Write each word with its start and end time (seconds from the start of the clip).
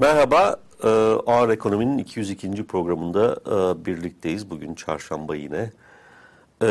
Merhaba, 0.00 0.56
e, 0.84 0.88
Ağır 1.26 1.48
Ekonomi'nin 1.48 1.98
202. 1.98 2.66
programında 2.66 3.36
e, 3.46 3.84
birlikteyiz. 3.86 4.50
Bugün 4.50 4.74
çarşamba 4.74 5.36
yine. 5.36 5.70
E, 6.62 6.66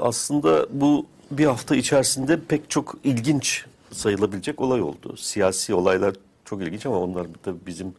aslında 0.00 0.66
bu 0.70 1.06
bir 1.30 1.46
hafta 1.46 1.76
içerisinde 1.76 2.40
pek 2.48 2.70
çok 2.70 2.98
ilginç 3.04 3.66
sayılabilecek 3.90 4.60
olay 4.60 4.82
oldu. 4.82 5.16
Siyasi 5.16 5.74
olaylar 5.74 6.14
çok 6.44 6.62
ilginç 6.62 6.86
ama 6.86 6.98
onlar 6.98 7.26
tabii 7.42 7.66
bizim 7.66 7.94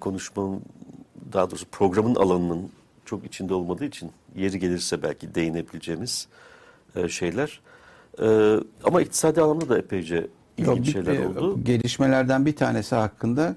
konuşmanın, 0.00 0.62
daha 1.32 1.50
doğrusu 1.50 1.66
programın 1.72 2.14
alanının 2.14 2.70
çok 3.04 3.24
içinde 3.24 3.54
olmadığı 3.54 3.84
için 3.84 4.10
yeri 4.36 4.58
gelirse 4.58 5.02
belki 5.02 5.34
değinebileceğimiz 5.34 6.28
şeyler. 7.08 7.60
Ama 8.84 9.02
iktisadi 9.02 9.40
anlamda 9.42 9.68
da 9.68 9.78
epeyce 9.78 10.26
ilginç 10.58 10.94
Yok, 10.94 11.04
şeyler 11.04 11.24
oldu. 11.24 11.64
Gelişmelerden 11.64 12.46
bir 12.46 12.56
tanesi 12.56 12.94
hakkında 12.94 13.56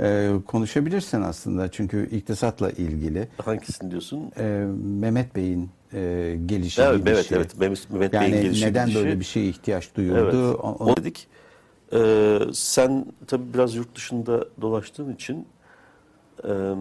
e, 0.00 0.30
konuşabilirsin 0.46 1.22
aslında 1.22 1.70
çünkü 1.70 2.10
iktisatla 2.10 2.70
ilgili. 2.70 3.28
Hangisini 3.44 3.90
diyorsun? 3.90 4.32
E, 4.38 4.66
Mehmet 5.00 5.36
Bey'in 5.36 5.70
e, 5.92 6.38
gelişi 6.46 6.82
evet, 6.82 7.00
Evet, 7.06 7.32
evet. 7.32 7.58
Mehmet, 7.58 7.90
Mehmet 7.90 8.14
yani 8.14 8.32
Bey'in 8.32 8.42
gelişi 8.42 8.66
neden 8.66 8.86
gidişi. 8.86 9.04
böyle 9.04 9.20
bir 9.20 9.24
şeye 9.24 9.46
ihtiyaç 9.46 9.94
duyuldu? 9.94 10.46
Evet. 10.46 10.80
O, 10.80 10.96
dedik. 10.96 11.26
E, 11.92 12.38
sen 12.52 13.06
tabii 13.26 13.54
biraz 13.54 13.74
yurt 13.74 13.96
dışında 13.96 14.44
dolaştığın 14.60 15.14
için 15.14 15.46
e, 16.44 16.74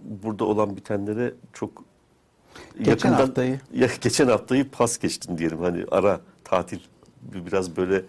burada 0.00 0.44
olan 0.44 0.76
bitenlere 0.76 1.34
çok 1.52 1.84
geçen 2.78 2.90
yakından, 2.90 3.14
haftayı 3.14 3.60
ya, 3.74 3.88
geçen 4.00 4.26
haftayı 4.26 4.70
pas 4.70 4.98
geçtin 4.98 5.38
diyelim 5.38 5.58
hani 5.58 5.84
ara 5.90 6.20
tatil 6.44 6.78
biraz 7.22 7.76
böyle 7.76 8.02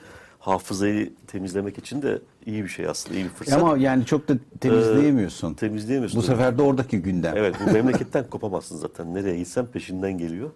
hafızayı 0.47 1.13
temizlemek 1.27 1.77
için 1.77 2.01
de 2.01 2.21
iyi 2.45 2.63
bir 2.63 2.69
şey 2.69 2.87
aslında, 2.87 3.15
iyi 3.15 3.23
bir 3.23 3.29
fırsat. 3.29 3.61
Ama 3.61 3.77
yani 3.77 4.05
çok 4.05 4.27
da 4.27 4.33
temizleyemiyorsun. 4.59 5.53
Ee, 5.53 5.55
temizleyemiyorsun. 5.55 6.21
Bu 6.21 6.25
sefer 6.25 6.57
de 6.57 6.61
oradaki 6.61 7.01
gündem. 7.01 7.33
Evet, 7.37 7.55
bu 7.65 7.71
memleketten 7.73 8.29
kopamazsın 8.29 8.77
zaten. 8.77 9.13
Nereye 9.13 9.37
gitsen 9.37 9.65
peşinden 9.65 10.17
geliyor. 10.17 10.49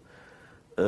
Ee, 0.80 0.84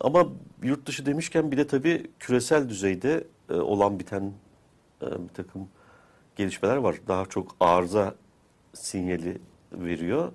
ama 0.00 0.26
yurt 0.62 0.86
dışı 0.86 1.06
demişken 1.06 1.52
bir 1.52 1.56
de 1.56 1.66
tabii 1.66 2.06
küresel 2.20 2.68
düzeyde 2.68 3.24
e, 3.50 3.54
olan 3.54 3.98
biten 3.98 4.32
e, 5.02 5.06
bir 5.06 5.34
takım 5.34 5.68
gelişmeler 6.36 6.76
var. 6.76 6.96
Daha 7.08 7.26
çok 7.26 7.56
arıza 7.60 8.14
sinyali 8.74 9.38
veriyor. 9.72 10.32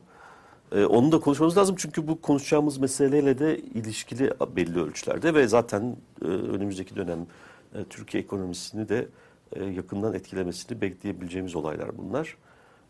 Ee, 0.72 0.86
onu 0.86 1.12
da 1.12 1.20
konuşmamız 1.20 1.58
lazım 1.58 1.76
çünkü 1.80 2.08
bu 2.08 2.22
konuşacağımız 2.22 2.78
meseleyle 2.78 3.40
de 3.40 3.60
ilişkili 3.60 4.34
belli 4.56 4.80
ölçülerde 4.80 5.34
ve 5.34 5.48
zaten 5.48 5.96
e, 6.22 6.26
önümüzdeki 6.26 6.96
dönem 6.96 7.28
e, 7.75 7.84
Türkiye 7.84 8.23
ekonomisini 8.23 8.89
de 8.89 9.08
e, 9.56 9.64
yakından 9.64 10.14
etkilemesini 10.14 10.81
bekleyebileceğimiz 10.81 11.56
olaylar 11.56 11.98
bunlar. 11.98 12.38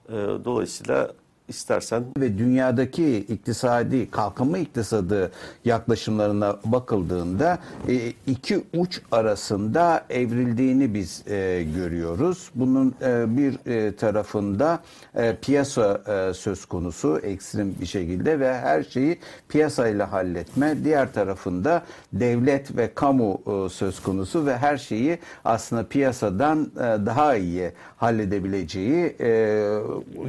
E, 0.09 0.13
dolayısıyla 0.45 1.13
istersen. 1.49 2.03
Ve 2.17 2.37
dünyadaki 2.37 3.17
iktisadi 3.17 4.11
kalkınma 4.11 4.57
iktisadı 4.57 5.31
yaklaşımlarına 5.65 6.57
bakıldığında 6.65 7.59
e, 7.87 8.13
iki 8.27 8.63
uç 8.73 9.01
arasında 9.11 10.05
evrildiğini 10.09 10.93
biz 10.93 11.23
e, 11.27 11.65
görüyoruz. 11.75 12.51
Bunun 12.55 12.95
e, 13.01 13.37
bir 13.37 13.57
tarafında 13.97 14.79
piyasa 15.41 16.01
söz 16.33 16.65
konusu 16.65 17.19
ekstrem 17.19 17.73
bir 17.81 17.85
şekilde 17.85 18.39
ve 18.39 18.53
her 18.53 18.83
şeyi 18.83 19.19
piyasayla 19.49 20.11
halletme. 20.11 20.83
Diğer 20.83 21.13
tarafında 21.13 21.83
devlet 22.13 22.77
ve 22.77 22.93
kamu 22.93 23.41
söz 23.71 23.99
konusu 23.99 24.45
ve 24.45 24.57
her 24.57 24.77
şeyi 24.77 25.19
aslında 25.45 25.87
piyasadan 25.87 26.71
daha 27.05 27.35
iyi 27.35 27.71
halledebileceği 27.97 29.15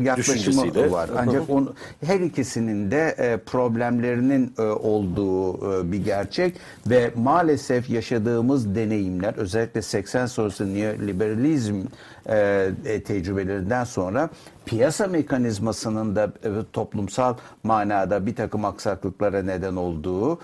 yaklaşımı 0.02 0.92
var. 0.92 1.09
Ancak 1.16 1.50
on, 1.50 1.74
her 2.04 2.20
ikisinin 2.20 2.90
de 2.90 3.14
e, 3.18 3.36
problemlerinin 3.36 4.52
e, 4.58 4.62
olduğu 4.62 5.54
e, 5.54 5.92
bir 5.92 6.04
gerçek 6.04 6.56
ve 6.86 7.10
maalesef 7.16 7.90
yaşadığımız 7.90 8.74
deneyimler 8.74 9.34
özellikle 9.34 9.82
80 9.82 10.26
sonrası 10.26 10.74
neoliberalizm 10.74 11.82
e, 12.28 12.70
e, 12.84 13.02
tecrübelerinden 13.02 13.84
sonra 13.84 14.30
piyasa 14.66 15.06
mekanizmasının 15.06 16.16
da 16.16 16.24
e, 16.24 16.48
toplumsal 16.72 17.34
manada 17.62 18.26
bir 18.26 18.34
takım 18.34 18.64
aksaklıklara 18.64 19.42
neden 19.42 19.76
olduğu 19.76 20.34
e, 20.34 20.38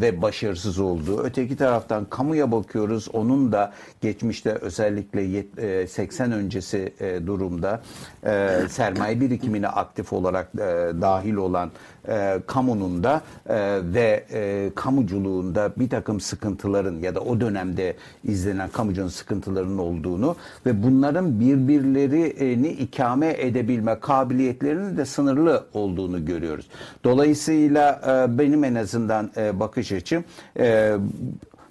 ve 0.00 0.22
başarısız 0.22 0.78
olduğu. 0.78 1.22
Öteki 1.24 1.56
taraftan 1.56 2.04
kamuya 2.04 2.52
bakıyoruz. 2.52 3.08
Onun 3.12 3.52
da 3.52 3.72
geçmişte 4.00 4.50
özellikle 4.50 5.22
yet, 5.22 5.58
e, 5.58 5.86
80 5.86 6.32
öncesi 6.32 6.92
e, 7.00 7.26
durumda 7.26 7.82
e, 8.26 8.50
sermaye 8.68 9.20
birikimine 9.20 9.68
aktif 9.68 10.12
olarak 10.12 10.50
e, 10.54 10.58
dahil 11.00 11.34
olan 11.34 11.70
e, 12.08 12.38
kamunun 12.46 13.04
da 13.04 13.22
e, 13.48 13.80
ve 13.82 14.24
e, 14.32 14.70
kamuculuğunda 14.74 15.72
bir 15.76 15.90
takım 15.90 16.20
sıkıntıların 16.20 16.98
ya 16.98 17.14
da 17.14 17.20
o 17.20 17.40
dönemde 17.40 17.96
izlenen 18.24 18.68
kamucunun 18.68 19.08
sıkıntılarının 19.08 19.78
olduğunu 19.78 20.36
ve 20.66 20.82
bunların 21.08 21.40
birbirlerini 21.40 22.68
ikame 22.68 23.34
edebilme 23.38 24.00
kabiliyetlerinin 24.00 24.96
de 24.96 25.04
sınırlı 25.04 25.64
olduğunu 25.74 26.24
görüyoruz. 26.24 26.66
Dolayısıyla 27.04 28.00
e, 28.06 28.38
benim 28.38 28.64
en 28.64 28.74
azından 28.74 29.30
e, 29.36 29.60
bakış 29.60 29.92
açım 29.92 30.24
e, 30.58 30.94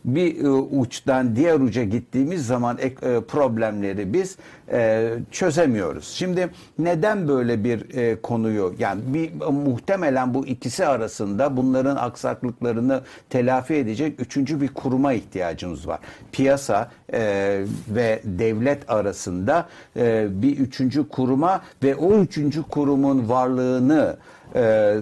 bir 0.07 0.43
e, 0.43 0.49
uçtan 0.49 1.35
diğer 1.35 1.59
uca 1.59 1.83
gittiğimiz 1.83 2.47
zaman 2.47 2.77
e, 2.77 2.89
problemleri 3.21 4.13
biz 4.13 4.37
e, 4.71 5.09
çözemiyoruz. 5.31 6.07
Şimdi 6.07 6.49
neden 6.79 7.27
böyle 7.27 7.63
bir 7.63 8.15
konuyu 8.21 8.75
yani 8.79 9.01
bir 9.07 9.33
muhtemelen 9.51 10.33
bu 10.33 10.47
ikisi 10.47 10.85
arasında 10.85 11.57
bunların 11.57 11.95
aksaklıklarını 11.95 13.01
telafi 13.29 13.73
edecek 13.73 14.19
üçüncü 14.19 14.61
bir 14.61 14.67
kuruma 14.67 15.13
ihtiyacımız 15.13 15.87
var. 15.87 15.99
Piyasa 16.31 16.91
ve 17.89 18.21
devlet 18.23 18.89
arasında 18.89 19.65
bir 20.29 20.57
üçüncü 20.57 21.09
kuruma 21.09 21.61
ve 21.83 21.95
o 21.95 22.13
üçüncü 22.13 22.63
kurumun 22.63 23.29
varlığını 23.29 24.17
e, 24.55 24.95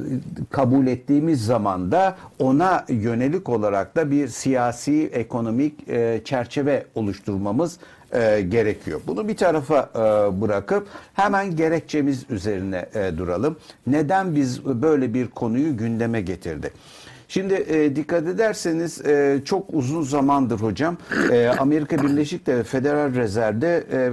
kabul 0.51 0.88
ettiğimiz 0.88 1.45
zaman 1.45 1.91
da 1.91 2.17
ona 2.39 2.85
yönelik 2.89 3.50
olarak 3.50 3.95
da 3.95 4.11
bir 4.11 4.28
siyasi 4.28 5.09
ekonomik 5.13 5.89
e, 5.89 6.22
çerçeve 6.25 6.85
oluşturmamız 6.95 7.79
e, 8.13 8.41
gerekiyor. 8.41 9.01
Bunu 9.07 9.28
bir 9.28 9.38
tarafa 9.38 9.89
e, 9.95 10.41
bırakıp 10.41 10.88
hemen 11.13 11.56
gerekçemiz 11.56 12.25
üzerine 12.29 12.85
e, 12.95 13.17
duralım. 13.17 13.57
Neden 13.88 14.35
biz 14.35 14.66
böyle 14.66 15.13
bir 15.13 15.28
konuyu 15.28 15.77
gündeme 15.77 16.22
getirdik? 16.22 16.72
Şimdi 17.28 17.53
e, 17.53 17.96
dikkat 17.96 18.28
ederseniz 18.28 19.06
e, 19.06 19.41
çok 19.46 19.74
uzun 19.74 20.02
zamandır 20.02 20.59
hocam 20.59 20.97
e, 21.31 21.47
Amerika 21.47 21.98
Birleşik 21.98 22.48
Devletleri 22.48 22.63
Federal 22.63 23.13
Rezerv'de 23.16 23.83
e, 23.92 24.12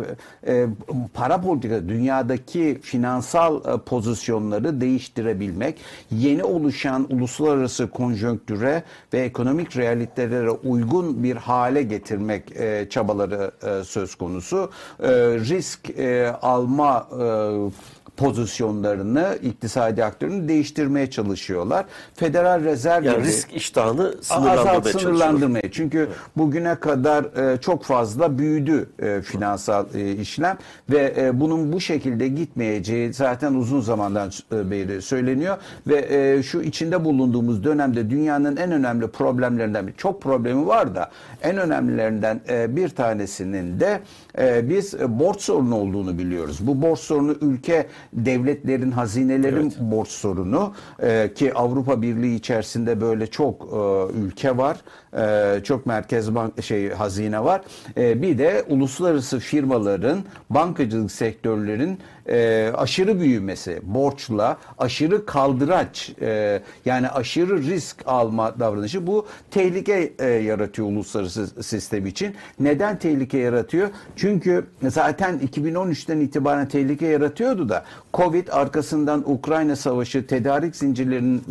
e, 0.53 0.67
para 1.15 1.41
politika 1.41 1.89
dünyadaki 1.89 2.79
finansal 2.83 3.75
e, 3.75 3.79
pozisyonları 3.79 4.81
değiştirebilmek, 4.81 5.81
yeni 6.11 6.45
oluşan 6.45 7.07
uluslararası 7.11 7.91
konjonktüre 7.91 8.83
ve 9.13 9.21
ekonomik 9.21 9.77
realitelere 9.77 10.51
uygun 10.51 11.23
bir 11.23 11.37
hale 11.37 11.83
getirmek 11.83 12.57
e, 12.57 12.87
çabaları 12.91 13.51
e, 13.63 13.85
söz 13.85 14.15
konusu. 14.15 14.71
E, 15.01 15.09
risk 15.39 15.91
e, 15.91 16.29
alma 16.43 17.09
e, 17.13 18.02
pozisyonlarını, 18.23 19.39
iktisadi 19.43 20.05
aktörünü 20.05 20.49
değiştirmeye 20.49 21.11
çalışıyorlar. 21.11 21.85
Federal 22.15 22.65
Rezerv 22.65 23.05
yani 23.05 23.25
risk 23.25 23.53
iştahını 23.53 24.15
sınırlandırmaya, 24.23 24.99
sınırlandırmaya. 24.99 25.71
Çünkü 25.73 25.99
evet. 25.99 26.09
bugüne 26.37 26.75
kadar 26.75 27.53
e, 27.53 27.61
çok 27.61 27.85
fazla 27.85 28.39
büyüdü 28.39 28.91
e, 28.99 29.23
finansal 29.23 29.95
e, 29.95 30.13
işlem 30.13 30.59
ve 30.91 31.15
e, 31.17 31.41
bunun 31.41 31.73
bu 31.73 31.81
şekilde 31.81 32.29
gitmeyeceği 32.29 33.13
zaten 33.13 33.55
uzun 33.55 33.81
zamandan 33.81 34.31
e, 34.53 34.71
beri 34.71 35.03
söyleniyor 35.03 35.57
ve 35.87 36.07
e, 36.11 36.43
şu 36.43 36.61
içinde 36.61 37.05
bulunduğumuz 37.05 37.65
dönemde 37.65 38.11
dünyanın 38.11 38.57
en 38.57 38.73
önemli 38.73 39.09
problemlerinden 39.09 39.87
bir 39.87 39.93
çok 39.93 40.23
problemi 40.23 40.67
var 40.67 40.95
da 40.95 41.11
en 41.43 41.57
önemlilerinden 41.57 42.41
e, 42.49 42.77
bir 42.77 42.89
tanesinin 42.89 43.81
de 43.81 44.01
e, 44.39 44.69
biz 44.69 44.95
borç 44.99 45.41
sorunu 45.41 45.77
olduğunu 45.77 46.19
biliyoruz. 46.19 46.59
Bu 46.61 46.83
borç 46.83 46.99
sorunu 46.99 47.37
ülke 47.41 47.87
devletlerin, 48.13 48.91
hazinelerin 48.91 49.57
Evet. 49.63 49.81
borç 49.81 50.09
sorunu 50.09 50.73
e, 51.03 51.31
ki 51.35 51.55
Avrupa 51.55 52.03
Birliği 52.03 52.35
içerisinde 52.37 53.01
böyle 53.01 53.27
çok 53.27 53.63
e, 53.63 54.19
ülke 54.19 54.57
var. 54.57 54.77
E, 55.17 55.65
çok 55.65 55.87
merkez 55.87 56.35
bank 56.35 56.63
şey 56.63 56.91
hazine 56.91 57.45
var. 57.45 57.61
E, 57.97 58.23
bir 58.23 58.39
de 58.39 58.65
uluslararası 58.69 59.39
firmaların, 59.39 60.25
bankacılık 60.51 61.11
sektörlerin 61.13 61.99
e, 62.29 62.71
aşırı 62.75 63.21
büyümesi, 63.21 63.81
borçla, 63.83 64.59
aşırı 64.79 65.27
kaldıraç, 65.27 66.13
e, 66.21 66.63
yani 66.85 67.09
aşırı 67.09 67.63
risk 67.63 67.97
alma 68.07 68.61
davranışı 68.61 69.07
bu 69.07 69.27
tehlike 69.51 70.13
e, 70.19 70.27
yaratıyor 70.27 70.89
uluslararası 70.89 71.63
sistem 71.63 72.07
için. 72.07 72.35
Neden 72.61 72.99
tehlike 72.99 73.39
yaratıyor? 73.39 73.89
Çünkü 74.17 74.67
zaten 74.89 75.39
2013'ten 75.39 76.21
itibaren 76.21 76.69
tehlike 76.69 77.07
yaratıyordu 77.07 77.69
da 77.69 77.85
Covid 78.15 78.49
arkasından 78.49 79.31
Ukrayna 79.31 79.77
Savaşı 79.77 80.27
tedarik 80.27 80.77
zincirlerinin 80.77 81.43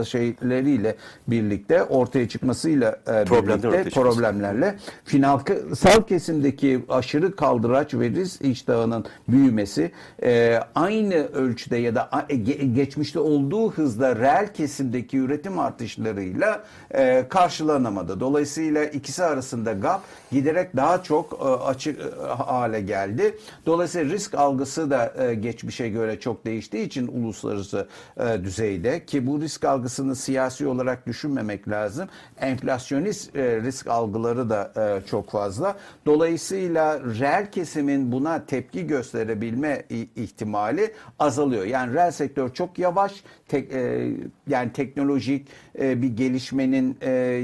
e, 0.00 0.04
şeyleriyle 0.04 0.96
birlikte 1.28 1.82
ortaya 1.82 2.28
çıkmasıyla 2.28 3.00
e, 3.06 3.24
Problemler 3.24 3.72
birlikte 3.72 3.90
problemlerle 3.90 4.74
finansal 5.04 6.02
kesimdeki 6.08 6.84
aşırı 6.88 7.36
kaldıraç 7.36 7.94
ve 7.94 8.10
risk 8.10 8.42
iştahının 8.42 9.04
büyümesi 9.28 9.92
e, 10.22 10.60
aynı 10.74 11.14
ölçüde 11.14 11.76
ya 11.76 11.94
da 11.94 12.08
ge- 12.28 12.74
geçmişte 12.74 13.18
olduğu 13.18 13.70
hızda 13.72 14.16
reel 14.16 14.54
kesimdeki 14.54 15.18
üretim 15.18 15.58
artışlarıyla 15.58 16.64
e, 16.90 17.26
karşılanamadı. 17.28 18.20
Dolayısıyla 18.20 18.84
ikisi 18.84 19.24
arasında 19.24 19.72
gap 19.72 20.02
giderek 20.32 20.76
daha 20.76 21.02
çok 21.02 21.32
e, 21.32 21.44
açık 21.44 22.00
e, 22.00 22.26
hale 22.26 22.80
geldi. 22.80 23.38
Dolayısıyla 23.66 24.14
risk 24.14 24.34
algısı 24.34 24.90
da 24.90 25.14
e, 25.18 25.34
geçmişe 25.34 25.88
göre 25.88 26.20
çok 26.20 26.44
değiştiği 26.44 26.86
için 26.86 27.08
uluslararası 27.08 27.86
e, 28.20 28.44
düzeyde 28.44 29.04
ki 29.04 29.26
bu 29.26 29.40
risk 29.40 29.64
algısını 29.64 30.16
siyasi 30.16 30.66
olarak 30.66 31.06
düşünmemek 31.06 31.68
lazım. 31.68 32.08
Enflasyonist 32.40 33.36
e, 33.36 33.60
risk 33.62 33.86
algıları 33.86 34.50
da 34.50 34.72
e, 34.76 35.06
çok 35.06 35.30
fazla. 35.30 35.76
Dolayısıyla 36.06 37.00
reel 37.00 37.50
kesimin 37.50 38.12
buna 38.12 38.46
tepki 38.46 38.86
gösterebilme 38.86 39.82
ihtimali 39.90 40.92
azalıyor. 41.18 41.64
Yani 41.64 41.94
reel 41.94 42.10
sektör 42.10 42.54
çok 42.54 42.78
yavaş, 42.78 43.12
tek, 43.48 43.72
e, 43.72 44.10
yani 44.48 44.72
teknolojik 44.72 45.48
e, 45.78 46.02
bir 46.02 46.08
gelişmenin 46.08 46.96
e, 47.02 47.42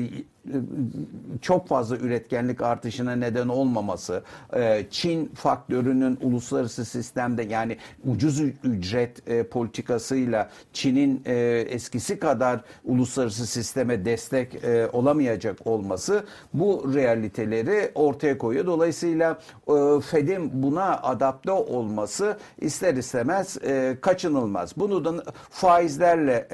çok 1.43 1.69
fazla 1.69 1.97
üretkenlik 1.97 2.63
artışına 2.63 3.17
neden 3.17 3.49
olmaması, 3.49 4.23
e, 4.57 4.87
Çin 4.91 5.27
faktörünün 5.27 6.19
uluslararası 6.23 6.85
sistemde 6.85 7.43
yani 7.43 7.77
ucuz 8.05 8.41
ücret 8.65 9.29
e, 9.29 9.43
politikasıyla 9.43 10.51
Çin'in 10.73 11.23
e, 11.27 11.35
eskisi 11.69 12.19
kadar 12.19 12.61
uluslararası 12.85 13.47
sisteme 13.47 14.05
destek 14.05 14.63
olamayacak 14.93 15.67
olması 15.67 16.25
bu 16.55 16.95
realiteleri 16.95 17.93
ortaya 17.95 18.39
koyuyor. 18.39 18.67
Dolayısıyla 18.67 19.39
Fed'in 20.11 20.63
buna 20.63 20.99
adapte 21.03 21.53
olması 21.53 22.39
ister 22.59 22.95
istemez 22.95 23.59
kaçınılmaz. 24.01 24.77
Bunu 24.77 25.05
da 25.05 25.25
faizlerle 25.51 26.49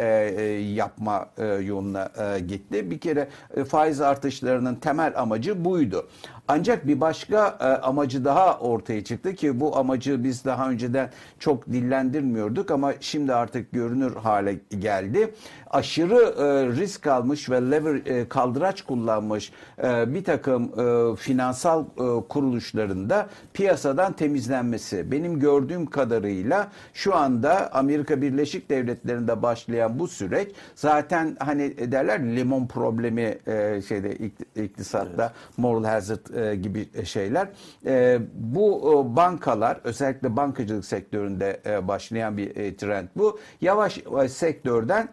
yapma 0.75 1.29
yoluna 1.61 2.11
gitti. 2.39 2.91
Bir 2.91 2.99
kere 2.99 3.29
e, 3.57 3.65
faiz 3.79 4.01
artışlarının 4.01 4.75
temel 4.75 5.13
amacı 5.17 5.65
buydu. 5.65 6.07
Ancak 6.49 6.87
bir 6.87 7.01
başka 7.01 7.59
e, 7.61 7.65
amacı 7.65 8.25
daha 8.25 8.59
ortaya 8.59 9.05
çıktı 9.05 9.35
ki 9.35 9.61
bu 9.61 9.77
amacı 9.77 10.25
biz 10.25 10.45
daha 10.45 10.71
önceden 10.71 11.11
çok 11.39 11.67
dillendirmiyorduk 11.67 12.71
ama 12.71 12.93
şimdi 13.01 13.35
artık 13.35 13.73
görünür 13.73 14.17
hale 14.17 14.61
geldi. 14.79 15.35
Aşırı 15.71 16.15
e, 16.15 16.67
risk 16.81 17.07
almış 17.07 17.51
ve 17.51 17.71
lever 17.71 17.95
e, 17.95 18.29
kaldıraç 18.29 18.83
kullanmış 18.83 19.53
e, 19.83 20.15
bir 20.15 20.25
takım 20.25 20.63
e, 20.65 21.17
finansal 21.17 21.85
e, 21.85 22.29
kuruluşlarında 22.29 23.29
piyasadan 23.55 24.13
temizlenmesi. 24.13 25.13
Benim 25.13 25.41
gördüğüm 25.41 25.87
kadarıyla 25.87 26.69
şu 26.95 27.17
anda 27.17 27.73
Amerika 27.73 28.23
Birleşik 28.23 28.71
Devletleri'nde 28.71 29.43
başlayan 29.43 29.99
bu 29.99 30.09
süreç 30.09 30.49
zaten 30.75 31.37
hani 31.41 31.93
derler 31.93 32.37
limon 32.37 32.67
problemi 32.67 33.39
e, 33.47 33.68
şeyde 33.89 34.13
ik- 34.13 34.63
iktisatta 34.65 35.33
moral 35.57 35.85
hazard 35.85 36.35
e, 36.35 36.55
gibi 36.57 37.05
şeyler. 37.05 37.49
E, 37.87 38.19
bu 38.35 38.93
e, 39.13 39.17
bankalar 39.17 39.81
özellikle 39.85 40.37
bankacılık 40.37 40.85
sektöründe 40.85 41.61
e, 41.67 41.89
başlayan 41.89 42.37
bir 42.37 42.57
e, 42.57 42.77
trend 42.77 43.09
bu. 43.17 43.39
Yavaş 43.61 43.99
yavaş 44.05 44.31
sektörden 44.31 45.09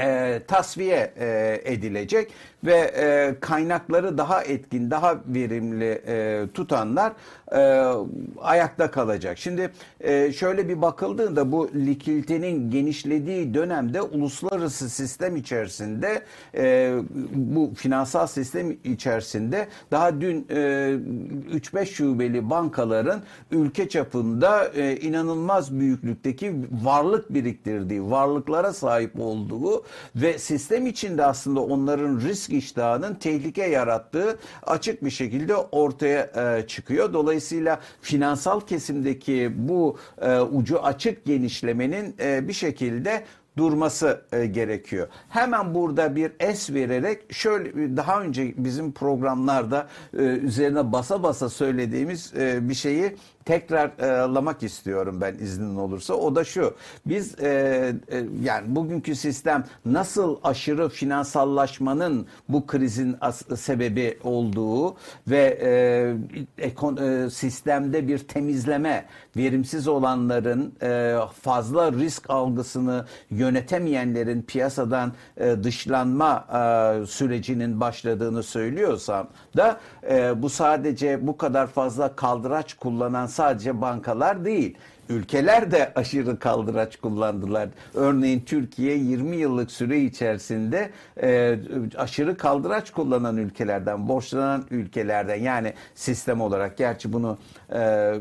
e, 0.00 0.40
tasfiye 0.48 1.12
e, 1.18 1.60
edilecek 1.64 2.32
ve 2.64 2.92
e, 2.96 3.34
kaynakları 3.40 4.18
daha 4.18 4.42
etkin, 4.42 4.90
daha 4.90 5.16
verimli 5.26 6.02
e, 6.06 6.44
tutanlar 6.54 7.12
e, 7.52 7.58
ayakta 8.40 8.90
kalacak. 8.90 9.38
Şimdi 9.38 9.70
e, 10.00 10.32
şöyle 10.32 10.68
bir 10.68 10.82
bakıldığında 10.82 11.52
bu 11.52 11.70
likiditenin 11.74 12.70
genişlediği 12.70 13.54
dönemde 13.54 14.02
uluslararası 14.02 14.90
sistem 14.90 15.36
içerisinde 15.36 16.22
e, 16.54 16.94
bu 17.34 17.72
finansal 17.76 18.26
sistem 18.26 18.76
içerisinde 18.84 19.68
daha 19.90 20.20
dün 20.20 20.46
e, 20.50 20.54
3-5 20.54 21.86
şubeli 21.86 22.50
bankaların 22.50 23.22
ülke 23.50 23.88
çapında 23.88 24.68
e, 24.68 24.96
inanılmaz 24.96 25.80
büyüklükteki 25.80 26.54
varlık 26.82 27.34
biriktirdiği, 27.34 28.10
varlıklara 28.10 28.72
sahip 28.72 29.20
olduğu 29.20 29.84
ve 30.16 30.38
sistem 30.38 30.86
içinde 30.86 31.24
aslında 31.24 31.60
onların 31.60 32.20
risk 32.20 32.53
iştahının 32.56 33.14
tehlike 33.14 33.66
yarattığı 33.66 34.38
açık 34.62 35.04
bir 35.04 35.10
şekilde 35.10 35.56
ortaya 35.56 36.30
e, 36.36 36.66
çıkıyor. 36.66 37.12
Dolayısıyla 37.12 37.80
finansal 38.00 38.60
kesimdeki 38.60 39.52
bu 39.54 39.98
e, 40.20 40.40
ucu 40.40 40.82
açık 40.82 41.24
genişlemenin 41.24 42.16
e, 42.20 42.48
bir 42.48 42.52
şekilde 42.52 43.24
durması 43.56 44.24
e, 44.32 44.46
gerekiyor. 44.46 45.08
Hemen 45.28 45.74
burada 45.74 46.16
bir 46.16 46.32
es 46.40 46.70
vererek 46.70 47.32
şöyle 47.34 47.96
daha 47.96 48.22
önce 48.22 48.54
bizim 48.56 48.92
programlarda 48.92 49.88
e, 50.18 50.22
üzerine 50.22 50.92
basa 50.92 51.22
basa 51.22 51.48
söylediğimiz 51.48 52.32
e, 52.36 52.68
bir 52.68 52.74
şeyi 52.74 53.16
tekrarlamak 53.44 54.62
istiyorum 54.62 55.18
ben 55.20 55.34
iznin 55.34 55.76
olursa. 55.76 56.14
O 56.14 56.34
da 56.34 56.44
şu. 56.44 56.74
Biz 57.06 57.40
e, 57.40 57.48
e, 58.08 58.24
yani 58.42 58.76
bugünkü 58.76 59.16
sistem 59.16 59.64
nasıl 59.84 60.36
aşırı 60.44 60.88
finansallaşmanın 60.88 62.26
bu 62.48 62.66
krizin 62.66 63.16
sebebi 63.56 64.18
olduğu 64.24 64.96
ve 65.28 65.58
e, 65.62 66.64
ekon, 66.64 66.96
e, 66.96 67.30
sistemde 67.30 68.08
bir 68.08 68.18
temizleme, 68.18 69.06
verimsiz 69.36 69.88
olanların 69.88 70.74
e, 70.82 71.16
fazla 71.42 71.92
risk 71.92 72.30
algısını 72.30 73.04
yönetemeyenlerin 73.30 74.42
piyasadan 74.42 75.12
e, 75.36 75.56
dışlanma 75.62 76.46
e, 76.52 77.06
sürecinin 77.06 77.80
başladığını 77.80 78.42
söylüyorsam 78.42 79.28
da 79.56 79.80
e, 80.10 80.42
bu 80.42 80.50
sadece 80.50 81.26
bu 81.26 81.36
kadar 81.36 81.66
fazla 81.66 82.16
kaldıraç 82.16 82.74
kullanan 82.74 83.26
sadece 83.34 83.80
bankalar 83.80 84.44
değil. 84.44 84.78
Ülkeler 85.08 85.70
de 85.70 85.92
aşırı 85.94 86.38
kaldıraç 86.38 86.96
kullandılar. 86.96 87.68
Örneğin 87.94 88.40
Türkiye 88.40 88.96
20 88.96 89.36
yıllık 89.36 89.70
süre 89.70 90.00
içerisinde 90.00 90.90
e, 91.22 91.58
aşırı 91.96 92.36
kaldıraç 92.36 92.90
kullanan 92.90 93.36
ülkelerden, 93.36 94.08
borçlanan 94.08 94.64
ülkelerden 94.70 95.36
yani 95.36 95.74
sistem 95.94 96.40
olarak 96.40 96.76
gerçi 96.76 97.12
bunu 97.12 97.38
e, 97.74 98.12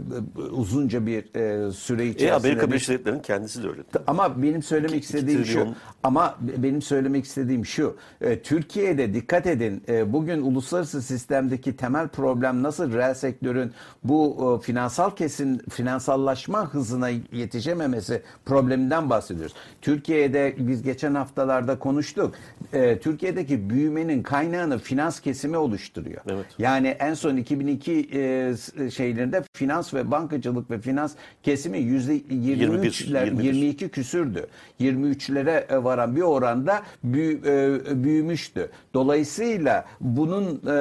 uzunca 0.52 1.06
bir 1.06 1.36
e, 1.36 1.72
süre 1.72 2.04
E, 2.04 2.08
içerisinde 2.08 2.34
Amerika 2.34 2.62
bir- 2.62 2.68
Birleşik 2.72 2.90
Devletleri'nin 2.90 3.22
kendisi 3.22 3.64
de 3.64 3.68
öyle. 3.68 3.82
ama 4.08 4.42
benim 4.44 4.64
söylemek 4.64 4.90
İki- 4.98 4.98
iki 5.08 5.18
istediğim 5.18 5.46
şu. 5.46 5.68
Ama 6.04 6.36
benim 6.42 6.82
söylemek 6.82 7.26
istediğim 7.26 7.66
şu. 7.66 7.96
e, 8.22 8.40
Türkiye'de 8.40 9.14
dikkat 9.14 9.48
edin. 9.48 9.84
e, 9.90 10.14
Bugün 10.14 10.42
uluslararası 10.42 11.02
sistemdeki 11.02 11.76
temel 11.78 12.08
problem 12.08 12.64
nasıl 12.64 12.94
reel 12.94 13.14
sektörün 13.14 13.72
bu 14.04 14.38
e, 14.62 14.66
finansal 14.66 15.10
kesim 15.16 15.58
finansallaşma 15.70 16.73
hızına 16.74 17.10
yetişememesi 17.32 18.22
probleminden 18.46 19.10
bahsediyoruz. 19.10 19.54
Türkiye'de 19.82 20.56
biz 20.58 20.84
geçen 20.84 21.16
haftalarda 21.16 21.80
konuştuk. 21.80 22.36
E, 22.74 23.00
Türkiye'deki 23.00 23.70
büyümenin 23.70 24.24
kaynağını 24.24 24.80
finans 24.80 25.20
kesimi 25.20 25.58
oluşturuyor. 25.58 26.22
Evet. 26.30 26.46
Yani 26.58 26.88
en 26.88 27.14
son 27.14 27.38
2002 27.38 28.10
e, 28.14 28.90
şeylerinde 28.92 29.44
finans 29.54 29.94
ve 29.94 30.12
bankacılık 30.12 30.72
ve 30.72 30.80
finans 30.80 31.14
kesimi 31.44 31.78
yüzde 31.80 32.18
23'ler 32.18 33.26
21. 33.26 33.44
22 33.44 33.90
küsürdü. 33.90 34.48
23'lere 34.82 35.74
e, 35.74 35.84
varan 35.84 36.16
bir 36.16 36.22
oranda 36.22 36.82
büyü- 37.04 37.42
e, 37.46 38.04
büyümüştü. 38.04 38.70
Dolayısıyla 38.94 39.86
bunun 40.02 40.44
e, 40.46 40.74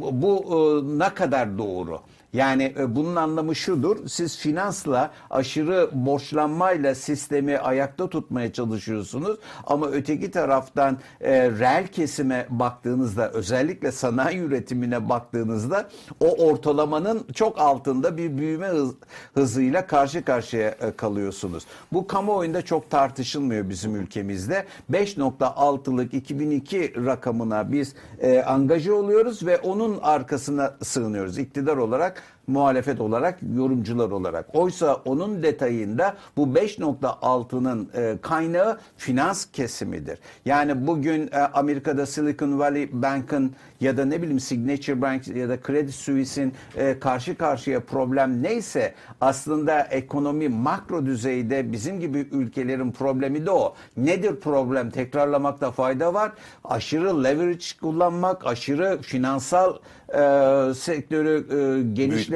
bu- 0.00 0.22
bu 0.22 0.34
e, 0.38 0.98
ne 0.98 1.14
kadar 1.14 1.58
doğru? 1.58 1.98
Yani 2.32 2.74
e, 2.78 2.96
bunun 2.96 3.16
anlamı 3.16 3.54
şudur. 3.56 4.08
Siz 4.08 4.38
finansla 4.38 5.10
aşırı 5.30 5.90
borçlanmayla 5.92 6.94
sistemi 6.94 7.58
ayakta 7.58 8.08
tutmaya 8.10 8.52
çalışıyorsunuz. 8.52 9.38
Ama 9.66 9.86
öteki 9.86 10.30
taraftan 10.30 10.98
e, 11.20 11.50
reel 11.50 11.86
kesime 11.86 12.46
baktığınızda 12.50 13.30
özellikle 13.30 13.92
sanayi 13.92 14.38
üretimine 14.38 15.08
baktığınızda 15.08 15.88
o 16.20 16.46
ortalamanın 16.46 17.26
çok 17.34 17.58
altında 17.58 18.16
bir 18.16 18.38
büyüme 18.38 18.66
hız- 18.68 18.94
hızıyla 19.34 19.86
karşı 19.86 20.24
karşıya 20.24 20.68
e, 20.70 20.92
kalıyorsunuz. 20.96 21.66
Bu 21.92 22.06
kamuoyunda 22.06 22.62
çok 22.62 22.90
tartışılmıyor 22.90 23.68
bizim 23.68 23.96
ülkemizde. 23.96 24.64
5.6'lık 24.92 26.14
2002 26.14 26.92
rakamına 27.06 27.72
biz 27.72 27.94
e, 28.20 28.42
angaje 28.42 28.92
oluyoruz 28.92 29.46
ve 29.46 29.58
onun 29.58 29.98
arkasına 30.02 30.74
sığınıyoruz. 30.82 31.38
İktidar 31.38 31.76
olarak 31.76 32.15
back 32.16 32.35
muhalefet 32.46 33.00
olarak, 33.00 33.38
yorumcular 33.56 34.10
olarak. 34.10 34.46
Oysa 34.54 34.94
onun 34.94 35.42
detayında 35.42 36.16
bu 36.36 36.46
5.6'nın 36.46 37.90
e, 37.94 38.18
kaynağı 38.22 38.78
finans 38.96 39.44
kesimidir. 39.44 40.18
Yani 40.44 40.86
bugün 40.86 41.28
e, 41.32 41.38
Amerika'da 41.38 42.06
Silicon 42.06 42.58
Valley 42.58 42.88
Bank'ın 42.92 43.52
ya 43.80 43.96
da 43.96 44.04
ne 44.04 44.22
bileyim 44.22 44.40
Signature 44.40 45.02
Bank 45.02 45.28
ya 45.28 45.48
da 45.48 45.60
Credit 45.60 45.94
Suisse'in 45.94 46.54
e, 46.76 46.98
karşı 46.98 47.36
karşıya 47.36 47.80
problem 47.80 48.42
neyse 48.42 48.94
aslında 49.20 49.80
ekonomi 49.80 50.48
makro 50.48 51.06
düzeyde 51.06 51.72
bizim 51.72 52.00
gibi 52.00 52.18
ülkelerin 52.32 52.92
problemi 52.92 53.46
de 53.46 53.50
o. 53.50 53.74
Nedir 53.96 54.36
problem? 54.36 54.90
Tekrarlamakta 54.90 55.70
fayda 55.70 56.14
var. 56.14 56.32
Aşırı 56.64 57.24
leverage 57.24 57.66
kullanmak, 57.80 58.46
aşırı 58.46 58.98
finansal 59.02 59.74
e, 60.08 60.74
sektörü 60.74 61.46
e, 61.50 61.92
genişletmek 61.92 62.35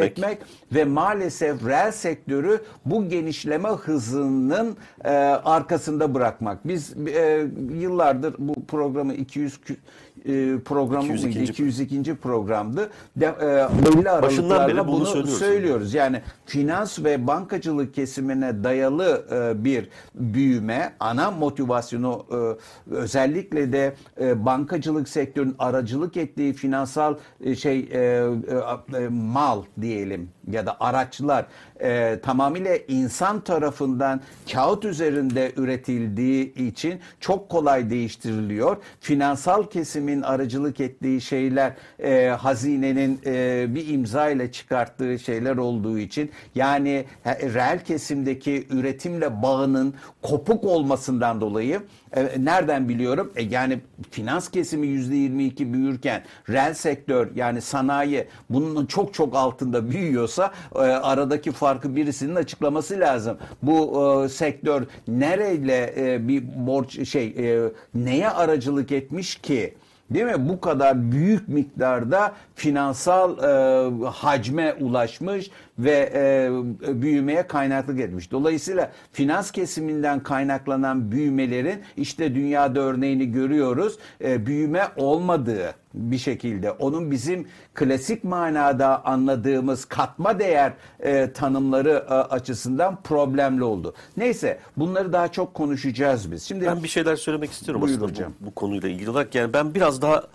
ve 0.72 0.84
maalesef 0.84 1.66
reel 1.66 1.92
sektörü 1.92 2.60
bu 2.84 3.08
genişleme 3.08 3.68
hızının 3.68 4.76
e, 5.04 5.08
arkasında 5.44 6.14
bırakmak. 6.14 6.68
Biz 6.68 6.94
e, 7.08 7.46
yıllardır 7.74 8.34
bu 8.38 8.66
programı 8.66 9.14
200 9.14 9.54
kü- 9.56 9.76
e, 10.24 10.58
programı 10.64 11.04
202. 11.04 11.38
mıydı? 11.38 11.52
202. 11.52 12.14
programdı. 12.14 12.90
De, 13.16 13.26
e, 13.26 13.86
belli 13.86 14.10
aralıklarla 14.10 14.88
bunu 14.88 14.96
bunu 14.96 15.06
söylüyoruz. 15.06 15.38
söylüyoruz. 15.38 15.94
Yani 15.94 16.22
finans 16.46 17.04
ve 17.04 17.26
bankacılık 17.26 17.94
kesimine 17.94 18.64
dayalı 18.64 19.26
e, 19.32 19.64
bir 19.64 19.88
büyüme 20.14 20.92
ana 21.00 21.30
motivasyonu 21.30 22.26
e, 22.30 22.94
özellikle 22.94 23.72
de 23.72 23.94
e, 24.20 24.44
bankacılık 24.44 25.08
sektörünün 25.08 25.54
aracılık 25.58 26.16
ettiği 26.16 26.52
finansal 26.52 27.14
e, 27.44 27.54
şey 27.56 27.78
e, 27.78 27.98
e, 27.98 28.98
e, 28.98 29.08
mal 29.08 29.62
diyelim 29.80 30.28
ya 30.50 30.66
da 30.66 30.76
araçlar 30.80 31.46
e, 31.82 32.20
tamamıyla 32.22 32.76
insan 32.88 33.40
tarafından 33.40 34.20
kağıt 34.52 34.84
üzerinde 34.84 35.52
üretildiği 35.56 36.54
için 36.54 37.00
çok 37.20 37.48
kolay 37.48 37.90
değiştiriliyor. 37.90 38.76
Finansal 39.00 39.62
kesimin 39.62 40.22
aracılık 40.22 40.80
ettiği 40.80 41.20
şeyler 41.20 41.72
e, 41.98 42.28
hazinenin 42.28 43.20
e, 43.26 43.66
bir 43.68 43.88
imza 43.88 44.30
ile 44.30 44.52
çıkarttığı 44.52 45.18
şeyler 45.18 45.56
olduğu 45.56 45.98
için 45.98 46.30
yani 46.54 47.04
reel 47.26 47.84
kesimdeki 47.84 48.66
üretimle 48.70 49.42
bağının 49.42 49.94
kopuk 50.22 50.64
olmasından 50.64 51.40
dolayı 51.40 51.80
e, 52.16 52.44
nereden 52.44 52.88
biliyorum? 52.88 53.32
E, 53.36 53.42
yani 53.42 53.80
finans 54.10 54.48
kesimi 54.48 54.86
%22 54.86 55.72
büyürken 55.72 56.22
reel 56.48 56.74
sektör 56.74 57.28
yani 57.34 57.60
sanayi 57.60 58.26
bunun 58.50 58.86
çok 58.86 59.14
çok 59.14 59.36
altında 59.36 59.90
büyüyorsa 59.90 60.52
e, 60.74 60.78
aradaki 60.78 61.52
farkı 61.52 61.96
birisinin 61.96 62.34
açıklaması 62.34 63.00
lazım. 63.00 63.38
Bu 63.62 64.02
e, 64.24 64.28
sektör 64.28 64.82
nereyle 65.08 65.94
e, 65.96 66.28
bir 66.28 66.42
borç 66.66 67.08
şey 67.08 67.26
e, 67.26 67.72
neye 67.94 68.30
aracılık 68.30 68.92
etmiş 68.92 69.36
ki? 69.36 69.74
Değil 70.10 70.26
mi? 70.26 70.48
Bu 70.48 70.60
kadar 70.60 71.12
büyük 71.12 71.48
miktarda 71.48 72.32
finansal 72.54 73.38
e, 73.38 74.06
hacme 74.06 74.74
ulaşmış 74.80 75.50
ve 75.78 76.12
e, 76.14 77.02
büyümeye 77.02 77.46
kaynaklık 77.46 78.00
etmiş. 78.00 78.32
Dolayısıyla 78.32 78.92
finans 79.12 79.50
kesiminden 79.50 80.20
kaynaklanan 80.20 81.12
büyümelerin 81.12 81.80
işte 81.96 82.34
dünyada 82.34 82.80
örneğini 82.80 83.32
görüyoruz. 83.32 83.98
E, 84.24 84.46
büyüme 84.46 84.82
olmadığı 84.96 85.74
bir 85.94 86.18
şekilde 86.18 86.70
onun 86.70 87.10
bizim 87.10 87.48
klasik 87.74 88.24
manada 88.24 89.04
anladığımız 89.04 89.84
katma 89.84 90.38
değer 90.38 90.72
e, 91.00 91.32
tanımları 91.32 92.04
e, 92.08 92.14
açısından 92.14 93.02
problemli 93.02 93.64
oldu. 93.64 93.94
Neyse 94.16 94.58
bunları 94.76 95.12
daha 95.12 95.28
çok 95.28 95.54
konuşacağız 95.54 96.32
biz. 96.32 96.42
Şimdi 96.42 96.66
Ben 96.66 96.82
bir 96.82 96.88
şeyler 96.88 97.16
söylemek 97.16 97.50
istiyorum 97.50 97.82
Buyur 97.82 97.94
aslında 97.94 98.10
hocam. 98.12 98.32
bu, 98.40 98.46
bu 98.46 98.54
konuyla 98.54 98.88
ilgili 98.88 99.10
olarak. 99.10 99.34
Yani 99.34 99.52
ben 99.52 99.74
biraz 99.74 100.02
daha 100.02 100.26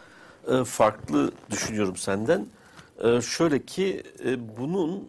e, 0.51 0.63
farklı 0.63 1.31
düşünüyorum 1.51 1.95
senden. 1.95 2.45
E, 3.03 3.21
şöyle 3.21 3.65
ki 3.65 4.03
e, 4.25 4.57
bunun 4.57 5.07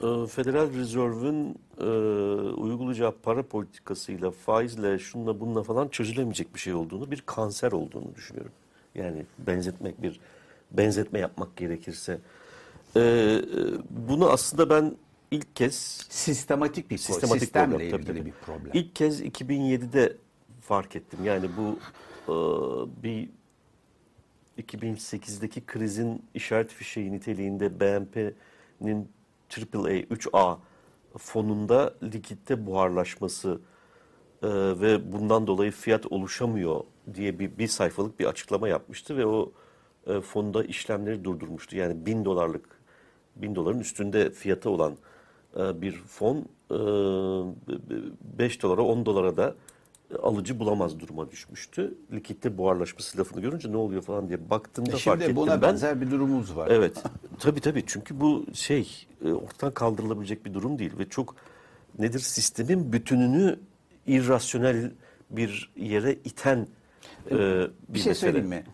e, 0.00 0.26
Federal 0.26 0.74
Reserve'ün 0.74 1.56
e, 1.80 1.84
uygulayacağı 2.50 3.12
para 3.22 3.42
politikasıyla, 3.42 4.30
faizle, 4.30 4.98
şunla 4.98 5.40
bununla 5.40 5.62
falan 5.62 5.88
çözülemeyecek 5.88 6.54
bir 6.54 6.60
şey 6.60 6.74
olduğunu, 6.74 7.10
bir 7.10 7.22
kanser 7.26 7.72
olduğunu 7.72 8.14
düşünüyorum. 8.14 8.52
Yani 8.94 9.26
benzetmek 9.38 10.02
bir 10.02 10.20
benzetme 10.70 11.18
yapmak 11.18 11.56
gerekirse. 11.56 12.18
E, 12.96 13.00
e, 13.00 13.42
bunu 13.90 14.30
aslında 14.30 14.70
ben 14.70 14.96
ilk 15.30 15.56
kez 15.56 15.74
sistematik 16.08 16.90
bir 16.90 16.98
sistematik 16.98 17.42
sistemle 17.42 17.76
problem, 17.76 17.90
tabii, 17.90 18.02
ilgili 18.02 18.18
tabii. 18.18 18.26
bir 18.26 18.32
problem. 18.32 18.70
İlk 18.74 18.96
kez 18.96 19.22
2007'de 19.22 20.16
fark 20.60 20.96
ettim. 20.96 21.18
Yani 21.24 21.50
bu 21.56 21.78
e, 22.28 22.34
bir 23.02 23.28
2008'deki 24.58 25.66
krizin 25.66 26.22
işaret 26.34 26.72
fişeği 26.72 27.12
niteliğinde 27.12 27.80
BNP'nin 27.80 29.08
AAA 29.58 30.00
3A 30.00 30.58
fonunda 31.18 31.94
likitte 32.02 32.66
buharlaşması 32.66 33.60
e, 34.42 34.48
ve 34.80 35.12
bundan 35.12 35.46
dolayı 35.46 35.70
fiyat 35.70 36.06
oluşamıyor 36.12 36.80
diye 37.14 37.38
bir, 37.38 37.58
bir 37.58 37.66
sayfalık 37.66 38.20
bir 38.20 38.24
açıklama 38.24 38.68
yapmıştı 38.68 39.16
ve 39.16 39.26
o 39.26 39.52
e, 40.06 40.20
fonda 40.20 40.64
işlemleri 40.64 41.24
durdurmuştu. 41.24 41.76
Yani 41.76 42.06
bin 42.06 42.24
dolarlık, 42.24 42.68
bin 43.36 43.54
doların 43.54 43.80
üstünde 43.80 44.30
fiyatı 44.30 44.70
olan 44.70 44.96
e, 45.56 45.82
bir 45.82 45.92
fon 45.92 46.36
e, 46.70 46.78
5 48.38 48.62
dolara 48.62 48.82
10 48.82 49.06
dolara 49.06 49.36
da 49.36 49.54
alıcı 50.22 50.58
bulamaz 50.58 51.00
duruma 51.00 51.30
düşmüştü. 51.30 51.94
Likitte 52.12 52.58
buharlaşması 52.58 53.18
lafını 53.18 53.40
görünce 53.40 53.72
ne 53.72 53.76
oluyor 53.76 54.02
falan 54.02 54.28
diye 54.28 54.50
baktığımda 54.50 54.90
fark 54.90 55.00
E 55.00 55.00
Şimdi 55.02 55.24
ettim 55.24 55.36
buna 55.36 55.50
ben. 55.50 55.62
benzer 55.62 56.00
bir 56.00 56.10
durumumuz 56.10 56.56
var. 56.56 56.68
Evet. 56.70 57.02
tabii 57.38 57.60
tabii. 57.60 57.84
Çünkü 57.86 58.20
bu 58.20 58.46
şey 58.54 59.06
e, 59.24 59.32
ortadan 59.32 59.74
kaldırılabilecek 59.74 60.44
bir 60.44 60.54
durum 60.54 60.78
değil 60.78 60.92
ve 60.98 61.08
çok 61.08 61.34
nedir 61.98 62.18
sistemin 62.18 62.92
bütününü 62.92 63.58
irrasyonel 64.06 64.92
bir 65.30 65.72
yere 65.76 66.12
iten 66.12 66.66
e, 67.26 67.30
bir, 67.30 67.38
Bir 67.88 67.98
şey 67.98 68.10
mesele. 68.10 68.14
söyleyeyim 68.14 68.48
mi? 68.48 68.64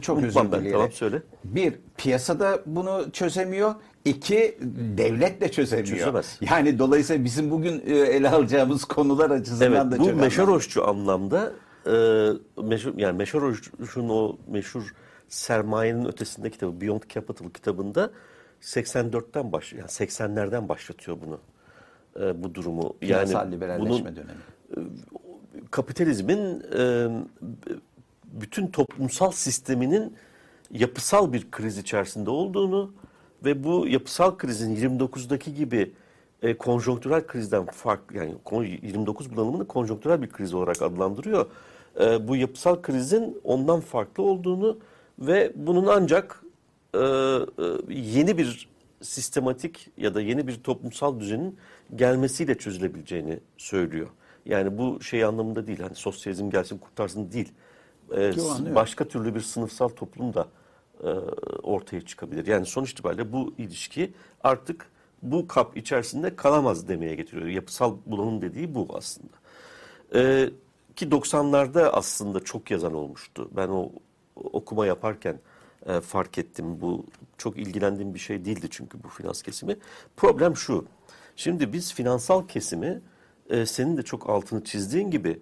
Çok 0.00 0.18
özür 0.18 0.26
Unutmam 0.26 0.52
ben. 0.52 0.72
Tamam 0.72 0.92
söyle. 0.92 1.22
Bir, 1.44 1.74
piyasada 1.96 2.60
bunu 2.66 3.12
çözemiyor. 3.12 3.74
İki, 4.04 4.58
devlet 4.98 5.40
de 5.40 5.50
çözemiyor. 5.50 5.98
Çözemez. 5.98 6.38
Yani 6.50 6.78
dolayısıyla 6.78 7.24
bizim 7.24 7.50
bugün 7.50 7.82
e, 7.86 7.94
ele 7.94 8.30
alacağımız 8.30 8.84
konular 8.84 9.30
açısından 9.30 9.72
Evet 9.72 9.92
da 9.92 9.98
bu 9.98 10.04
çok 10.04 10.20
meşaroşçu 10.20 10.88
anlamda 10.88 11.52
e, 11.86 11.92
meşhur, 12.62 12.92
yani 12.96 13.16
Meşaroş'un 13.16 14.08
o 14.08 14.38
meşhur 14.48 14.94
sermayenin 15.28 16.04
ötesinde 16.04 16.50
kitabı 16.50 16.80
Beyond 16.80 17.02
Capital 17.08 17.50
kitabında 17.50 18.10
84'ten 18.60 19.52
baş 19.52 19.72
yani 19.72 19.84
80'lerden 19.84 20.68
başlatıyor 20.68 21.16
bunu. 21.26 21.38
E, 22.24 22.42
bu 22.42 22.54
durumu. 22.54 22.96
Yani 23.02 23.26
Finansal 23.26 23.52
liberalleşme 23.52 23.90
bunun 23.90 24.16
dönemi. 24.16 24.40
Kapitalizmin 25.70 26.62
e, 26.78 27.08
bütün 28.24 28.66
toplumsal 28.66 29.30
sisteminin 29.30 30.14
yapısal 30.70 31.32
bir 31.32 31.50
kriz 31.50 31.78
içerisinde 31.78 32.30
olduğunu 32.30 32.92
ve 33.44 33.64
bu 33.64 33.88
yapısal 33.88 34.36
krizin 34.36 34.76
29'daki 34.76 35.54
gibi 35.54 35.92
e, 36.42 36.56
konjonktürel 36.56 37.26
krizden 37.26 37.66
fark 37.66 38.00
yani 38.14 38.34
kon- 38.44 38.64
29 38.64 39.36
bunalımını 39.36 39.66
konjonktürel 39.66 40.22
bir 40.22 40.28
kriz 40.28 40.54
olarak 40.54 40.82
adlandırıyor. 40.82 41.46
E, 42.00 42.28
bu 42.28 42.36
yapısal 42.36 42.82
krizin 42.82 43.40
ondan 43.44 43.80
farklı 43.80 44.22
olduğunu 44.22 44.78
ve 45.18 45.52
bunun 45.54 45.86
ancak 45.86 46.42
e, 46.94 47.00
yeni 47.88 48.38
bir 48.38 48.68
sistematik 49.02 49.90
ya 49.96 50.14
da 50.14 50.20
yeni 50.20 50.46
bir 50.46 50.54
toplumsal 50.54 51.20
düzenin 51.20 51.56
gelmesiyle 51.96 52.54
çözülebileceğini 52.58 53.40
söylüyor. 53.56 54.08
Yani 54.46 54.78
bu 54.78 55.00
şey 55.00 55.24
anlamında 55.24 55.66
değil. 55.66 55.80
Hani 55.80 55.94
sosyalizm 55.94 56.50
gelsin 56.50 56.78
kurtarsın 56.78 57.32
değil. 57.32 57.52
Ee, 58.16 58.32
başka 58.74 59.08
türlü 59.08 59.34
bir 59.34 59.40
sınıfsal 59.40 59.88
toplum 59.88 60.34
da 60.34 60.48
e, 61.02 61.08
ortaya 61.62 62.00
çıkabilir. 62.00 62.46
Yani 62.46 62.66
sonuç 62.66 62.92
itibariyle 62.92 63.32
bu 63.32 63.54
ilişki 63.58 64.12
artık 64.44 64.90
bu 65.22 65.48
kap 65.48 65.76
içerisinde 65.76 66.36
kalamaz 66.36 66.88
demeye 66.88 67.14
getiriyor. 67.14 67.46
Yapısal 67.46 67.96
bulanım 68.06 68.42
dediği 68.42 68.74
bu 68.74 68.88
aslında. 68.94 69.36
E, 70.14 70.50
ki 70.96 71.08
90'larda 71.08 71.88
aslında 71.88 72.40
çok 72.40 72.70
yazan 72.70 72.94
olmuştu. 72.94 73.50
Ben 73.56 73.68
o 73.68 73.92
okuma 74.36 74.86
yaparken 74.86 75.40
e, 75.86 76.00
fark 76.00 76.38
ettim. 76.38 76.80
Bu 76.80 77.06
çok 77.38 77.58
ilgilendiğim 77.58 78.14
bir 78.14 78.18
şey 78.18 78.44
değildi 78.44 78.66
çünkü 78.70 79.02
bu 79.02 79.08
finans 79.08 79.42
kesimi. 79.42 79.76
Problem 80.16 80.56
şu. 80.56 80.86
Şimdi 81.36 81.72
biz 81.72 81.94
finansal 81.94 82.48
kesimi 82.48 83.02
e, 83.50 83.66
senin 83.66 83.96
de 83.96 84.02
çok 84.02 84.30
altını 84.30 84.64
çizdiğin 84.64 85.10
gibi 85.10 85.40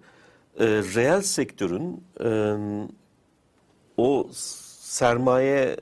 e, 0.59 0.65
reel 0.65 1.21
sektörün 1.21 2.03
e, 2.23 2.55
o 3.97 4.29
sermaye 4.31 5.77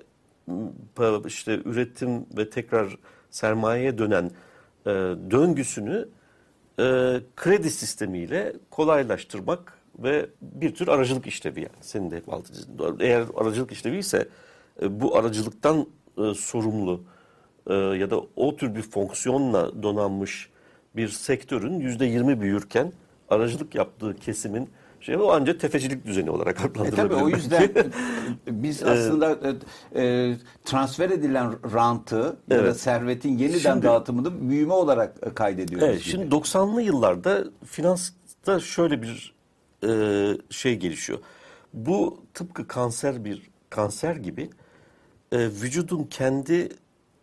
işte 1.26 1.60
üretim 1.66 2.26
ve 2.38 2.50
tekrar 2.50 2.98
sermayeye 3.30 3.98
dönen 3.98 4.32
e, 4.86 4.90
döngüsünü 5.32 6.10
e, 6.80 6.84
kredi 7.36 7.70
sistemiyle 7.70 8.54
kolaylaştırmak 8.72 9.78
ve 10.00 10.30
bir 10.42 10.76
tür 10.76 10.88
aracılık 10.88 11.28
işlevi 11.28 11.60
yani. 11.60 11.82
Senin 11.82 12.12
de 12.12 12.16
hep 12.16 12.34
altı. 12.34 12.54
Eğer 13.00 13.26
aracılık 13.36 13.72
işlevi 13.72 13.98
ise 13.98 14.28
e, 14.82 15.02
bu 15.02 15.18
aracılıktan 15.18 15.88
e, 16.18 16.34
sorumlu 16.34 17.04
e, 17.68 17.74
ya 17.74 18.10
da 18.10 18.22
o 18.36 18.56
tür 18.56 18.76
bir 18.76 18.82
fonksiyonla 18.82 19.84
donanmış 19.84 20.50
bir 20.96 21.08
sektörün 21.10 21.80
yüzde 21.80 22.06
yirmi 22.06 22.42
büyürken 22.42 22.94
aracılık 23.30 23.76
yaptığı 23.76 24.16
kesimin 24.16 24.70
şey 25.02 25.16
o 25.16 25.32
ancak 25.32 25.60
tefecilik 25.60 26.06
düzeni 26.06 26.30
olarak 26.32 26.62
E 26.62 26.64
adlandırılabilir. 26.68 26.96
tabii 27.10 27.24
o 27.24 27.30
yüzden 27.30 27.70
biz 28.48 28.84
aslında 28.84 29.38
e, 29.96 30.02
e, 30.06 30.36
transfer 30.66 31.10
edilen 31.10 31.74
rantı 31.74 32.16
ya 32.50 32.58
da 32.58 32.62
Evet. 32.64 32.80
servetin 32.80 33.38
yeniden 33.38 33.60
Şimdi- 33.74 33.84
dağıtımını 33.86 34.50
büyüme 34.50 34.74
olarak 34.74 35.16
e, 35.24 35.34
kaydediyoruz. 35.34 35.88
Evet, 35.88 36.00
gibi. 36.04 36.10
şimdi 36.12 36.36
90'lı 36.36 36.82
yıllarda 36.82 37.44
finansta 37.66 38.60
şöyle 38.60 39.02
bir 39.02 39.34
e, 39.88 39.92
şey 40.50 40.76
gelişiyor. 40.76 41.20
Bu 41.74 42.24
tıpkı 42.34 42.68
kanser 42.68 43.26
bir 43.26 43.50
kanser 43.70 44.16
gibi 44.16 44.50
e, 45.32 45.38
vücudun 45.40 46.04
kendi 46.04 46.70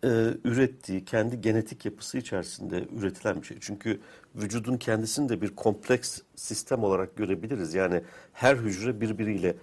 e, 0.05 0.09
ürettiği, 0.45 1.05
kendi 1.05 1.41
genetik 1.41 1.85
yapısı 1.85 2.19
içerisinde 2.19 2.85
üretilen 2.99 3.43
bir 3.43 3.47
şey. 3.47 3.57
Çünkü 3.61 4.01
vücudun 4.35 4.77
kendisini 4.77 5.29
de 5.29 5.43
bir 5.43 5.57
kompleks 5.57 6.21
sistem 6.37 6.85
olarak 6.85 7.17
görebiliriz. 7.17 7.75
Yani 7.75 8.03
her 8.33 8.57
hücre 8.57 9.01
birbiriyle 9.01 9.57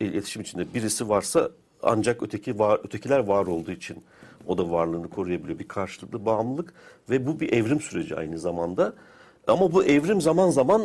iletişim 0.00 0.42
içinde. 0.42 0.74
Birisi 0.74 1.08
varsa 1.08 1.50
ancak 1.82 2.22
öteki 2.22 2.58
var, 2.58 2.80
ötekiler 2.84 3.18
var 3.18 3.46
olduğu 3.46 3.70
için 3.70 4.04
o 4.46 4.58
da 4.58 4.70
varlığını 4.70 5.10
koruyabiliyor. 5.10 5.58
Bir 5.58 5.68
karşılıklı 5.68 6.26
bağımlılık 6.26 6.72
ve 7.10 7.26
bu 7.26 7.40
bir 7.40 7.52
evrim 7.52 7.80
süreci 7.80 8.16
aynı 8.16 8.38
zamanda. 8.38 8.92
Ama 9.46 9.72
bu 9.72 9.84
evrim 9.84 10.20
zaman 10.20 10.50
zaman 10.50 10.82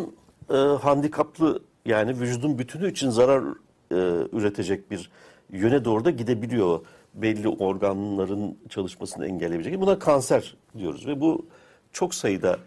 e, 0.49 0.53
handikaplı 0.53 1.63
yani 1.85 2.19
vücudun 2.19 2.59
bütünü 2.59 2.91
için 2.91 3.09
zarar 3.09 3.43
e, 3.91 3.95
üretecek 4.33 4.91
bir 4.91 5.11
yöne 5.51 5.85
doğru 5.85 6.05
da 6.05 6.11
gidebiliyor. 6.11 6.79
Belli 7.21 7.47
organların 7.47 8.57
çalışmasını 8.69 9.27
engelleyebilecek. 9.27 9.81
Buna 9.81 9.99
kanser 9.99 10.55
diyoruz 10.77 11.07
ve 11.07 11.21
bu 11.21 11.45
çok 11.91 12.13
sayıda 12.13 12.59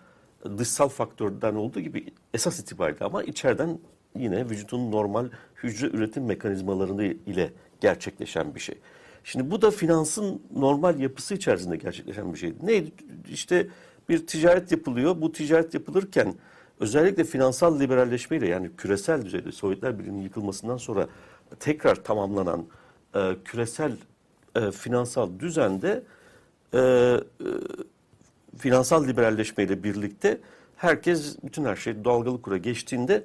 dışsal 0.59 0.89
faktörden 0.89 1.55
olduğu 1.55 1.81
gibi 1.81 2.07
esas 2.35 2.61
itibariyle 2.61 3.05
ama 3.05 3.23
içeriden 3.23 3.79
yine 4.19 4.51
vücudun 4.51 4.93
normal 4.93 5.29
hücre 5.63 5.87
üretim 5.87 6.25
mekanizmalarını 6.25 7.05
ile 7.05 7.53
gerçekleşen 7.81 8.55
bir 8.55 8.61
şey. 8.61 8.79
Şimdi 9.25 9.51
bu 9.51 9.63
da 9.63 9.71
finansın 9.71 10.43
normal 10.57 11.01
yapısı 11.01 11.35
içerisinde 11.35 11.77
gerçekleşen 11.77 12.33
bir 12.33 12.39
şey. 12.39 12.53
Ne 12.63 12.85
işte 13.31 13.69
bir 14.09 14.27
ticaret 14.27 14.73
yapılıyor. 14.73 15.21
Bu 15.21 15.33
ticaret 15.33 15.75
yapılırken 15.75 16.35
özellikle 16.81 17.25
finansal 17.25 17.81
liberalleşmeyle 17.81 18.49
yani 18.49 18.71
küresel 18.77 19.25
düzeyde 19.25 19.53
Sovyetler 19.53 19.99
Birliği'nin 19.99 20.23
yıkılmasından 20.23 20.77
sonra 20.77 21.09
tekrar 21.61 21.95
tamamlanan 21.95 22.67
e, 23.15 23.37
küresel 23.45 23.93
e, 24.57 24.71
finansal 24.71 25.31
düzende 25.39 26.03
e, 26.75 26.79
e, 26.79 27.19
finansal 28.59 29.09
liberalleşmeyle 29.09 29.83
birlikte 29.83 30.41
herkes 30.77 31.37
bütün 31.43 31.65
her 31.65 31.77
şey 31.77 32.05
dalgalı 32.05 32.43
kura 32.43 32.57
geçtiğinde 32.57 33.25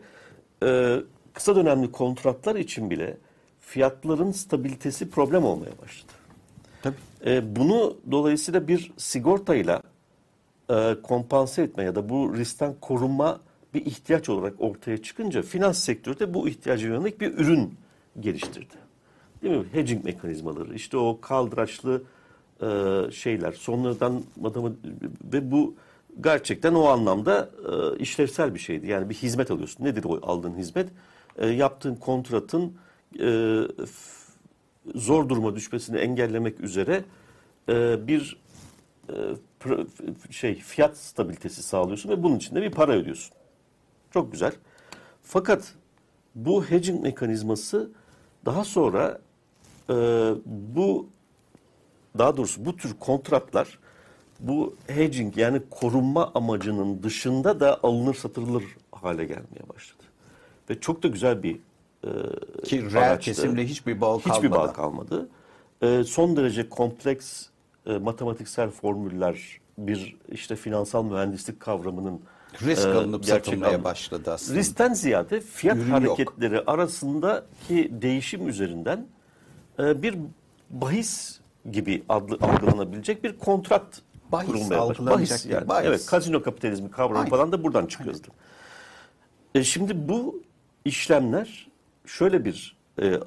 e, 0.63 0.99
kısa 1.33 1.55
dönemli 1.55 1.91
kontratlar 1.91 2.55
için 2.55 2.89
bile 2.89 3.17
fiyatların 3.61 4.31
stabilitesi 4.31 5.09
problem 5.09 5.45
olmaya 5.45 5.71
başladı. 5.81 6.11
Tabii. 6.81 6.95
E, 7.25 7.55
bunu 7.55 7.97
dolayısıyla 8.11 8.67
bir 8.67 8.91
sigortayla 8.97 9.81
e, 10.69 10.95
kompanse 11.03 11.61
etme 11.61 11.83
ya 11.83 11.95
da 11.95 12.09
bu 12.09 12.37
riskten 12.37 12.75
korunma 12.81 13.39
bir 13.73 13.85
ihtiyaç 13.85 14.29
olarak 14.29 14.53
ortaya 14.59 14.97
çıkınca 14.97 15.41
finans 15.41 15.79
sektörü 15.79 16.19
de 16.19 16.33
bu 16.33 16.49
ihtiyaca 16.49 16.87
yönelik 16.87 17.21
bir 17.21 17.33
ürün 17.33 17.73
geliştirdi. 18.19 18.86
Değil 19.41 19.57
mi? 19.57 19.65
Hedging 19.71 20.05
mekanizmaları, 20.05 20.75
işte 20.75 20.97
o 20.97 21.21
kaldıraçlı 21.21 22.03
e, 22.61 22.67
şeyler, 23.11 23.51
sonradan 23.51 24.23
ve 25.23 25.51
bu 25.51 25.75
gerçekten 26.21 26.73
o 26.73 26.85
anlamda 26.85 27.49
e, 27.71 27.97
işlevsel 27.97 28.53
bir 28.53 28.59
şeydi. 28.59 28.87
Yani 28.87 29.09
bir 29.09 29.15
hizmet 29.15 29.51
alıyorsun. 29.51 29.85
Nedir 29.85 30.03
o 30.03 30.19
aldığın 30.21 30.55
hizmet? 30.55 30.89
E, 31.37 31.47
yaptığın 31.47 31.95
kontratın 31.95 32.73
e, 33.19 33.59
zor 34.95 35.29
duruma 35.29 35.55
düşmesini 35.55 35.97
engellemek 35.97 36.59
üzere 36.59 37.03
e, 37.69 38.07
bir 38.07 38.37
e, 39.09 39.13
şey 40.31 40.55
fiyat 40.55 40.97
stabilitesi 40.97 41.63
sağlıyorsun 41.63 42.09
ve 42.09 42.23
bunun 42.23 42.35
için 42.35 42.55
de 42.55 42.61
bir 42.61 42.71
para 42.71 42.91
ödüyorsun. 42.91 43.33
Çok 44.11 44.31
güzel. 44.31 44.51
Fakat 45.23 45.73
bu 46.35 46.65
hedging 46.65 47.01
mekanizması 47.01 47.91
daha 48.45 48.63
sonra 48.63 49.19
e, 49.89 49.93
bu 50.45 51.09
daha 52.17 52.37
doğrusu 52.37 52.65
bu 52.65 52.75
tür 52.77 52.93
kontratlar 52.99 53.79
bu 54.39 54.75
hedging 54.87 55.37
yani 55.37 55.61
korunma 55.69 56.31
amacının 56.35 57.03
dışında 57.03 57.59
da 57.59 57.79
alınır 57.83 58.13
satılır 58.15 58.63
hale 58.91 59.25
gelmeye 59.25 59.69
başladı. 59.75 60.03
Ve 60.69 60.79
çok 60.79 61.03
da 61.03 61.07
güzel 61.07 61.43
bir 61.43 61.59
e, 62.03 62.09
Ki 62.63 62.91
reel 62.91 63.19
kesimle 63.19 63.65
hiçbir 63.65 64.01
bağ 64.01 64.05
kalmadı. 64.05 64.29
Hiçbir 64.29 64.51
bağ 64.51 64.73
kalmadı. 64.73 65.29
E, 65.81 66.03
son 66.03 66.37
derece 66.37 66.69
kompleks 66.69 67.45
e, 67.85 67.97
matematiksel 67.97 68.69
formüller 68.69 69.59
bir 69.77 70.17
işte 70.31 70.55
finansal 70.55 71.03
mühendislik 71.03 71.59
kavramının 71.59 72.21
Risk 72.61 72.85
e, 72.85 72.89
alınıp 72.89 73.25
satılmaya 73.25 73.83
başladı 73.83 74.31
aslında. 74.31 74.59
Riskten 74.59 74.93
ziyade 74.93 75.39
fiyat 75.41 75.77
Ürün 75.77 75.87
yok. 75.87 75.93
hareketleri 75.93 76.61
arasındaki 76.61 77.91
değişim 78.01 78.47
üzerinden 78.47 79.07
e, 79.79 80.01
bir 80.01 80.15
bahis 80.69 81.39
gibi 81.71 82.03
adlı, 82.09 82.37
algılanabilecek 82.41 83.23
bir 83.23 83.37
kontrat 83.37 84.01
Bahis, 84.31 84.47
kurulmaya 84.47 84.87
başladı. 84.87 85.11
Bahis 85.11 85.45
yani. 85.45 85.67
bahis. 85.67 85.87
Evet, 85.87 86.05
kazino 86.05 86.41
kapitalizmi 86.41 86.91
kavramı 86.91 87.19
Aynen. 87.19 87.29
falan 87.29 87.51
da 87.51 87.63
buradan 87.63 87.85
çıkıyordu. 87.85 88.27
E, 89.55 89.63
şimdi 89.63 90.09
bu 90.09 90.43
işlemler 90.85 91.67
şöyle 92.05 92.45
bir 92.45 92.77
e, 92.97 93.07
e, 93.07 93.19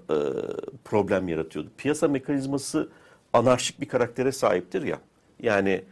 problem 0.85 1.29
yaratıyordu. 1.29 1.71
Piyasa 1.77 2.09
mekanizması 2.09 2.89
anarşik 3.33 3.81
bir 3.81 3.89
karaktere 3.89 4.33
sahiptir 4.33 4.83
ya. 4.83 4.99
Yani 5.43 5.85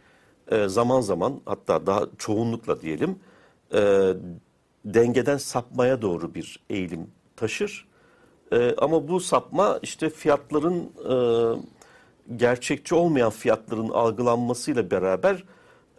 e, 0.51 0.67
zaman 0.67 1.01
zaman 1.01 1.41
hatta 1.45 1.85
daha 1.85 2.01
çoğunlukla 2.17 2.81
diyelim 2.81 3.19
e, 3.73 4.13
dengeden 4.85 5.37
sapmaya 5.37 6.01
doğru 6.01 6.35
bir 6.35 6.59
eğilim 6.69 7.07
taşır. 7.35 7.88
E, 8.51 8.75
ama 8.77 9.07
bu 9.07 9.19
sapma 9.19 9.79
işte 9.81 10.09
fiyatların 10.09 10.89
e, 11.09 11.15
gerçekçi 12.35 12.95
olmayan 12.95 13.29
fiyatların 13.29 13.89
algılanmasıyla 13.89 14.91
beraber 14.91 15.43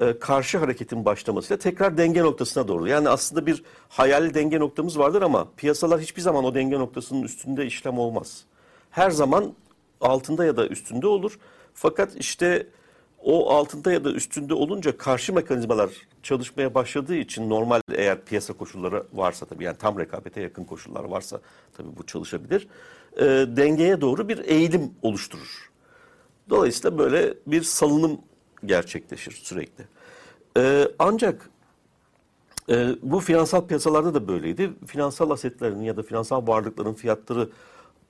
e, 0.00 0.18
karşı 0.18 0.58
hareketin 0.58 1.04
başlamasıyla 1.04 1.58
tekrar 1.58 1.98
denge 1.98 2.22
noktasına 2.22 2.68
doğru. 2.68 2.88
Yani 2.88 3.08
aslında 3.08 3.46
bir 3.46 3.62
hayali 3.88 4.34
denge 4.34 4.60
noktamız 4.60 4.98
vardır 4.98 5.22
ama 5.22 5.48
piyasalar 5.56 6.00
hiçbir 6.00 6.22
zaman 6.22 6.44
o 6.44 6.54
denge 6.54 6.78
noktasının 6.78 7.22
üstünde 7.22 7.66
işlem 7.66 7.98
olmaz. 7.98 8.44
Her 8.90 9.10
zaman 9.10 9.52
altında 10.00 10.44
ya 10.44 10.56
da 10.56 10.66
üstünde 10.68 11.06
olur. 11.06 11.38
Fakat 11.74 12.16
işte 12.16 12.66
o 13.22 13.50
altında 13.50 13.92
ya 13.92 14.04
da 14.04 14.12
üstünde 14.12 14.54
olunca 14.54 14.98
karşı 14.98 15.32
mekanizmalar 15.32 15.90
çalışmaya 16.22 16.74
başladığı 16.74 17.16
için 17.16 17.50
normal 17.50 17.80
eğer 17.92 18.24
piyasa 18.24 18.52
koşulları 18.52 19.04
varsa 19.12 19.46
tabii 19.46 19.64
yani 19.64 19.76
tam 19.78 19.98
rekabete 19.98 20.40
yakın 20.40 20.64
koşullar 20.64 21.04
varsa 21.04 21.40
tabii 21.76 21.96
bu 21.98 22.06
çalışabilir. 22.06 22.68
E, 23.16 23.24
dengeye 23.56 24.00
doğru 24.00 24.28
bir 24.28 24.38
eğilim 24.38 24.94
oluşturur. 25.02 25.70
Dolayısıyla 26.50 26.98
böyle 26.98 27.34
bir 27.46 27.62
salınım 27.62 28.20
gerçekleşir 28.64 29.32
sürekli. 29.32 29.84
Ee, 30.56 30.88
ancak 30.98 31.50
e, 32.68 32.88
bu 33.02 33.20
finansal 33.20 33.66
piyasalarda 33.66 34.14
da 34.14 34.28
böyleydi. 34.28 34.70
Finansal 34.86 35.30
asetlerin 35.30 35.82
ya 35.82 35.96
da 35.96 36.02
finansal 36.02 36.46
varlıkların 36.46 36.94
fiyatları 36.94 37.48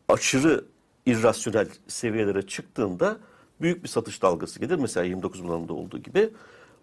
aşırı 0.08 0.64
irrasyonel 1.06 1.68
seviyelere 1.88 2.46
çıktığında 2.46 3.18
büyük 3.60 3.82
bir 3.82 3.88
satış 3.88 4.22
dalgası 4.22 4.60
gelir. 4.60 4.76
Mesela 4.76 5.06
29 5.06 5.40
Mayıs'ta 5.40 5.74
olduğu 5.74 5.98
gibi. 5.98 6.30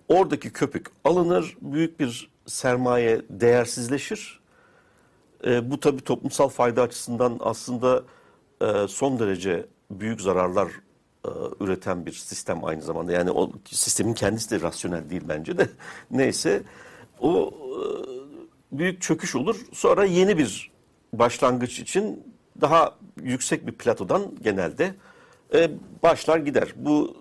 Oradaki 0.08 0.50
köpük 0.50 0.88
alınır, 1.04 1.58
büyük 1.62 2.00
bir 2.00 2.30
sermaye 2.46 3.22
değersizleşir. 3.30 4.40
E, 5.46 5.72
bu 5.72 5.80
tabii 5.80 6.02
toplumsal 6.02 6.50
fayda 6.50 6.82
açısından 6.82 7.38
aslında 7.40 8.04
e, 8.62 8.88
son 8.88 9.20
derece 9.20 9.66
büyük 9.92 10.22
zararlar 10.22 10.68
e, 11.26 11.30
üreten 11.60 12.06
bir 12.06 12.12
sistem 12.12 12.66
aynı 12.66 12.82
zamanda. 12.82 13.12
Yani 13.12 13.32
o 13.32 13.52
sistemin 13.66 14.14
kendisi 14.14 14.52
de 14.52 14.62
rasyonel 14.62 15.10
değil 15.10 15.24
bence 15.30 15.58
de. 15.58 15.70
Neyse 16.12 16.64
o 17.20 17.54
e, 17.54 18.78
büyük 18.78 19.02
çöküş 19.02 19.36
olur. 19.36 19.66
Sonra 19.74 20.06
yeni 20.06 20.38
bir 20.38 20.72
başlangıç 21.14 21.80
için 21.80 22.34
daha 22.62 22.96
yüksek 23.24 23.68
bir 23.68 23.72
platodan 23.72 24.22
genelde 24.42 24.96
e, 25.54 25.72
başlar 26.04 26.38
gider. 26.38 26.74
Bu 26.76 27.18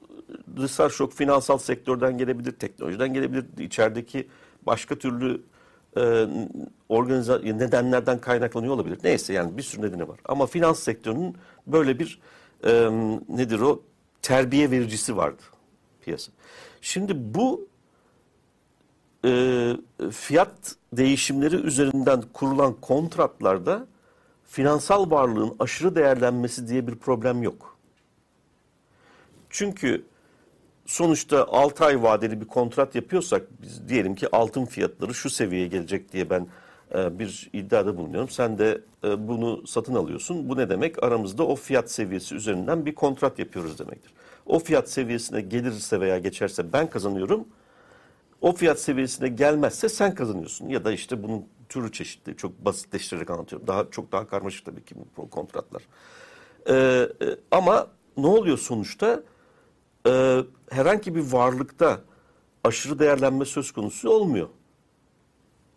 dışsal 0.56 0.88
şok 0.88 1.12
finansal 1.12 1.58
sektörden 1.58 2.18
gelebilir, 2.18 2.52
teknolojiden 2.52 3.14
gelebilir, 3.14 3.44
içerideki 3.58 4.28
başka 4.62 4.94
türlü 4.94 5.42
e, 5.96 6.26
organiza 6.88 7.38
nedenlerden 7.38 8.20
kaynaklanıyor 8.20 8.74
olabilir. 8.74 8.98
Neyse 9.04 9.32
yani 9.32 9.56
bir 9.56 9.62
sürü 9.62 9.82
nedeni 9.82 10.08
var. 10.08 10.18
Ama 10.24 10.46
finans 10.46 10.78
sektörünün 10.78 11.36
böyle 11.66 11.98
bir 11.98 12.20
e, 12.64 12.90
nedir 13.28 13.60
o 13.60 13.82
terbiye 14.22 14.70
vericisi 14.70 15.16
vardı 15.16 15.42
piyasa. 16.00 16.32
Şimdi 16.80 17.34
bu 17.34 17.68
e, 19.24 19.72
fiyat 20.10 20.76
değişimleri 20.92 21.56
üzerinden 21.56 22.22
kurulan 22.32 22.74
kontratlarda 22.80 23.86
finansal 24.44 25.10
varlığın 25.10 25.56
aşırı 25.58 25.94
değerlenmesi 25.94 26.68
diye 26.68 26.86
bir 26.86 26.94
problem 26.94 27.42
yok. 27.42 27.75
Çünkü 29.56 30.04
sonuçta 30.86 31.44
6 31.44 31.84
ay 31.84 32.02
vadeli 32.02 32.40
bir 32.40 32.46
kontrat 32.46 32.94
yapıyorsak 32.94 33.42
biz 33.62 33.88
diyelim 33.88 34.14
ki 34.14 34.28
altın 34.32 34.64
fiyatları 34.64 35.14
şu 35.14 35.30
seviyeye 35.30 35.66
gelecek 35.66 36.12
diye 36.12 36.30
ben 36.30 36.46
e, 36.94 37.18
bir 37.18 37.50
iddiada 37.52 37.96
bulunuyorum. 37.96 38.28
Sen 38.28 38.58
de 38.58 38.80
e, 39.04 39.28
bunu 39.28 39.66
satın 39.66 39.94
alıyorsun. 39.94 40.48
Bu 40.48 40.56
ne 40.56 40.68
demek? 40.68 41.02
Aramızda 41.02 41.46
o 41.46 41.56
fiyat 41.56 41.90
seviyesi 41.90 42.34
üzerinden 42.34 42.86
bir 42.86 42.94
kontrat 42.94 43.38
yapıyoruz 43.38 43.78
demektir. 43.78 44.12
O 44.46 44.58
fiyat 44.58 44.90
seviyesine 44.90 45.40
gelirse 45.40 46.00
veya 46.00 46.18
geçerse 46.18 46.72
ben 46.72 46.90
kazanıyorum. 46.90 47.48
O 48.40 48.52
fiyat 48.52 48.80
seviyesine 48.80 49.28
gelmezse 49.28 49.88
sen 49.88 50.14
kazanıyorsun. 50.14 50.68
Ya 50.68 50.84
da 50.84 50.92
işte 50.92 51.22
bunun 51.22 51.44
türü 51.68 51.92
çeşitli. 51.92 52.36
Çok 52.36 52.64
basitleştirerek 52.64 53.30
anlatıyorum. 53.30 53.66
Daha 53.66 53.90
çok 53.90 54.12
daha 54.12 54.26
karmaşık 54.26 54.64
tabii 54.64 54.84
ki 54.84 54.94
bu 55.16 55.30
kontratlar. 55.30 55.82
Ee, 56.68 57.08
ama 57.50 57.86
ne 58.16 58.26
oluyor 58.26 58.58
sonuçta? 58.58 59.22
Ee, 60.06 60.44
herhangi 60.70 61.14
bir 61.14 61.32
varlıkta 61.32 62.00
aşırı 62.64 62.98
değerlenme 62.98 63.44
söz 63.44 63.72
konusu 63.72 64.10
olmuyor. 64.10 64.48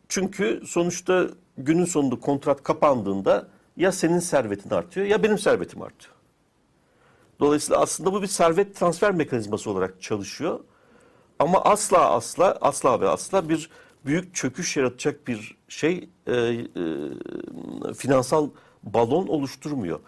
Çünkü 0.09 0.61
sonuçta 0.65 1.27
günün 1.57 1.85
sonunda 1.85 2.19
kontrat 2.19 2.63
kapandığında 2.63 3.47
ya 3.77 3.91
senin 3.91 4.19
servetin 4.19 4.69
artıyor 4.69 5.07
ya 5.07 5.23
benim 5.23 5.39
servetim 5.39 5.81
artıyor. 5.81 6.15
Dolayısıyla 7.39 7.81
aslında 7.81 8.13
bu 8.13 8.21
bir 8.21 8.27
servet 8.27 8.75
transfer 8.75 9.11
mekanizması 9.11 9.71
olarak 9.71 10.01
çalışıyor. 10.01 10.59
Ama 11.39 11.61
asla 11.61 12.11
asla 12.11 12.57
asla 12.61 13.01
ve 13.01 13.09
asla 13.09 13.49
bir 13.49 13.69
büyük 14.05 14.35
çöküş 14.35 14.77
yaratacak 14.77 15.27
bir 15.27 15.57
şey 15.67 16.09
e, 16.27 16.33
e, 16.33 16.65
finansal 17.93 18.49
balon 18.83 19.27
oluşturmuyor. 19.27 19.99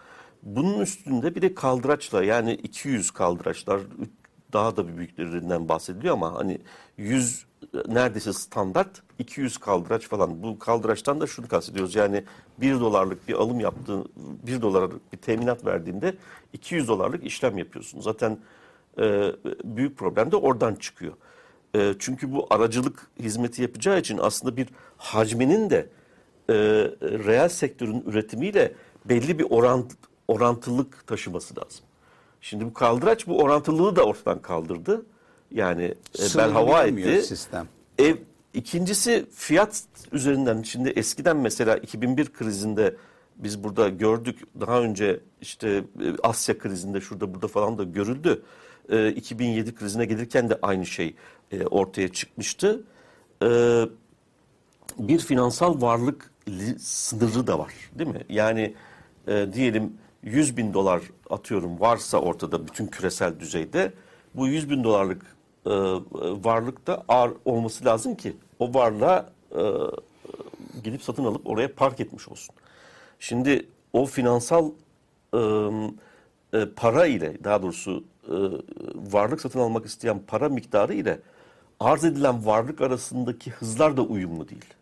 Bunun 0.43 0.80
üstünde 0.80 1.36
bir 1.36 1.41
de 1.41 1.56
kaldıraçla 1.56 2.23
yani 2.23 2.54
200 2.54 3.12
kaldıraçlar 3.12 3.82
daha 4.54 4.77
da 4.77 4.97
büyüklerinden 4.97 5.69
bahsediliyor 5.69 6.13
ama 6.13 6.36
hani 6.36 6.62
100 6.97 7.45
neredeyse 7.88 8.34
standart 8.34 9.01
200 9.19 9.58
kaldıraç 9.58 10.08
falan. 10.08 10.43
Bu 10.43 10.60
kaldıraçtan 10.60 11.21
da 11.21 11.27
şunu 11.27 11.47
kastediyoruz. 11.47 11.95
Yani 11.95 12.23
1 12.58 12.80
dolarlık 12.80 13.27
bir 13.27 13.34
alım 13.34 13.60
yaptığın 13.60 14.06
1 14.17 14.62
dolarlık 14.62 15.13
bir 15.13 15.17
teminat 15.17 15.65
verdiğinde 15.65 16.15
200 16.54 16.88
dolarlık 16.88 17.23
işlem 17.23 17.58
yapıyorsun. 17.58 18.01
Zaten 18.01 18.38
e, 18.99 19.32
büyük 19.63 19.97
problem 19.97 20.32
de 20.32 20.36
oradan 20.36 20.75
çıkıyor. 20.75 21.13
E, 21.75 21.93
çünkü 21.99 22.32
bu 22.32 22.47
aracılık 22.49 23.08
hizmeti 23.19 23.62
yapacağı 23.62 23.99
için 23.99 24.17
aslında 24.17 24.58
bir 24.58 24.67
hacminin 24.97 25.69
de 25.69 25.89
e, 26.49 26.54
reel 27.01 27.49
sektörün 27.49 28.04
üretimiyle 28.08 28.73
belli 29.06 29.39
bir 29.39 29.45
orant, 29.49 29.91
orantılılık 30.31 31.07
taşıması 31.07 31.55
lazım. 31.59 31.85
Şimdi 32.41 32.65
bu 32.65 32.73
kaldıraç 32.73 33.27
bu 33.27 33.39
orantılılığı 33.39 33.95
da 33.95 34.03
ortadan 34.03 34.41
kaldırdı. 34.41 35.05
Yani 35.51 35.83
e, 36.19 36.37
bel 36.37 36.51
hava 36.51 36.83
etti. 36.83 37.21
sistem. 37.21 37.67
Ev, 37.97 38.15
ikincisi 38.53 39.25
fiyat 39.35 39.83
üzerinden 40.11 40.61
şimdi 40.61 40.89
eskiden 40.89 41.37
mesela 41.37 41.77
2001 41.77 42.33
krizinde 42.33 42.95
biz 43.35 43.63
burada 43.63 43.89
gördük 43.89 44.39
daha 44.59 44.81
önce 44.81 45.19
işte 45.41 45.69
e, 45.69 45.83
Asya 46.23 46.57
krizinde 46.57 47.01
şurada 47.01 47.33
burada 47.33 47.47
falan 47.47 47.77
da 47.77 47.83
görüldü. 47.83 48.43
E, 48.89 49.09
2007 49.11 49.75
krizine 49.75 50.05
gelirken 50.05 50.49
de 50.49 50.59
aynı 50.61 50.85
şey 50.85 51.15
e, 51.51 51.65
ortaya 51.65 52.07
çıkmıştı. 52.07 52.83
E, 53.43 53.47
bir 54.99 55.19
finansal 55.19 55.81
varlık 55.81 56.31
sınırı 56.79 57.47
da 57.47 57.59
var 57.59 57.73
değil 57.99 58.09
mi? 58.09 58.21
Yani 58.29 58.73
e, 59.27 59.47
diyelim 59.53 59.93
100 60.23 60.57
bin 60.57 60.73
dolar 60.73 61.01
atıyorum 61.29 61.79
varsa 61.79 62.17
ortada 62.17 62.67
bütün 62.67 62.88
küresel 62.88 63.39
düzeyde 63.39 63.93
bu 64.36 64.47
100 64.47 64.69
bin 64.69 64.84
dolarlık 64.84 65.36
e, 65.65 65.71
varlıkta 66.43 67.03
ağır 67.07 67.31
olması 67.45 67.86
lazım 67.86 68.15
ki 68.15 68.34
o 68.60 68.73
varlığa 68.73 69.29
e, 69.51 69.62
gidip 70.84 71.03
satın 71.03 71.25
alıp 71.25 71.49
oraya 71.49 71.75
park 71.75 71.99
etmiş 71.99 72.27
olsun. 72.27 72.55
Şimdi 73.19 73.67
o 73.93 74.05
finansal 74.05 74.71
e, 75.34 75.39
e, 76.53 76.65
para 76.75 77.05
ile 77.05 77.43
daha 77.43 77.62
doğrusu 77.62 78.03
e, 78.23 78.36
varlık 78.95 79.41
satın 79.41 79.60
almak 79.60 79.86
isteyen 79.86 80.19
para 80.27 80.49
miktarı 80.49 80.93
ile 80.93 81.19
arz 81.79 82.03
edilen 82.05 82.45
varlık 82.45 82.81
arasındaki 82.81 83.51
hızlar 83.51 83.97
da 83.97 84.01
uyumlu 84.01 84.49
değil. 84.49 84.73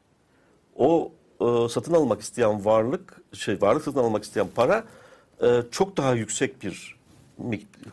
O 0.76 1.12
e, 1.42 1.70
satın 1.70 1.94
almak 1.94 2.22
isteyen 2.22 2.66
varlık, 2.66 3.22
şey 3.34 3.62
varlık 3.62 3.84
satın 3.84 4.00
almak 4.00 4.24
isteyen 4.24 4.48
para 4.56 4.84
e, 5.44 5.64
çok 5.72 5.98
daha 5.98 6.14
yüksek 6.14 6.64
bir 6.64 6.98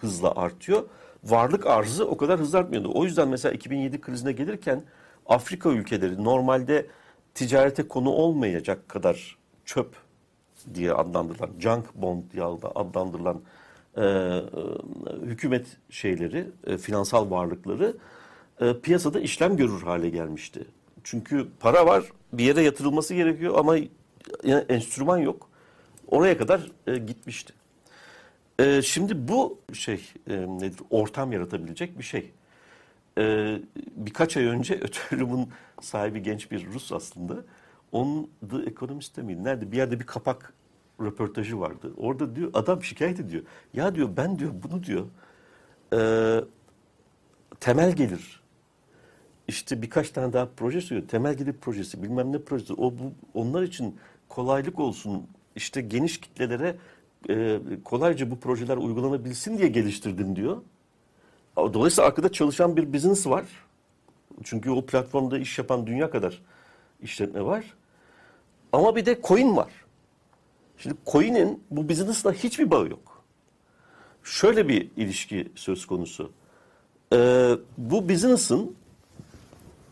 hızla 0.00 0.34
artıyor. 0.36 0.84
Varlık 1.24 1.66
arzı 1.66 2.08
o 2.08 2.16
kadar 2.16 2.40
hızlı 2.40 2.58
artmıyordu. 2.58 2.90
O 2.94 3.04
yüzden 3.04 3.28
mesela 3.28 3.52
2007 3.52 4.00
krizine 4.00 4.32
gelirken 4.32 4.82
Afrika 5.26 5.70
ülkeleri 5.70 6.24
normalde 6.24 6.86
ticarete 7.34 7.88
konu 7.88 8.10
olmayacak 8.10 8.88
kadar 8.88 9.36
çöp 9.64 9.94
diye 10.74 10.92
adlandırılan, 10.92 11.50
junk 11.60 11.94
bond 11.94 12.22
diye 12.32 12.44
adlandırılan 12.74 13.40
e, 13.96 14.02
e, 14.02 14.42
hükümet 15.22 15.66
şeyleri, 15.90 16.46
e, 16.66 16.78
finansal 16.78 17.30
varlıkları 17.30 17.96
e, 18.60 18.80
piyasada 18.80 19.20
işlem 19.20 19.56
görür 19.56 19.82
hale 19.82 20.08
gelmişti. 20.08 20.64
Çünkü 21.04 21.46
para 21.60 21.86
var, 21.86 22.04
bir 22.32 22.44
yere 22.44 22.62
yatırılması 22.62 23.14
gerekiyor 23.14 23.54
ama 23.58 23.76
enstrüman 24.68 25.18
yok. 25.18 25.48
Oraya 26.08 26.38
kadar 26.38 26.72
e, 26.86 26.98
gitmişti. 26.98 27.52
E, 28.58 28.82
şimdi 28.82 29.28
bu 29.28 29.58
şey 29.72 30.12
e, 30.28 30.36
nedir? 30.36 30.80
Ortam 30.90 31.32
yaratabilecek 31.32 31.98
bir 31.98 32.04
şey. 32.04 32.32
E, 33.18 33.56
birkaç 33.96 34.36
ay 34.36 34.44
önce 34.44 34.74
Ötürüm'ün 34.80 35.48
sahibi 35.80 36.22
genç 36.22 36.50
bir 36.50 36.66
Rus 36.66 36.92
aslında. 36.92 37.36
Onun 37.92 38.30
The 38.50 38.70
Economist'te 38.70 39.22
miydi? 39.22 39.44
Nerede? 39.44 39.72
Bir 39.72 39.76
yerde 39.76 40.00
bir 40.00 40.06
kapak 40.06 40.52
röportajı 41.00 41.60
vardı. 41.60 41.92
Orada 41.96 42.36
diyor 42.36 42.50
adam 42.54 42.82
şikayet 42.84 43.20
ediyor. 43.20 43.42
Ya 43.74 43.94
diyor 43.94 44.08
ben 44.16 44.38
diyor 44.38 44.52
bunu 44.62 44.82
diyor 44.82 45.06
e, 45.92 46.00
temel 47.60 47.92
gelir 47.92 48.46
işte 49.48 49.82
birkaç 49.82 50.10
tane 50.10 50.32
daha 50.32 50.48
proje 50.56 50.80
söylüyor. 50.80 51.08
Temel 51.08 51.34
gelir 51.34 51.52
projesi, 51.52 52.02
bilmem 52.02 52.32
ne 52.32 52.38
projesi. 52.38 52.72
O 52.72 52.92
bu 52.98 53.12
onlar 53.34 53.62
için 53.62 53.96
kolaylık 54.28 54.78
olsun. 54.78 55.26
İşte 55.56 55.80
geniş 55.80 56.20
kitlelere 56.20 56.76
e, 57.28 57.60
kolayca 57.84 58.30
bu 58.30 58.40
projeler 58.40 58.76
uygulanabilsin 58.76 59.58
diye 59.58 59.68
geliştirdim 59.68 60.36
diyor. 60.36 60.56
Dolayısıyla 61.56 62.08
arkada 62.08 62.32
çalışan 62.32 62.76
bir 62.76 62.92
business 62.92 63.26
var. 63.26 63.44
Çünkü 64.44 64.70
o 64.70 64.86
platformda 64.86 65.38
iş 65.38 65.58
yapan 65.58 65.86
dünya 65.86 66.10
kadar 66.10 66.42
işletme 67.02 67.44
var. 67.44 67.64
Ama 68.72 68.96
bir 68.96 69.06
de 69.06 69.20
coin 69.22 69.56
var. 69.56 69.72
Şimdi 70.78 70.94
coin'in 71.06 71.62
bu 71.70 71.88
business'la 71.88 72.32
hiçbir 72.32 72.70
bağı 72.70 72.88
yok. 72.88 73.24
Şöyle 74.22 74.68
bir 74.68 74.90
ilişki 74.96 75.48
söz 75.54 75.86
konusu. 75.86 76.32
Ee, 77.12 77.50
bu 77.78 78.08
business'ın 78.08 78.76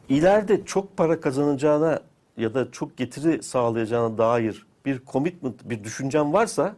ileride 0.09 0.65
çok 0.65 0.97
para 0.97 1.21
kazanacağına 1.21 2.01
ya 2.37 2.55
da 2.55 2.71
çok 2.71 2.97
getiri 2.97 3.43
sağlayacağına 3.43 4.19
dair 4.19 4.67
bir 4.85 5.01
commitment, 5.07 5.65
bir 5.65 5.85
düşüncen 5.85 6.33
varsa 6.33 6.77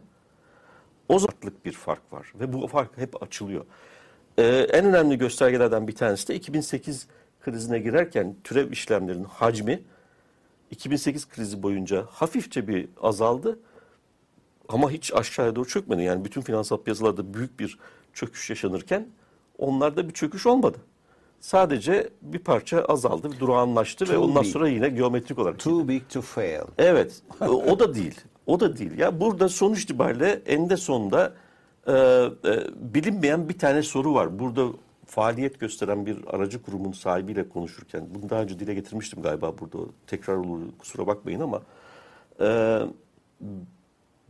O 1.09 1.19
zamanlık 1.19 1.65
bir 1.65 1.71
fark 1.71 2.13
var 2.13 2.33
ve 2.39 2.53
bu 2.53 2.67
fark 2.67 2.97
hep 2.97 3.23
açılıyor. 3.23 3.65
Ee, 4.37 4.43
en 4.73 4.85
önemli 4.85 5.17
göstergelerden 5.17 5.87
bir 5.87 5.95
tanesi 5.95 6.27
de 6.27 6.35
2008 6.35 7.07
krizine 7.41 7.79
girerken 7.79 8.35
türev 8.43 8.71
işlemlerin 8.71 9.23
hacmi 9.23 9.83
2008 10.71 11.29
krizi 11.29 11.63
boyunca 11.63 12.05
hafifçe 12.09 12.67
bir 12.67 12.89
azaldı 13.01 13.59
ama 14.69 14.91
hiç 14.91 15.13
aşağıya 15.13 15.55
doğru 15.55 15.67
çökmedi. 15.67 16.03
Yani 16.03 16.25
bütün 16.25 16.41
finansal 16.41 16.77
piyasalarda 16.77 17.33
büyük 17.33 17.59
bir 17.59 17.79
çöküş 18.13 18.49
yaşanırken 18.49 19.07
onlarda 19.57 20.07
bir 20.09 20.13
çöküş 20.13 20.45
olmadı. 20.45 20.77
Sadece 21.39 22.09
bir 22.21 22.39
parça 22.39 22.81
azaldı, 22.81 23.31
bir 23.31 23.39
durağanlaştı 23.39 24.05
ve 24.09 24.13
Too 24.13 24.23
ondan 24.25 24.43
big. 24.43 24.51
sonra 24.51 24.67
yine 24.69 24.89
geometrik 24.89 25.39
olarak. 25.39 25.59
Too 25.59 25.87
big 25.87 26.01
to 26.09 26.21
fail. 26.21 26.61
Evet, 26.77 27.21
o- 27.41 27.45
o 27.71 27.79
da 27.79 27.95
değil. 27.95 28.21
O 28.45 28.59
da 28.59 28.77
değil. 28.77 28.97
Ya 28.97 29.19
burada 29.19 29.49
sonuç 29.49 29.83
itibariyle 29.83 30.41
eninde 30.45 30.77
sonunda 30.77 31.33
e, 31.87 31.91
e, 31.93 32.31
bilinmeyen 32.93 33.49
bir 33.49 33.59
tane 33.59 33.83
soru 33.83 34.13
var. 34.13 34.39
Burada 34.39 34.67
faaliyet 35.05 35.59
gösteren 35.59 36.05
bir 36.05 36.17
aracı 36.27 36.61
kurumun 36.63 36.91
sahibiyle 36.91 37.49
konuşurken, 37.49 38.07
bunu 38.15 38.29
daha 38.29 38.41
önce 38.41 38.59
dile 38.59 38.73
getirmiştim 38.73 39.21
galiba 39.21 39.53
burada. 39.59 39.77
Tekrar 40.07 40.35
olur, 40.35 40.59
kusura 40.79 41.07
bakmayın 41.07 41.39
ama 41.39 41.61
e, 42.41 42.79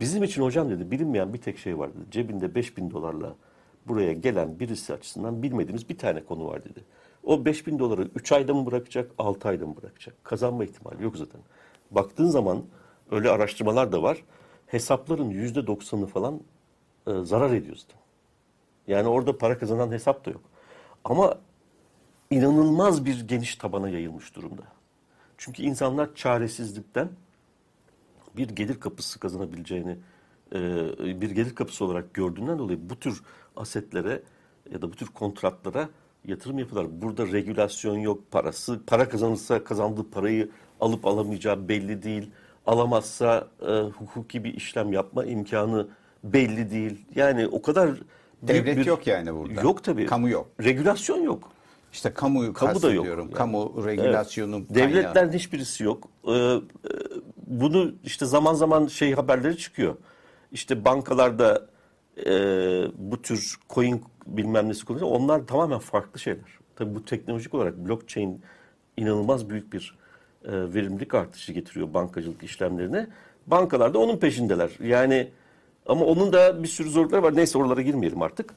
bizim 0.00 0.22
için 0.22 0.42
hocam 0.42 0.70
dedi 0.70 0.90
bilinmeyen 0.90 1.34
bir 1.34 1.38
tek 1.38 1.58
şey 1.58 1.78
var 1.78 1.90
dedi. 1.94 2.10
Cebinde 2.10 2.54
5000 2.54 2.90
dolarla 2.90 3.34
buraya 3.86 4.12
gelen 4.12 4.60
birisi 4.60 4.94
açısından 4.94 5.42
bilmediğimiz 5.42 5.88
bir 5.88 5.98
tane 5.98 6.24
konu 6.24 6.46
var 6.46 6.64
dedi. 6.64 6.80
O 7.28 7.44
5000 7.44 7.78
doları 7.78 8.02
3 8.14 8.32
ayda 8.32 8.54
mı 8.54 8.66
bırakacak, 8.66 9.10
6 9.18 9.48
ayda 9.48 9.66
mı 9.66 9.76
bırakacak? 9.76 10.24
Kazanma 10.24 10.64
ihtimali 10.64 11.02
yok 11.02 11.16
zaten. 11.16 11.40
Baktığın 11.90 12.28
zaman 12.28 12.64
öyle 13.10 13.30
araştırmalar 13.30 13.92
da 13.92 14.02
var. 14.02 14.24
Hesapların 14.66 15.30
%90'ı 15.30 16.06
falan 16.06 16.40
e, 17.06 17.12
zarar 17.22 17.50
ediyor 17.50 17.76
zaten. 17.76 18.00
Yani 18.86 19.08
orada 19.08 19.38
para 19.38 19.58
kazanan 19.58 19.92
hesap 19.92 20.26
da 20.26 20.30
yok. 20.30 20.40
Ama 21.04 21.38
inanılmaz 22.30 23.04
bir 23.04 23.28
geniş 23.28 23.56
tabana 23.56 23.88
yayılmış 23.88 24.36
durumda. 24.36 24.62
Çünkü 25.38 25.62
insanlar 25.62 26.14
çaresizlikten 26.14 27.08
bir 28.36 28.48
gelir 28.48 28.80
kapısı 28.80 29.20
kazanabileceğini 29.20 29.96
e, 30.54 30.60
bir 31.20 31.30
gelir 31.30 31.54
kapısı 31.54 31.84
olarak 31.84 32.14
gördüğünden 32.14 32.58
dolayı 32.58 32.90
bu 32.90 32.96
tür 32.96 33.22
asetlere 33.56 34.22
ya 34.72 34.82
da 34.82 34.92
bu 34.92 34.96
tür 34.96 35.06
kontratlara 35.06 35.88
yatırım 36.28 36.58
yapıyorlar. 36.58 37.02
Burada 37.02 37.26
regülasyon 37.26 37.98
yok, 37.98 38.30
parası 38.30 38.80
para 38.86 39.08
kazanırsa 39.08 39.64
kazandığı 39.64 40.10
parayı 40.10 40.48
alıp 40.80 41.06
alamayacağı 41.06 41.68
belli 41.68 42.02
değil. 42.02 42.30
Alamazsa 42.66 43.46
e, 43.62 43.72
hukuki 43.80 44.44
bir 44.44 44.54
işlem 44.54 44.92
yapma 44.92 45.24
imkanı 45.24 45.86
belli 46.24 46.70
değil. 46.70 47.04
Yani 47.14 47.46
o 47.46 47.62
kadar 47.62 47.90
Devlet 48.42 48.76
bir- 48.76 48.86
yok 48.86 49.06
yani 49.06 49.34
burada. 49.34 49.60
Yok 49.60 49.84
tabii. 49.84 50.06
Kamu 50.06 50.28
yok. 50.28 50.48
Regülasyon 50.60 51.22
yok. 51.22 51.50
İşte 51.92 52.12
kamuyu 52.12 52.52
Kamu 52.52 52.82
da 52.82 52.92
yok. 52.92 53.06
Yani. 53.06 53.30
Kamu 53.30 53.84
regülasyonu 53.86 54.56
Evet. 54.56 54.74
Devletlerin 54.74 55.32
hiçbirisi 55.32 55.84
yok. 55.84 56.08
Ee, 56.28 56.54
bunu 57.46 57.92
işte 58.04 58.26
zaman 58.26 58.54
zaman 58.54 58.86
şey 58.86 59.12
haberleri 59.12 59.56
çıkıyor. 59.58 59.96
İşte 60.52 60.84
bankalarda 60.84 61.66
e, 62.26 62.32
bu 62.96 63.22
tür 63.22 63.56
coin 63.70 64.04
bilmem 64.26 64.68
nesi 64.68 64.84
konusunda 64.84 65.10
onlar 65.10 65.46
tamamen 65.46 65.78
farklı 65.78 66.20
şeyler. 66.20 66.58
Tabii 66.76 66.94
bu 66.94 67.04
teknolojik 67.04 67.54
olarak 67.54 67.76
blockchain 67.76 68.42
inanılmaz 68.96 69.50
büyük 69.50 69.72
bir 69.72 69.98
e, 70.44 70.52
verimlilik 70.52 71.14
artışı 71.14 71.52
getiriyor 71.52 71.94
bankacılık 71.94 72.42
işlemlerine. 72.42 73.08
Bankalar 73.46 73.94
da 73.94 73.98
onun 73.98 74.16
peşindeler. 74.16 74.70
Yani 74.82 75.30
ama 75.86 76.04
onun 76.04 76.32
da 76.32 76.62
bir 76.62 76.68
sürü 76.68 76.90
zorlukları 76.90 77.22
var. 77.22 77.36
Neyse 77.36 77.58
oralara 77.58 77.82
girmeyelim 77.82 78.22
artık. 78.22 78.54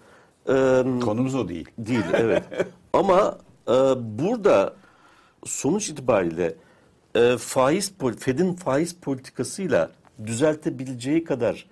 Ee, 0.49 0.83
Konumuz 1.03 1.35
o 1.35 1.47
değil. 1.49 1.69
Değil 1.77 2.03
evet. 2.13 2.43
Ama 2.93 3.37
e, 3.67 3.73
burada 3.97 4.73
sonuç 5.45 5.89
itibariyle 5.89 6.55
e, 7.15 7.37
faiz 7.37 7.93
Fed'in 8.19 8.53
faiz 8.53 8.95
politikasıyla 8.95 9.91
düzeltebileceği 10.25 11.23
kadar 11.23 11.65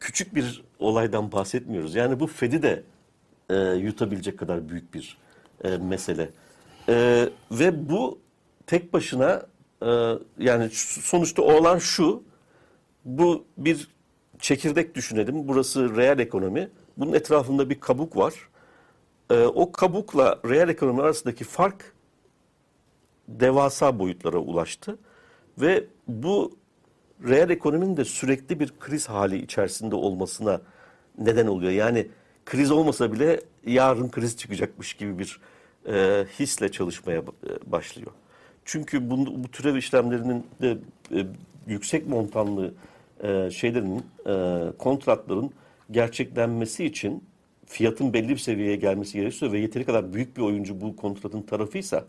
küçük 0.00 0.34
bir 0.34 0.63
olaydan 0.78 1.32
bahsetmiyoruz. 1.32 1.94
Yani 1.94 2.20
bu 2.20 2.26
Fed'i 2.26 2.62
de 2.62 2.82
e, 3.50 3.56
yutabilecek 3.56 4.38
kadar 4.38 4.68
büyük 4.68 4.94
bir 4.94 5.18
e, 5.64 5.76
mesele. 5.76 6.30
E, 6.88 7.28
ve 7.50 7.88
bu 7.88 8.18
tek 8.66 8.92
başına 8.92 9.46
e, 9.82 9.88
yani 10.38 10.68
sonuçta 11.02 11.42
olan 11.42 11.78
şu 11.78 12.22
bu 13.04 13.44
bir 13.58 13.88
çekirdek 14.38 14.94
düşünelim. 14.94 15.48
Burası 15.48 15.96
reel 15.96 16.18
ekonomi. 16.18 16.70
Bunun 16.96 17.12
etrafında 17.12 17.70
bir 17.70 17.80
kabuk 17.80 18.16
var. 18.16 18.34
Ee, 19.30 19.44
o 19.44 19.72
kabukla 19.72 20.40
reel 20.48 20.68
ekonomi 20.68 21.02
arasındaki 21.02 21.44
fark 21.44 21.94
devasa 23.28 23.98
boyutlara 23.98 24.38
ulaştı. 24.38 24.98
Ve 25.58 25.84
bu 26.08 26.56
reel 27.28 27.50
ekonominin 27.50 27.96
de 27.96 28.04
sürekli 28.04 28.60
bir 28.60 28.72
kriz 28.80 29.08
hali 29.08 29.38
içerisinde 29.38 29.94
olmasına 29.94 30.60
neden 31.18 31.46
oluyor. 31.46 31.72
Yani 31.72 32.06
kriz 32.46 32.70
olmasa 32.70 33.12
bile 33.12 33.40
yarın 33.66 34.08
kriz 34.08 34.36
çıkacakmış 34.36 34.94
gibi 34.94 35.18
bir 35.18 35.40
e, 35.88 36.24
hisle 36.38 36.72
çalışmaya 36.72 37.18
e, 37.18 37.22
başlıyor. 37.72 38.10
Çünkü 38.64 39.10
bu, 39.10 39.44
bu 39.44 39.48
türev 39.48 39.76
işlemlerinin 39.76 40.46
de 40.62 40.78
e, 41.12 41.26
yüksek 41.66 42.08
montanlı 42.08 42.74
e, 43.22 43.50
şeylerin, 43.50 44.02
e, 44.26 44.76
kontratların 44.78 45.50
gerçeklenmesi 45.90 46.84
için 46.84 47.24
fiyatın 47.66 48.12
belli 48.12 48.28
bir 48.28 48.36
seviyeye 48.36 48.76
gelmesi 48.76 49.18
gerekiyor 49.18 49.52
ve 49.52 49.58
yeteri 49.58 49.84
kadar 49.84 50.14
büyük 50.14 50.36
bir 50.36 50.42
oyuncu 50.42 50.80
bu 50.80 50.96
kontratın 50.96 51.42
tarafıysa 51.42 52.04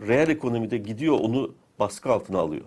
reel 0.00 0.28
ekonomide 0.28 0.78
gidiyor 0.78 1.18
onu 1.20 1.54
baskı 1.78 2.12
altına 2.12 2.38
alıyor. 2.38 2.64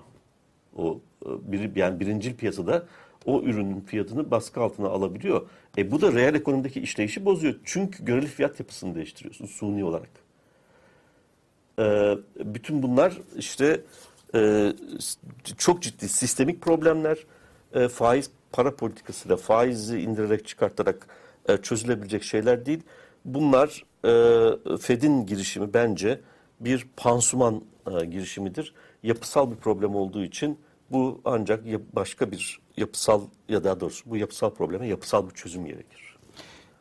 O 0.77 0.99
bir, 1.25 1.75
yani 1.75 1.99
birincil 1.99 2.35
piyasada 2.35 2.85
o 3.25 3.41
ürünün 3.41 3.81
fiyatını 3.81 4.31
baskı 4.31 4.61
altına 4.61 4.87
alabiliyor. 4.87 5.47
E 5.77 5.91
bu 5.91 6.01
da 6.01 6.13
reel 6.13 6.35
ekonomideki 6.35 6.81
işleyişi 6.81 7.25
bozuyor. 7.25 7.55
Çünkü 7.63 8.05
göreli 8.05 8.27
fiyat 8.27 8.59
yapısını 8.59 8.95
değiştiriyorsun 8.95 9.45
suni 9.45 9.83
olarak. 9.83 10.09
E, 11.79 12.15
bütün 12.45 12.83
bunlar 12.83 13.17
işte 13.37 13.81
e, 14.35 14.71
çok 15.57 15.81
ciddi 15.81 16.09
sistemik 16.09 16.61
problemler. 16.61 17.17
E, 17.73 17.87
faiz 17.87 18.31
para 18.51 18.75
politikasıyla 18.75 19.37
faizi 19.37 19.99
indirerek 19.99 20.47
çıkartarak 20.47 21.07
e, 21.49 21.57
çözülebilecek 21.57 22.23
şeyler 22.23 22.65
değil. 22.65 22.81
Bunlar 23.25 23.83
e, 24.05 24.77
Fed'in 24.77 25.25
girişimi 25.25 25.73
bence 25.73 26.19
bir 26.59 26.87
pansuman 26.97 27.61
e, 27.91 28.05
girişimidir. 28.05 28.73
Yapısal 29.03 29.51
bir 29.51 29.55
problem 29.55 29.95
olduğu 29.95 30.23
için 30.23 30.59
bu 30.91 31.21
ancak 31.25 31.65
başka 31.95 32.31
bir 32.31 32.59
yapısal 32.77 33.21
ya 33.49 33.63
daha 33.63 33.79
doğrusu 33.79 34.09
bu 34.09 34.17
yapısal 34.17 34.49
probleme 34.49 34.87
yapısal 34.87 35.29
bir 35.29 35.33
çözüm 35.33 35.65
gerekir. 35.65 36.17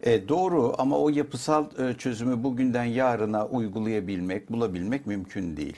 E, 0.02 0.28
doğru 0.28 0.74
ama 0.78 0.98
o 0.98 1.08
yapısal 1.08 1.66
e, 1.78 1.94
çözümü 1.94 2.44
bugünden 2.44 2.84
yarına 2.84 3.46
uygulayabilmek, 3.46 4.52
bulabilmek 4.52 5.06
mümkün 5.06 5.56
değil. 5.56 5.76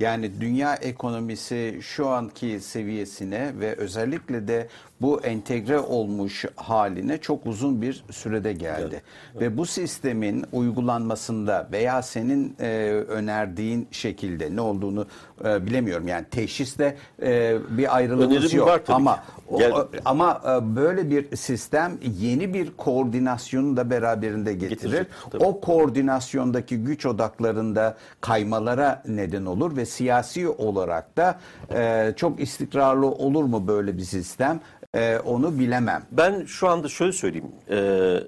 Yani 0.00 0.40
dünya 0.40 0.74
ekonomisi 0.74 1.78
şu 1.82 2.08
anki 2.08 2.60
seviyesine 2.60 3.52
ve 3.60 3.76
özellikle 3.76 4.48
de 4.48 4.68
bu 5.00 5.20
entegre 5.20 5.78
olmuş 5.80 6.44
haline 6.56 7.18
çok 7.18 7.46
uzun 7.46 7.82
bir 7.82 8.04
sürede 8.10 8.52
geldi. 8.52 9.02
Ve 9.40 9.56
bu 9.56 9.66
sistemin 9.66 10.44
uygulanmasında 10.52 11.68
veya 11.72 12.02
senin 12.02 12.56
e, 12.60 12.66
önerdiğin 13.08 13.88
şekilde 13.90 14.56
ne 14.56 14.60
olduğunu 14.60 15.06
e, 15.44 15.66
bilemiyorum. 15.66 16.08
Yani 16.08 16.24
teşhiste 16.30 16.96
e, 17.22 17.56
bir 17.70 17.96
ayrılığımız 17.96 18.36
Önerim 18.44 18.56
yok 18.58 18.68
var 18.68 18.80
ama 18.88 19.18
o- 19.50 19.58
o- 19.72 19.88
ama 20.04 20.42
e, 20.46 20.76
böyle 20.76 21.10
bir 21.10 21.36
sistem 21.36 21.92
yeni 22.20 22.54
bir 22.54 22.70
koordinasyonu 22.76 23.76
da 23.76 23.90
beraberinde 23.90 24.52
getirir. 24.52 24.70
Getirecek, 24.70 25.06
tabii. 25.30 25.44
O 25.44 25.60
koordinasyondaki 25.60 26.76
güç 26.84 27.06
odaklarında 27.06 27.96
kaymalara 28.20 29.02
neden 29.08 29.46
olur 29.46 29.76
ve 29.76 29.86
siyasi 29.86 30.48
olarak 30.48 31.16
da 31.16 31.38
e, 31.74 32.12
çok 32.16 32.40
istikrarlı 32.40 33.06
olur 33.06 33.44
mu 33.44 33.66
böyle 33.68 33.96
bir 33.96 34.02
sistem? 34.02 34.60
E, 34.94 35.18
onu 35.18 35.58
bilemem. 35.58 36.06
Ben 36.12 36.44
şu 36.44 36.68
anda 36.68 36.88
şöyle 36.88 37.12
söyleyeyim. 37.12 37.52
Ee, 37.70 38.20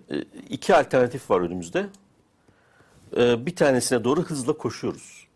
iki 0.49 0.75
alternatif 0.75 1.31
var 1.31 1.41
önümüzde. 1.41 1.87
Ee, 3.17 3.47
bir 3.47 3.57
tanesine 3.57 4.05
doğru 4.05 4.23
hızla 4.23 4.53
koşuyoruz. 4.53 5.27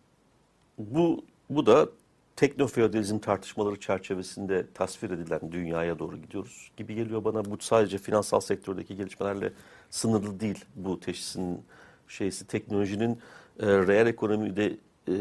Bu 0.79 1.25
bu 1.51 1.67
da 1.67 1.89
teknofeodalizm 2.37 3.19
tartışmaları 3.19 3.81
çerçevesinde 3.81 4.67
tasvir 4.75 5.11
edilen 5.11 5.41
dünyaya 5.53 5.99
doğru 5.99 6.17
gidiyoruz 6.17 6.71
gibi 6.77 6.95
geliyor 6.95 7.25
bana. 7.25 7.45
Bu 7.45 7.59
sadece 7.61 7.99
finansal 7.99 8.41
sektördeki 8.41 8.97
gelişmelerle 8.97 9.53
sınırlı 9.91 10.41
değil 10.41 10.65
bu 10.77 11.01
teşhisin 11.01 11.63
şeysi 12.09 12.47
teknolojinin 12.47 13.19
e, 13.61 13.67
reel 13.67 14.07
ekonomide 14.07 14.67
e, 15.09 15.15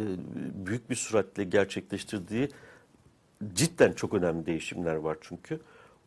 büyük 0.66 0.90
bir 0.90 0.96
süratle 0.96 1.44
gerçekleştirdiği 1.44 2.50
cidden 3.54 3.94
çok 3.94 4.14
önemli 4.14 4.46
değişimler 4.46 4.96
var 4.96 5.18
çünkü. 5.22 5.60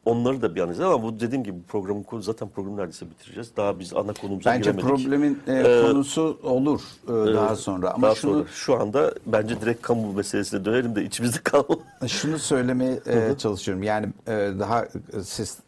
Onları 0.06 0.42
da 0.42 0.54
bir 0.54 0.60
anlayacağız 0.60 0.92
ama 0.94 1.02
bu 1.02 1.20
dediğim 1.20 1.44
gibi 1.44 1.58
programın 1.68 2.02
konu 2.02 2.22
zaten 2.22 2.48
programı 2.48 2.76
neredeyse 2.76 3.10
bitireceğiz. 3.10 3.56
Daha 3.56 3.78
biz 3.78 3.92
ana 3.94 4.12
konumuza 4.12 4.50
Bence 4.50 4.70
giremedik. 4.70 4.88
problemin 4.88 5.38
e, 5.46 5.52
Ee, 5.52 5.82
konusu 5.82 6.38
olur 6.42 6.80
e, 7.04 7.34
daha 7.34 7.56
sonra. 7.56 7.90
Ama 7.94 8.06
Daha 8.06 8.14
şunu 8.14 8.32
sonra 8.32 8.44
şu 8.48 8.80
anda 8.80 9.14
bence 9.26 9.60
direkt 9.60 9.82
kamu 9.82 10.12
meselesine 10.12 10.64
dönelim 10.64 10.96
de 10.96 11.04
içimizde 11.04 11.38
kalma. 11.44 11.76
Şunu 12.08 12.38
söylemeye 12.38 13.00
e, 13.06 13.38
çalışıyorum. 13.38 13.82
Yani 13.82 14.06
e, 14.26 14.32
daha 14.58 14.84
e, 14.84 14.88
siz 15.24 15.58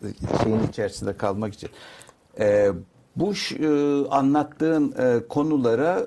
şeyin 0.42 0.68
içerisinde 0.68 1.16
kalmak 1.16 1.54
için. 1.54 1.70
E, 2.40 2.68
bu 3.20 3.32
e, 3.32 3.68
anlattığın 4.10 4.94
e, 4.98 5.28
konulara 5.28 6.00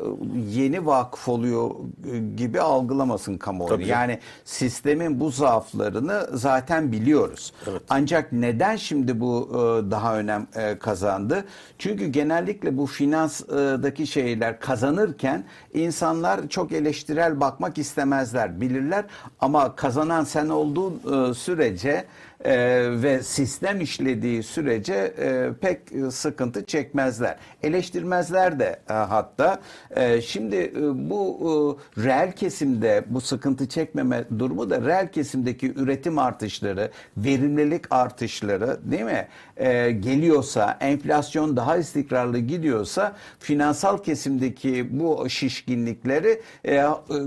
yeni 0.49 0.85
vakıf 0.85 1.27
oluyor 1.27 1.71
e, 2.13 2.17
gibi 2.35 2.61
algılamasın 2.61 3.37
kamuoyu. 3.37 3.69
Tabii. 3.69 3.87
Yani 3.87 4.19
sistemin 4.45 5.19
bu 5.19 5.31
zaaflarını 5.31 6.27
zaten 6.33 6.91
biliyoruz. 6.91 7.53
Ancak 7.89 8.31
neden 8.31 8.75
şimdi 8.75 9.19
bu 9.19 9.49
e, 9.51 9.91
daha 9.91 10.17
önem 10.17 10.47
e, 10.55 10.77
kazandı? 10.79 11.45
Çünkü 11.77 12.07
genellikle 12.07 12.77
bu 12.77 12.85
finansdaki 12.85 14.07
şeyler 14.07 14.59
kazanırken 14.59 15.43
insanlar 15.73 16.47
çok 16.47 16.71
eleştirel 16.71 17.39
bakmak 17.39 17.77
istemezler, 17.77 18.61
bilirler. 18.61 19.05
Ama 19.39 19.75
kazanan 19.75 20.23
sen 20.23 20.49
olduğun 20.49 21.01
e, 21.29 21.33
sürece 21.33 22.05
e, 22.45 22.55
ve 23.03 23.23
sistem 23.23 23.81
işlediği 23.81 24.43
sürece 24.43 24.93
e, 24.93 25.49
pek 25.61 25.79
sıkıntı 26.13 26.65
çekmezler. 27.01 27.35
Eleştirmezler 27.63 28.59
de 28.59 28.79
e, 28.89 28.93
hatta. 28.93 29.59
E, 29.95 30.21
şimdi 30.21 30.55
e, 30.55 31.09
bu 31.09 31.77
e, 31.97 32.03
reel 32.03 32.31
kesimde 32.31 33.03
bu 33.07 33.21
sıkıntı 33.21 33.67
çekmeme 33.69 34.23
durumu 34.39 34.69
da 34.69 34.81
reel 34.81 35.11
kesimdeki 35.11 35.73
üretim 35.75 36.19
artışları, 36.19 36.91
verimlilik 37.17 37.85
artışları 37.91 38.79
değil 38.83 39.03
mi? 39.03 39.27
E, 39.57 39.91
geliyorsa, 39.91 40.77
enflasyon 40.79 41.57
daha 41.57 41.77
istikrarlı 41.77 42.39
gidiyorsa 42.39 43.15
finansal 43.39 43.97
kesimdeki 43.97 44.99
bu 44.99 45.29
şişkinlikleri 45.29 46.41
e, 46.65 46.85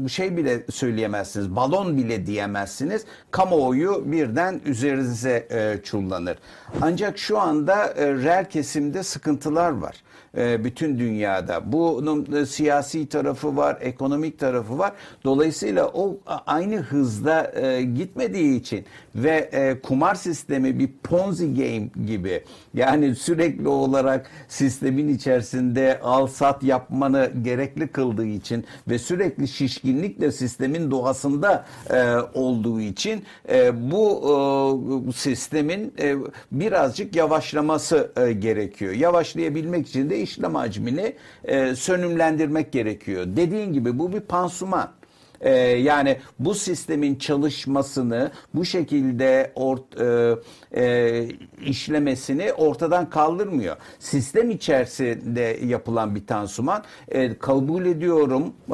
şey 0.09 0.37
bile 0.37 0.63
söyleyemezsiniz. 0.71 1.57
Balon 1.57 1.97
bile 1.97 2.27
diyemezsiniz. 2.27 3.05
Kamuoyu 3.31 4.03
birden 4.07 4.61
üzerinize 4.65 5.47
e, 5.51 5.83
çullanır. 5.83 6.39
Ancak 6.81 7.19
şu 7.19 7.39
anda 7.39 7.87
e, 7.87 8.13
reel 8.13 8.45
kesimde 8.45 9.03
sıkıntılar 9.03 9.54
var. 9.73 10.03
E, 10.37 10.65
bütün 10.65 10.99
dünyada. 10.99 11.73
Bunun 11.73 12.33
e, 12.33 12.47
siyasi 12.47 13.07
tarafı 13.07 13.57
var, 13.57 13.79
ekonomik 13.81 14.39
tarafı 14.39 14.79
var. 14.79 14.93
Dolayısıyla 15.25 15.89
o 15.89 16.19
aynı 16.47 16.77
hızda 16.77 17.53
e, 17.61 17.83
gitmediği 17.83 18.61
için 18.61 18.85
ve 19.15 19.51
e, 19.53 19.81
kumar 19.81 20.15
sistemi 20.15 20.79
bir 20.79 20.89
Ponzi 21.03 21.55
game 21.55 22.07
gibi 22.07 22.43
yani 22.75 23.15
sürekli 23.15 23.69
olarak 23.69 24.31
sistemin 24.49 25.09
içerisinde 25.09 26.01
al 26.03 26.27
sat 26.27 26.63
yapmanı 26.63 27.31
gerekli 27.43 27.89
kıldığı 27.89 28.27
için 28.27 28.65
ve 28.89 28.99
sürekli 28.99 29.49
şişkinlikle 29.49 30.33
sistemin 30.33 30.91
doğasında 30.91 31.65
e, 31.91 32.17
olduğu 32.35 32.81
için 32.81 33.25
e, 33.49 33.91
bu 33.91 34.05
e, 35.09 35.13
sistemin 35.13 35.95
e, 36.01 36.17
birazcık 36.53 37.17
yavaşlaması 37.17 38.13
e, 38.17 38.33
gerekiyor. 38.33 38.93
Yavaşlayabilmek 38.93 39.89
için 39.89 40.11
de 40.11 40.21
işlem 40.21 40.55
hacmini 40.55 41.15
e, 41.45 41.75
sönümlendirmek 41.75 42.73
gerekiyor. 42.73 43.27
Dediğin 43.27 43.73
gibi 43.73 43.99
bu 43.99 44.13
bir 44.13 44.21
pansuman. 44.21 44.91
Ee, 45.41 45.51
yani 45.61 46.19
bu 46.39 46.55
sistemin 46.55 47.15
çalışmasını 47.17 48.31
bu 48.55 48.65
şekilde 48.65 49.53
ort, 49.55 50.01
e, 50.01 50.35
e, 50.77 51.29
işlemesini 51.65 52.53
ortadan 52.53 53.11
kaldırmıyor. 53.11 53.77
Sistem 53.99 54.51
içerisinde 54.51 55.59
yapılan 55.65 56.15
bir 56.15 56.27
tansuman 56.27 56.83
e, 57.09 57.39
kabul 57.39 57.87
ediyorum 57.87 58.53
e, 58.69 58.73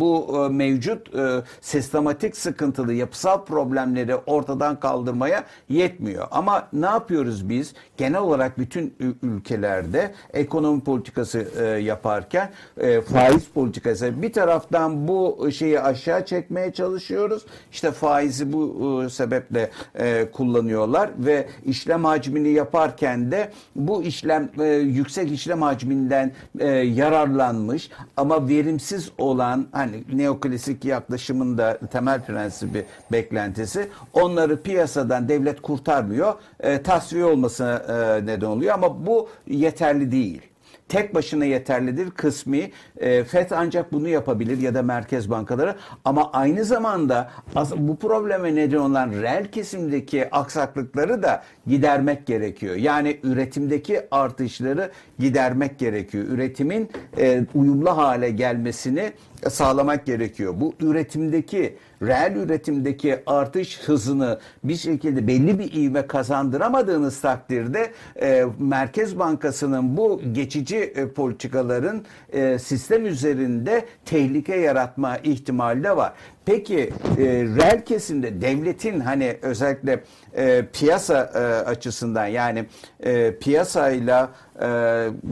bu 0.00 0.44
e, 0.44 0.52
mevcut 0.52 1.14
e, 1.14 1.42
sistematik 1.60 2.36
sıkıntılı 2.36 2.92
yapısal 2.92 3.44
problemleri 3.44 4.16
ortadan 4.16 4.80
kaldırmaya 4.80 5.44
yetmiyor. 5.68 6.26
Ama 6.30 6.68
ne 6.72 6.86
yapıyoruz 6.86 7.48
biz? 7.48 7.74
Genel 7.96 8.20
olarak 8.20 8.58
bütün 8.58 8.94
ülkelerde 9.22 10.14
ekonomi 10.32 10.80
politikası 10.80 11.48
e, 11.60 11.64
yaparken 11.64 12.50
e, 12.78 13.00
faiz 13.00 13.44
politikası 13.54 14.22
bir 14.22 14.32
taraftan 14.32 15.08
bu 15.08 15.48
şeyi 15.52 15.80
aşağı 15.80 16.26
çekmeye 16.26 16.72
çalışıyoruz. 16.72 17.46
İşte 17.72 17.90
faizi 17.90 18.52
bu 18.52 19.02
e, 19.04 19.10
sebeple 19.10 19.70
e, 19.98 20.26
kullanıyorlar 20.32 21.10
ve 21.18 21.35
işlem 21.64 22.04
hacmini 22.04 22.48
yaparken 22.48 23.30
de 23.30 23.50
bu 23.76 24.02
işlem 24.02 24.48
e, 24.60 24.64
yüksek 24.74 25.32
işlem 25.32 25.62
hacminden 25.62 26.32
e, 26.58 26.68
yararlanmış 26.68 27.90
ama 28.16 28.48
verimsiz 28.48 29.10
olan 29.18 29.66
hani 29.72 30.04
neoklasik 30.12 30.84
yaklaşımın 30.84 31.58
da 31.58 31.78
temel 31.92 32.20
prensibi 32.24 32.84
beklentisi 33.12 33.88
onları 34.12 34.62
piyasadan 34.62 35.28
devlet 35.28 35.62
kurtarmıyor. 35.62 36.34
E, 36.60 36.82
tasfiye 36.82 37.24
olmasına 37.24 37.76
e, 37.76 38.26
neden 38.26 38.46
oluyor 38.46 38.74
ama 38.74 39.06
bu 39.06 39.28
yeterli 39.46 40.12
değil 40.12 40.42
tek 40.88 41.14
başına 41.14 41.44
yeterlidir 41.44 42.10
kısmi. 42.10 42.70
E, 42.96 43.24
FED 43.24 43.50
ancak 43.50 43.92
bunu 43.92 44.08
yapabilir 44.08 44.58
ya 44.58 44.74
da 44.74 44.82
merkez 44.82 45.30
bankaları 45.30 45.74
ama 46.04 46.32
aynı 46.32 46.64
zamanda 46.64 47.30
bu 47.76 47.96
probleme 47.96 48.54
neden 48.54 48.76
olan 48.76 49.12
reel 49.12 49.46
kesimdeki 49.46 50.30
aksaklıkları 50.30 51.22
da 51.22 51.42
gidermek 51.66 52.26
gerekiyor. 52.26 52.76
Yani 52.76 53.20
üretimdeki 53.22 54.00
artışları 54.10 54.90
gidermek 55.18 55.78
gerekiyor. 55.78 56.24
Üretimin 56.24 56.90
e, 57.18 57.44
uyumlu 57.54 57.96
hale 57.96 58.30
gelmesini 58.30 59.12
sağlamak 59.48 60.06
gerekiyor. 60.06 60.54
Bu 60.56 60.74
üretimdeki 60.80 61.76
reel 62.02 62.36
üretimdeki 62.36 63.22
artış 63.26 63.80
hızını 63.80 64.38
bir 64.64 64.76
şekilde 64.76 65.26
belli 65.26 65.58
bir 65.58 65.72
ivme 65.72 66.06
kazandıramadığınız 66.06 67.20
takdirde 67.20 67.90
e, 68.22 68.44
Merkez 68.58 69.18
Bankası'nın 69.18 69.96
bu 69.96 70.20
geçici 70.32 70.76
e, 70.76 71.08
politikaların 71.08 72.04
e, 72.32 72.58
sistem 72.58 73.06
üzerinde 73.06 73.84
tehlike 74.04 74.56
yaratma 74.56 75.16
ihtimali 75.16 75.84
de 75.84 75.96
var. 75.96 76.12
Peki 76.46 76.78
e, 77.18 77.24
reel 77.56 77.84
kesimde 77.84 78.40
devletin 78.42 79.00
hani 79.00 79.36
özellikle 79.42 80.02
e, 80.36 80.64
piyasa 80.72 81.14
e, 81.34 81.38
açısından 81.68 82.26
yani 82.26 82.66
e, 83.00 83.36
piyasayla 83.38 84.30
e, 84.62 84.66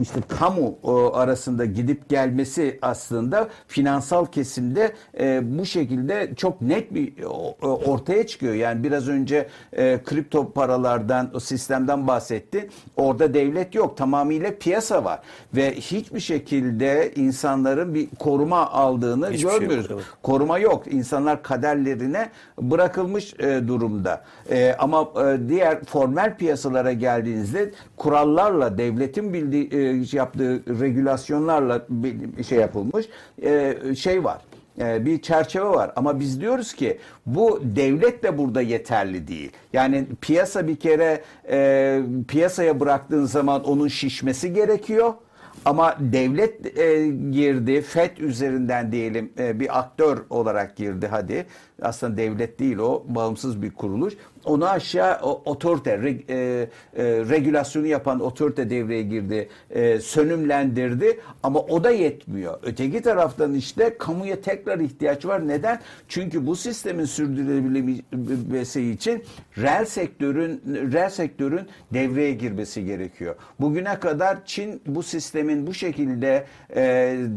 işte 0.01 0.19
kamu 0.39 0.77
o, 0.83 1.13
arasında 1.13 1.65
gidip 1.65 2.09
gelmesi 2.09 2.79
aslında 2.81 3.47
finansal 3.67 4.25
kesimde 4.25 4.91
e, 5.19 5.41
bu 5.59 5.65
şekilde 5.65 6.31
çok 6.35 6.61
net 6.61 6.93
bir 6.93 7.13
o- 7.23 7.55
ortaya 7.85 8.27
çıkıyor. 8.27 8.53
Yani 8.53 8.83
biraz 8.83 9.07
önce 9.09 9.47
e, 9.73 9.99
kripto 10.05 10.51
paralardan 10.51 11.31
o 11.33 11.39
sistemden 11.39 12.07
bahsetti. 12.07 12.69
Orada 12.97 13.33
devlet 13.33 13.75
yok. 13.75 13.97
Tamamıyla 13.97 14.51
piyasa 14.59 15.03
var 15.03 15.19
ve 15.55 15.75
hiçbir 15.75 16.19
şekilde 16.19 17.11
insanların 17.15 17.93
bir 17.93 18.07
koruma 18.19 18.69
aldığını 18.71 19.27
Hiçbir 19.27 19.37
şey 19.39 19.51
yok, 19.51 19.59
görmüyoruz. 19.59 19.87
evet. 19.93 20.03
Koruma 20.23 20.59
yok. 20.59 20.83
İnsanlar 21.05 21.43
kaderlerine 21.43 22.29
bırakılmış 22.61 23.33
e, 23.39 23.67
durumda. 23.67 24.23
E, 24.49 24.75
ama 24.79 25.01
e, 25.01 25.49
diğer 25.49 25.83
formel 25.83 26.37
piyasalara 26.37 26.93
geldiğinizde 26.93 27.71
kurallarla 27.97 28.77
devletin 28.77 29.33
bildiği 29.33 29.69
e, 29.73 30.17
yaptığı 30.17 30.79
regülasyonlarla 30.81 31.85
bir 31.89 32.43
şey 32.43 32.59
yapılmış 32.59 33.05
e, 33.43 33.75
şey 33.95 34.23
var. 34.23 34.41
E, 34.79 35.05
bir 35.05 35.21
çerçeve 35.21 35.65
var 35.65 35.91
ama 35.95 36.19
biz 36.19 36.41
diyoruz 36.41 36.73
ki 36.73 36.97
bu 37.25 37.61
devlet 37.63 38.23
de 38.23 38.37
burada 38.37 38.61
yeterli 38.61 39.27
değil. 39.27 39.51
Yani 39.73 40.05
piyasa 40.21 40.67
bir 40.67 40.75
kere 40.75 41.21
e, 41.49 42.01
piyasaya 42.27 42.79
bıraktığın 42.79 43.25
zaman 43.25 43.63
onun 43.63 43.87
şişmesi 43.87 44.53
gerekiyor. 44.53 45.13
Ama 45.65 45.97
devlet 45.99 46.77
e, 46.77 47.07
girdi, 47.31 47.81
FED 47.81 48.17
üzerinden 48.17 48.91
diyelim 48.91 49.31
e, 49.39 49.59
bir 49.59 49.79
aktör 49.79 50.17
olarak 50.29 50.75
girdi 50.75 51.07
hadi. 51.07 51.45
Aslında 51.81 52.17
devlet 52.17 52.59
değil 52.59 52.77
o, 52.77 53.03
bağımsız 53.07 53.61
bir 53.61 53.71
kuruluş. 53.71 54.13
Onu 54.45 54.69
aşağı 54.69 55.19
o, 55.21 55.41
otorite, 55.45 55.97
reg, 55.97 56.29
e, 56.29 56.35
e, 56.35 56.69
regülasyonu 57.03 57.87
yapan 57.87 58.19
otorite 58.19 58.69
devreye 58.69 59.01
girdi, 59.01 59.49
e, 59.69 59.99
sönümlendirdi 59.99 61.19
ama 61.43 61.59
o 61.59 61.83
da 61.83 61.91
yetmiyor. 61.91 62.59
Öteki 62.63 63.01
taraftan 63.01 63.53
işte 63.53 63.97
kamuya 63.97 64.41
tekrar 64.41 64.79
ihtiyaç 64.79 65.25
var. 65.25 65.47
Neden? 65.47 65.79
Çünkü 66.07 66.47
bu 66.47 66.55
sistemin 66.55 67.05
sürdürülebilmesi 67.05 68.91
için 68.91 69.23
reel 69.57 69.85
sektörün 69.85 70.61
reel 70.93 71.09
sektörün 71.09 71.67
devreye 71.93 72.33
girmesi 72.33 72.85
gerekiyor. 72.85 73.35
Bugüne 73.59 73.99
kadar 73.99 74.45
Çin 74.45 74.81
bu 74.85 75.03
sistemin 75.03 75.67
bu 75.67 75.73
şekilde 75.73 76.45
e, 76.75 76.81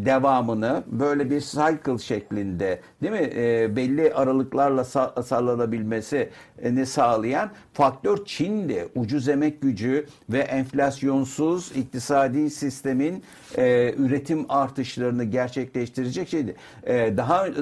devamını 0.05 0.83
böyle 0.87 1.31
bir 1.31 1.41
cycle 1.41 1.99
şeklinde 1.99 2.81
değil 3.03 3.13
mi? 3.13 3.31
E, 3.37 3.77
belli 3.77 4.15
aralıklarla 4.15 4.81
sa- 4.81 5.23
sağlanabilmesi 5.23 6.29
e, 6.63 6.85
sağlayan 6.87 7.51
faktör 7.73 8.25
Çin'di. 8.25 8.89
Ucuz 8.95 9.29
emek 9.29 9.63
gücü 9.63 10.07
ve 10.31 10.39
enflasyonsuz 10.39 11.73
iktisadi 11.77 12.51
sistemin 12.51 13.23
e, 13.57 13.95
üretim 13.99 14.47
artışlarını 14.49 15.25
gerçekleştirecek 15.25 16.29
şeydi. 16.29 16.57
E, 16.85 17.17
daha 17.17 17.49
e, 17.49 17.53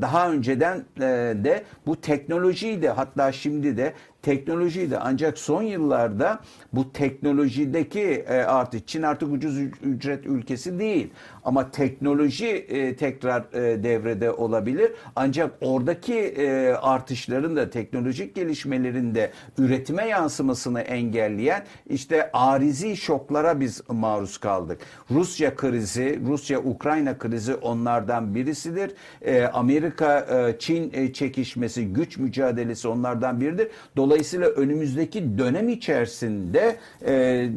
daha 0.00 0.30
önceden 0.30 0.84
e, 0.96 1.00
de 1.44 1.64
bu 1.86 2.00
teknolojiydi. 2.00 2.88
Hatta 2.88 3.32
şimdi 3.32 3.76
de 3.76 3.92
teknolojiydi. 4.24 4.98
Ancak 4.98 5.38
son 5.38 5.62
yıllarda 5.62 6.40
bu 6.72 6.92
teknolojideki 6.92 8.24
e, 8.28 8.34
artış 8.34 8.82
Çin 8.86 9.02
artık 9.02 9.32
ucuz 9.32 9.58
ücret 9.82 10.26
ülkesi 10.26 10.78
değil. 10.78 11.10
Ama 11.44 11.70
teknoloji 11.70 12.46
e, 12.46 12.96
tekrar 12.96 13.40
e, 13.52 13.82
devrede 13.82 14.30
olabilir. 14.30 14.92
Ancak 15.16 15.50
oradaki 15.60 16.14
e, 16.14 16.72
artışların 16.72 17.56
da 17.56 17.70
teknolojik 17.70 18.34
gelişmelerin 18.34 19.14
de 19.14 19.30
üretime 19.58 20.08
yansımasını 20.08 20.80
engelleyen 20.80 21.64
işte 21.86 22.30
arizi 22.32 22.96
şoklara 22.96 23.60
biz 23.60 23.82
maruz 23.88 24.38
kaldık. 24.38 24.80
Rusya 25.10 25.56
krizi, 25.56 26.20
Rusya-Ukrayna 26.26 27.18
krizi 27.18 27.54
onlardan 27.54 28.34
birisidir. 28.34 28.92
E, 29.22 29.44
Amerika-Çin 29.44 30.90
e, 30.94 31.12
çekişmesi, 31.12 31.92
güç 31.92 32.18
mücadelesi 32.18 32.88
onlardan 32.88 33.40
biridir. 33.40 33.68
Dolayısıyla 33.96 34.13
önümüzdeki 34.46 35.38
dönem 35.38 35.68
içerisinde 35.68 36.76
e, 37.06 37.48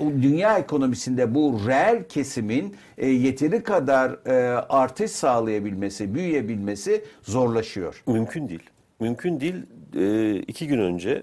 dünya 0.00 0.58
ekonomisinde 0.58 1.34
bu 1.34 1.60
reel 1.66 2.04
kesimin 2.08 2.76
e, 2.98 3.06
yeteri 3.08 3.62
kadar 3.62 4.26
e, 4.26 4.32
artış 4.68 5.10
sağlayabilmesi, 5.10 6.14
büyüyebilmesi 6.14 7.04
zorlaşıyor. 7.22 8.02
Mümkün 8.06 8.48
değil. 8.48 8.62
Mümkün 9.00 9.40
değil. 9.40 9.54
E, 9.96 10.36
iki 10.38 10.66
gün 10.66 10.78
önce 10.78 11.22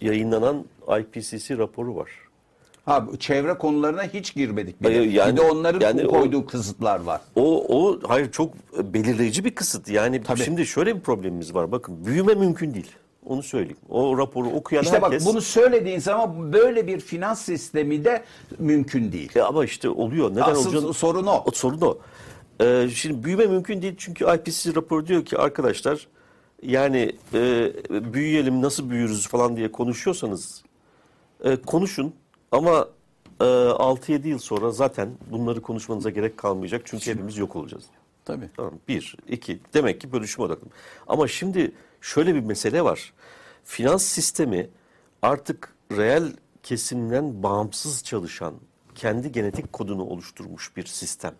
yayınlanan 0.00 0.64
IPCC 1.00 1.58
raporu 1.58 1.96
var. 1.96 2.10
Ha, 2.84 3.06
çevre 3.18 3.54
konularına 3.54 4.02
hiç 4.02 4.34
girmedik. 4.34 4.82
Bile. 4.82 4.96
Hayır, 4.98 5.12
yani- 5.12 5.32
bir 5.32 5.36
de 5.36 5.42
onların 5.42 5.80
yani 5.80 6.06
o- 6.06 6.10
koyduğu 6.10 6.46
kısıtlar 6.46 7.00
var. 7.00 7.20
O, 7.36 7.64
o 7.78 8.00
hayır 8.08 8.30
çok 8.30 8.54
belirleyici 8.94 9.44
bir 9.44 9.54
kısıt. 9.54 9.88
Yani 9.88 10.22
Tabii. 10.22 10.40
şimdi 10.40 10.66
şöyle 10.66 10.96
bir 10.96 11.00
problemimiz 11.00 11.54
var. 11.54 11.72
Bakın 11.72 12.06
büyüme 12.06 12.34
mümkün 12.34 12.74
değil. 12.74 12.90
Onu 13.26 13.42
söyleyeyim. 13.42 13.76
O 13.88 14.18
raporu 14.18 14.48
okuyan 14.48 14.84
İşte 14.84 15.00
herkes... 15.00 15.26
bak 15.26 15.32
bunu 15.32 15.40
söylediğin 15.40 15.98
zaman 15.98 16.52
böyle 16.52 16.86
bir 16.86 17.00
finans 17.00 17.42
sistemi 17.42 18.04
de 18.04 18.24
mümkün 18.58 19.12
değil. 19.12 19.36
E 19.36 19.42
ama 19.42 19.64
işte 19.64 19.88
oluyor. 19.88 20.30
Neden 20.30 20.42
Asıl 20.42 20.70
olacağını- 20.74 20.92
sorun 20.94 21.26
o. 21.26 21.42
O 21.46 21.50
sorun 21.50 21.80
o. 21.80 21.98
Ee, 22.60 22.88
şimdi 22.94 23.24
büyüme 23.24 23.46
mümkün 23.46 23.82
değil 23.82 23.94
çünkü 23.98 24.24
IPCC 24.24 24.74
raporu 24.74 25.06
diyor 25.06 25.24
ki 25.24 25.38
arkadaşlar 25.38 26.06
yani 26.62 27.12
e, 27.34 27.72
büyüyelim 28.14 28.62
nasıl 28.62 28.90
büyürüz 28.90 29.28
falan 29.28 29.56
diye 29.56 29.72
konuşuyorsanız 29.72 30.64
e, 31.44 31.56
konuşun 31.56 32.14
ama 32.52 32.88
e, 33.40 33.44
6-7 33.44 34.28
yıl 34.28 34.38
sonra 34.38 34.70
zaten 34.70 35.08
bunları 35.30 35.60
konuşmanıza 35.62 36.10
gerek 36.10 36.36
kalmayacak 36.38 36.82
çünkü 36.84 37.10
hepimiz 37.10 37.36
yok 37.38 37.56
olacağız. 37.56 37.84
Tabii. 38.24 38.48
Tamam. 38.56 38.74
Bir, 38.88 39.16
iki. 39.28 39.60
Demek 39.74 40.00
ki 40.00 40.12
bölüşüm 40.12 40.44
odaklı. 40.44 40.68
Ama 41.06 41.28
şimdi 41.28 41.72
şöyle 42.00 42.34
bir 42.34 42.40
mesele 42.40 42.84
var. 42.84 43.12
Finans 43.64 44.04
sistemi 44.04 44.68
artık 45.22 45.74
reel 45.92 46.32
kesimden 46.62 47.42
bağımsız 47.42 48.04
çalışan, 48.04 48.54
kendi 48.94 49.32
genetik 49.32 49.72
kodunu 49.72 50.04
oluşturmuş 50.04 50.76
bir 50.76 50.86
sistem. 50.86 51.34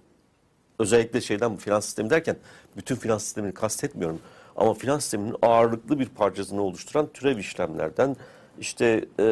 Özellikle 0.78 1.20
şeyden 1.20 1.56
finans 1.56 1.84
sistemi 1.84 2.10
derken 2.10 2.36
bütün 2.76 2.96
finans 2.96 3.24
sistemini 3.24 3.54
kastetmiyorum. 3.54 4.20
Ama 4.56 4.74
finans 4.74 5.02
sisteminin 5.02 5.36
ağırlıklı 5.42 5.98
bir 5.98 6.08
parçasını 6.08 6.62
oluşturan 6.62 7.08
türev 7.14 7.38
işlemlerden 7.38 8.16
işte 8.60 9.04
e, 9.18 9.24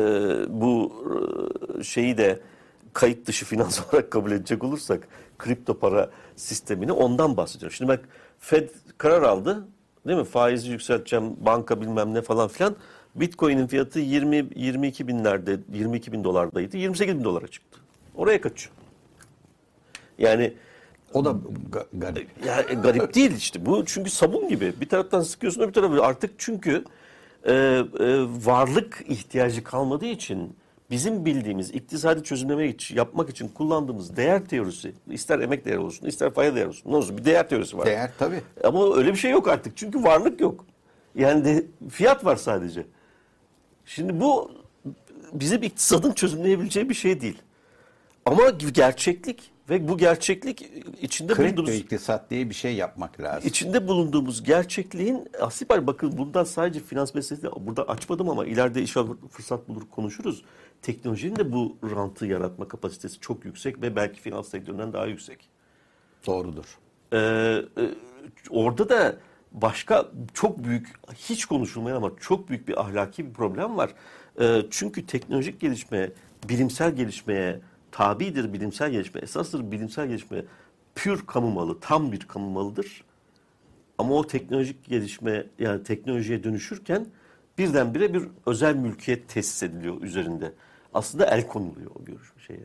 bu 0.48 0.92
e, 1.78 1.82
şeyi 1.82 2.18
de 2.18 2.40
kayıt 2.92 3.26
dışı 3.26 3.46
finans 3.46 3.80
olarak 3.88 4.10
kabul 4.10 4.32
edecek 4.32 4.64
olursak 4.64 5.08
kripto 5.38 5.78
para 5.78 6.10
sistemini 6.36 6.92
ondan 6.92 7.36
bahsediyorum. 7.36 7.76
Şimdi 7.76 7.88
bak 7.88 8.08
Fed 8.38 8.68
karar 8.98 9.22
aldı 9.22 9.68
değil 10.06 10.18
mi? 10.18 10.24
Faizi 10.24 10.70
yükselteceğim 10.70 11.36
banka 11.40 11.80
bilmem 11.80 12.14
ne 12.14 12.22
falan 12.22 12.48
filan. 12.48 12.76
Bitcoin'in 13.14 13.66
fiyatı 13.66 13.98
20 14.00 14.48
22 14.56 15.08
binlerde 15.08 15.58
22 15.72 16.12
bin 16.12 16.24
dolardaydı. 16.24 16.76
28 16.76 17.18
bin 17.18 17.24
dolara 17.24 17.46
çıktı. 17.48 17.80
Oraya 18.14 18.40
kaçıyor. 18.40 18.74
Yani 20.18 20.52
O 21.14 21.24
da 21.24 21.30
ga- 21.72 21.86
garip. 21.92 22.28
ya 22.46 22.60
e, 22.60 22.74
garip 22.74 23.14
değil 23.14 23.36
işte 23.36 23.66
bu 23.66 23.84
çünkü 23.86 24.10
sabun 24.10 24.48
gibi 24.48 24.72
bir 24.80 24.88
taraftan 24.88 25.20
sıkıyorsun 25.20 25.60
öbür 25.62 25.72
tarafı 25.72 26.02
artık 26.04 26.30
çünkü 26.38 26.84
e, 27.44 27.52
e, 27.52 27.84
varlık 28.44 29.04
ihtiyacı 29.08 29.64
kalmadığı 29.64 30.06
için 30.06 30.56
bizim 30.90 31.24
bildiğimiz 31.24 31.70
iktisadi 31.70 32.22
çözümleme 32.22 32.68
için, 32.68 32.96
yapmak 32.96 33.30
için 33.30 33.48
kullandığımız 33.48 34.16
değer 34.16 34.44
teorisi 34.44 34.92
ister 35.10 35.38
emek 35.38 35.64
değeri 35.64 35.78
olsun 35.78 36.06
ister 36.06 36.30
fayda 36.30 36.54
değeri 36.56 36.68
olsun 36.68 36.92
ne 36.92 36.96
olsun 36.96 37.18
bir 37.18 37.24
değer 37.24 37.48
teorisi 37.48 37.78
var. 37.78 37.86
Değer 37.86 38.10
tabii. 38.18 38.40
Ama 38.64 38.96
öyle 38.96 39.12
bir 39.12 39.18
şey 39.18 39.30
yok 39.30 39.48
artık 39.48 39.76
çünkü 39.76 40.02
varlık 40.02 40.40
yok. 40.40 40.64
Yani 41.14 41.44
de, 41.44 41.66
fiyat 41.90 42.24
var 42.24 42.36
sadece. 42.36 42.86
Şimdi 43.84 44.20
bu 44.20 44.52
bizim 45.32 45.62
iktisadın 45.62 46.12
çözümleyebileceği 46.12 46.88
bir 46.88 46.94
şey 46.94 47.20
değil. 47.20 47.38
Ama 48.26 48.50
gerçeklik 48.50 49.50
ve 49.70 49.88
bu 49.88 49.98
gerçeklik 49.98 50.70
içinde 51.02 51.32
Kripto 51.32 51.56
bulunduğumuz 51.56 51.80
iktisat 51.80 52.30
diye 52.30 52.50
bir 52.50 52.54
şey 52.54 52.74
yapmak 52.74 53.20
lazım. 53.20 53.48
içinde 53.48 53.88
bulunduğumuz 53.88 54.44
gerçekliğin 54.44 55.28
aslında 55.40 55.68
bak- 55.68 55.86
bakın 55.86 56.18
bundan 56.18 56.44
sadece 56.44 56.80
finans 56.80 57.14
meselesi 57.14 57.46
burada 57.60 57.88
açmadım 57.88 58.28
ama 58.28 58.46
ileride 58.46 58.82
inşallah 58.82 59.12
fırsat 59.30 59.68
bulur 59.68 59.82
konuşuruz. 59.90 60.42
Teknolojinin 60.82 61.36
de 61.36 61.52
bu 61.52 61.76
rantı 61.82 62.26
yaratma 62.26 62.68
kapasitesi 62.68 63.20
çok 63.20 63.44
yüksek 63.44 63.82
ve 63.82 63.96
belki 63.96 64.20
finans 64.20 64.48
sektöründen 64.48 64.92
daha 64.92 65.06
yüksek. 65.06 65.48
Doğrudur. 66.26 66.78
Ee, 67.12 67.18
e, 67.18 67.84
orada 68.50 68.88
da 68.88 69.16
başka 69.52 70.08
çok 70.34 70.64
büyük, 70.64 70.92
hiç 71.14 71.44
konuşulmayan 71.44 71.96
ama 71.96 72.10
çok 72.20 72.48
büyük 72.48 72.68
bir 72.68 72.80
ahlaki 72.80 73.26
bir 73.26 73.32
problem 73.32 73.76
var. 73.76 73.94
Ee, 74.40 74.62
çünkü 74.70 75.06
teknolojik 75.06 75.60
gelişme, 75.60 76.10
bilimsel 76.48 76.96
gelişmeye 76.96 77.60
tabidir 77.92 78.52
bilimsel 78.52 78.90
gelişme, 78.90 79.20
esastır 79.20 79.70
bilimsel 79.70 80.08
gelişme 80.08 80.44
pür 80.94 81.26
kamu 81.26 81.50
malı, 81.50 81.80
tam 81.80 82.12
bir 82.12 82.20
kamu 82.20 82.50
malıdır. 82.50 83.04
Ama 83.98 84.14
o 84.14 84.26
teknolojik 84.26 84.84
gelişme 84.84 85.46
yani 85.58 85.82
teknolojiye 85.82 86.44
dönüşürken 86.44 87.06
birdenbire 87.58 88.14
bir 88.14 88.22
özel 88.46 88.74
mülkiyet 88.74 89.28
tesis 89.28 89.62
ediliyor 89.62 90.02
üzerinde. 90.02 90.52
Aslında 90.94 91.26
el 91.26 91.46
konuluyor 91.46 91.90
o 92.00 92.04
görüş 92.04 92.32
şeye, 92.46 92.64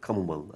kamu 0.00 0.24
malına. 0.24 0.54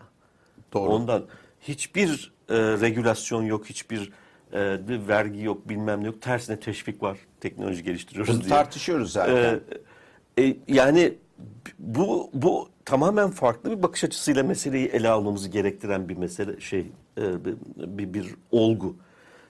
Doğru. 0.72 0.90
Ondan 0.90 1.24
hiçbir 1.60 2.32
e, 2.48 2.54
regülasyon 2.56 3.42
yok, 3.42 3.66
hiçbir 3.66 4.12
e, 4.52 4.88
bir 4.88 5.08
vergi 5.08 5.42
yok, 5.42 5.68
bilmem 5.68 6.02
ne 6.02 6.06
yok. 6.06 6.22
Tersine 6.22 6.60
teşvik 6.60 7.02
var. 7.02 7.18
Teknoloji 7.40 7.82
geliştiriyoruz 7.82 8.34
Bunu 8.34 8.40
diye. 8.40 8.48
tartışıyoruz 8.48 9.12
zaten. 9.12 9.60
E, 10.38 10.42
e, 10.44 10.56
yani 10.68 11.14
bu 11.78 12.30
bu 12.34 12.68
tamamen 12.84 13.30
farklı 13.30 13.70
bir 13.70 13.82
bakış 13.82 14.04
açısıyla 14.04 14.42
meseleyi 14.42 14.86
ele 14.86 15.08
almamızı 15.08 15.48
gerektiren 15.48 16.08
bir 16.08 16.16
mesele 16.16 16.60
şey 16.60 16.86
e, 17.18 17.44
bir, 17.76 18.14
bir 18.14 18.34
olgu. 18.50 18.96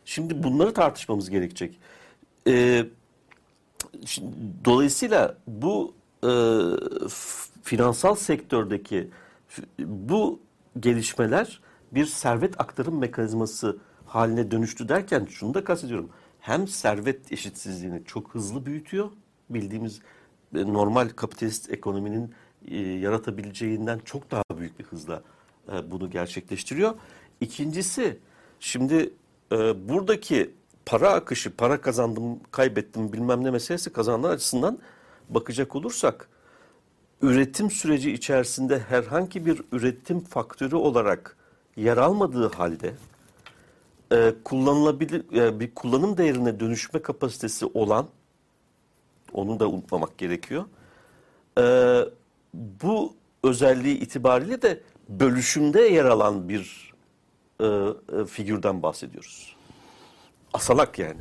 Şimdi 0.04 0.42
bunları 0.42 0.74
tartışmamız 0.74 1.30
gerekecek. 1.30 1.78
E, 2.46 2.84
şimdi, 4.06 4.36
dolayısıyla 4.64 5.36
bu 5.46 5.94
e, 6.24 6.30
finansal 7.62 8.14
sektördeki 8.14 9.08
bu 9.78 10.40
gelişmeler 10.80 11.60
bir 11.92 12.06
servet 12.06 12.60
aktarım 12.60 12.98
mekanizması 12.98 13.78
haline 14.06 14.50
dönüştü 14.50 14.88
derken 14.88 15.26
şunu 15.30 15.54
da 15.54 15.64
kastediyorum. 15.64 16.10
Hem 16.40 16.68
servet 16.68 17.32
eşitsizliğini 17.32 18.04
çok 18.04 18.34
hızlı 18.34 18.66
büyütüyor. 18.66 19.10
Bildiğimiz 19.50 20.00
e, 20.54 20.72
normal 20.72 21.08
kapitalist 21.08 21.70
ekonominin 21.70 22.34
e, 22.68 22.78
yaratabileceğinden 22.78 24.00
çok 24.04 24.30
daha 24.30 24.42
büyük 24.58 24.78
bir 24.78 24.84
hızla 24.84 25.22
e, 25.72 25.90
bunu 25.90 26.10
gerçekleştiriyor. 26.10 26.94
İkincisi 27.40 28.18
şimdi 28.60 29.10
e, 29.52 29.88
buradaki 29.88 30.50
para 30.88 31.10
akışı, 31.10 31.56
para 31.56 31.80
kazandım, 31.80 32.40
kaybettim 32.50 33.12
bilmem 33.12 33.44
ne 33.44 33.50
meselesi 33.50 33.92
kazananlar 33.92 34.30
açısından 34.30 34.78
bakacak 35.28 35.76
olursak 35.76 36.28
üretim 37.22 37.70
süreci 37.70 38.12
içerisinde 38.12 38.78
herhangi 38.78 39.46
bir 39.46 39.62
üretim 39.72 40.20
faktörü 40.20 40.76
olarak 40.76 41.36
yer 41.76 41.96
almadığı 41.96 42.52
halde 42.52 42.94
e, 44.12 44.34
kullanılabilir 44.44 45.36
e, 45.36 45.60
bir 45.60 45.74
kullanım 45.74 46.16
değerine 46.16 46.60
dönüşme 46.60 47.02
kapasitesi 47.02 47.66
olan 47.66 48.06
onu 49.32 49.60
da 49.60 49.68
unutmamak 49.68 50.18
gerekiyor. 50.18 50.64
E, 51.58 51.64
bu 52.54 53.14
özelliği 53.42 53.98
itibariyle 53.98 54.62
de 54.62 54.80
bölüşümde 55.08 55.80
yer 55.80 56.04
alan 56.04 56.48
bir 56.48 56.94
e, 57.60 57.66
e, 57.66 58.24
figürden 58.24 58.82
bahsediyoruz. 58.82 59.57
Asalak 60.58 60.98
yani. 60.98 61.20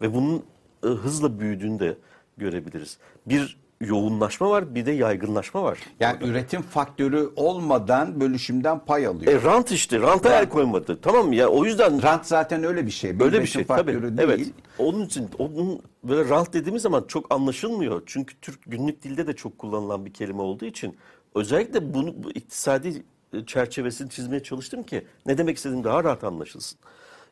Ve 0.00 0.14
bunun 0.14 0.42
e, 0.84 0.86
hızla 0.86 1.40
büyüdüğünü 1.40 1.78
de 1.78 1.96
görebiliriz. 2.36 2.98
Bir 3.26 3.58
yoğunlaşma 3.80 4.50
var, 4.50 4.74
bir 4.74 4.86
de 4.86 4.92
yaygınlaşma 4.92 5.62
var. 5.62 5.78
Yani 6.00 6.24
üretim 6.24 6.62
faktörü 6.62 7.30
olmadan 7.36 8.20
bölüşümden 8.20 8.78
pay 8.78 9.06
alıyor. 9.06 9.32
E 9.32 9.42
rant 9.42 9.70
işte, 9.70 10.00
ranta 10.00 10.40
el 10.40 10.48
koymadı. 10.48 10.98
Tamam 11.02 11.26
mı? 11.26 11.34
Ya 11.34 11.48
o 11.48 11.64
yüzden 11.64 12.02
Rant 12.02 12.26
zaten 12.26 12.64
öyle 12.64 12.86
bir 12.86 12.90
şey. 12.90 13.20
Böyle 13.20 13.40
bir 13.40 13.46
şey 13.46 13.64
tabii. 13.64 13.92
faktörü 13.92 14.16
değil. 14.16 14.28
Evet. 14.28 14.40
Onun 14.78 15.04
için 15.04 15.28
onun 15.38 15.82
böyle 16.04 16.28
rant 16.28 16.52
dediğimiz 16.52 16.82
zaman 16.82 17.04
çok 17.08 17.34
anlaşılmıyor. 17.34 18.02
Çünkü 18.06 18.34
Türk 18.40 18.60
günlük 18.66 19.02
dilde 19.02 19.26
de 19.26 19.32
çok 19.32 19.58
kullanılan 19.58 20.06
bir 20.06 20.12
kelime 20.12 20.42
olduğu 20.42 20.64
için 20.66 20.96
özellikle 21.34 21.94
bunu 21.94 22.14
bu 22.24 22.30
iktisadi 22.30 23.02
e, 23.32 23.46
çerçevesini 23.46 24.10
çizmeye 24.10 24.42
çalıştım 24.42 24.82
ki 24.82 25.06
ne 25.26 25.38
demek 25.38 25.56
istediğim 25.56 25.84
daha 25.84 26.04
rahat 26.04 26.24
anlaşılsın. 26.24 26.78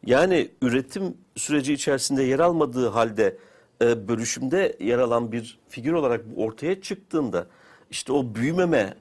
Yani 0.06 0.50
üretim 0.62 1.14
süreci 1.36 1.72
içerisinde 1.72 2.22
yer 2.22 2.38
almadığı 2.38 2.88
halde 2.88 3.38
e, 3.82 4.08
bölüşümde 4.08 4.76
yer 4.80 4.98
alan 4.98 5.32
bir 5.32 5.58
figür 5.68 5.92
olarak 5.92 6.24
ortaya 6.36 6.80
çıktığında 6.80 7.46
işte 7.90 8.12
o 8.12 8.34
büyümeme 8.34 8.94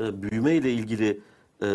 e, 0.00 0.22
büyüme 0.22 0.54
ile 0.54 0.72
ilgili 0.72 1.20
e, 1.62 1.66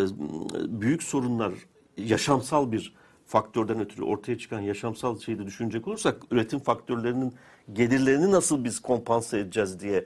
büyük 0.81 1.03
sorunlar 1.03 1.53
yaşamsal 1.97 2.71
bir 2.71 2.93
faktörden 3.25 3.79
ötürü 3.79 4.03
ortaya 4.03 4.37
çıkan 4.37 4.59
yaşamsal 4.59 5.19
şeyi 5.19 5.39
de 5.39 5.45
düşünecek 5.45 5.87
olursak 5.87 6.21
üretim 6.31 6.59
faktörlerinin 6.59 7.33
gelirlerini 7.73 8.31
nasıl 8.31 8.63
biz 8.63 8.79
kompanse 8.79 9.39
edeceğiz 9.39 9.79
diye 9.79 10.05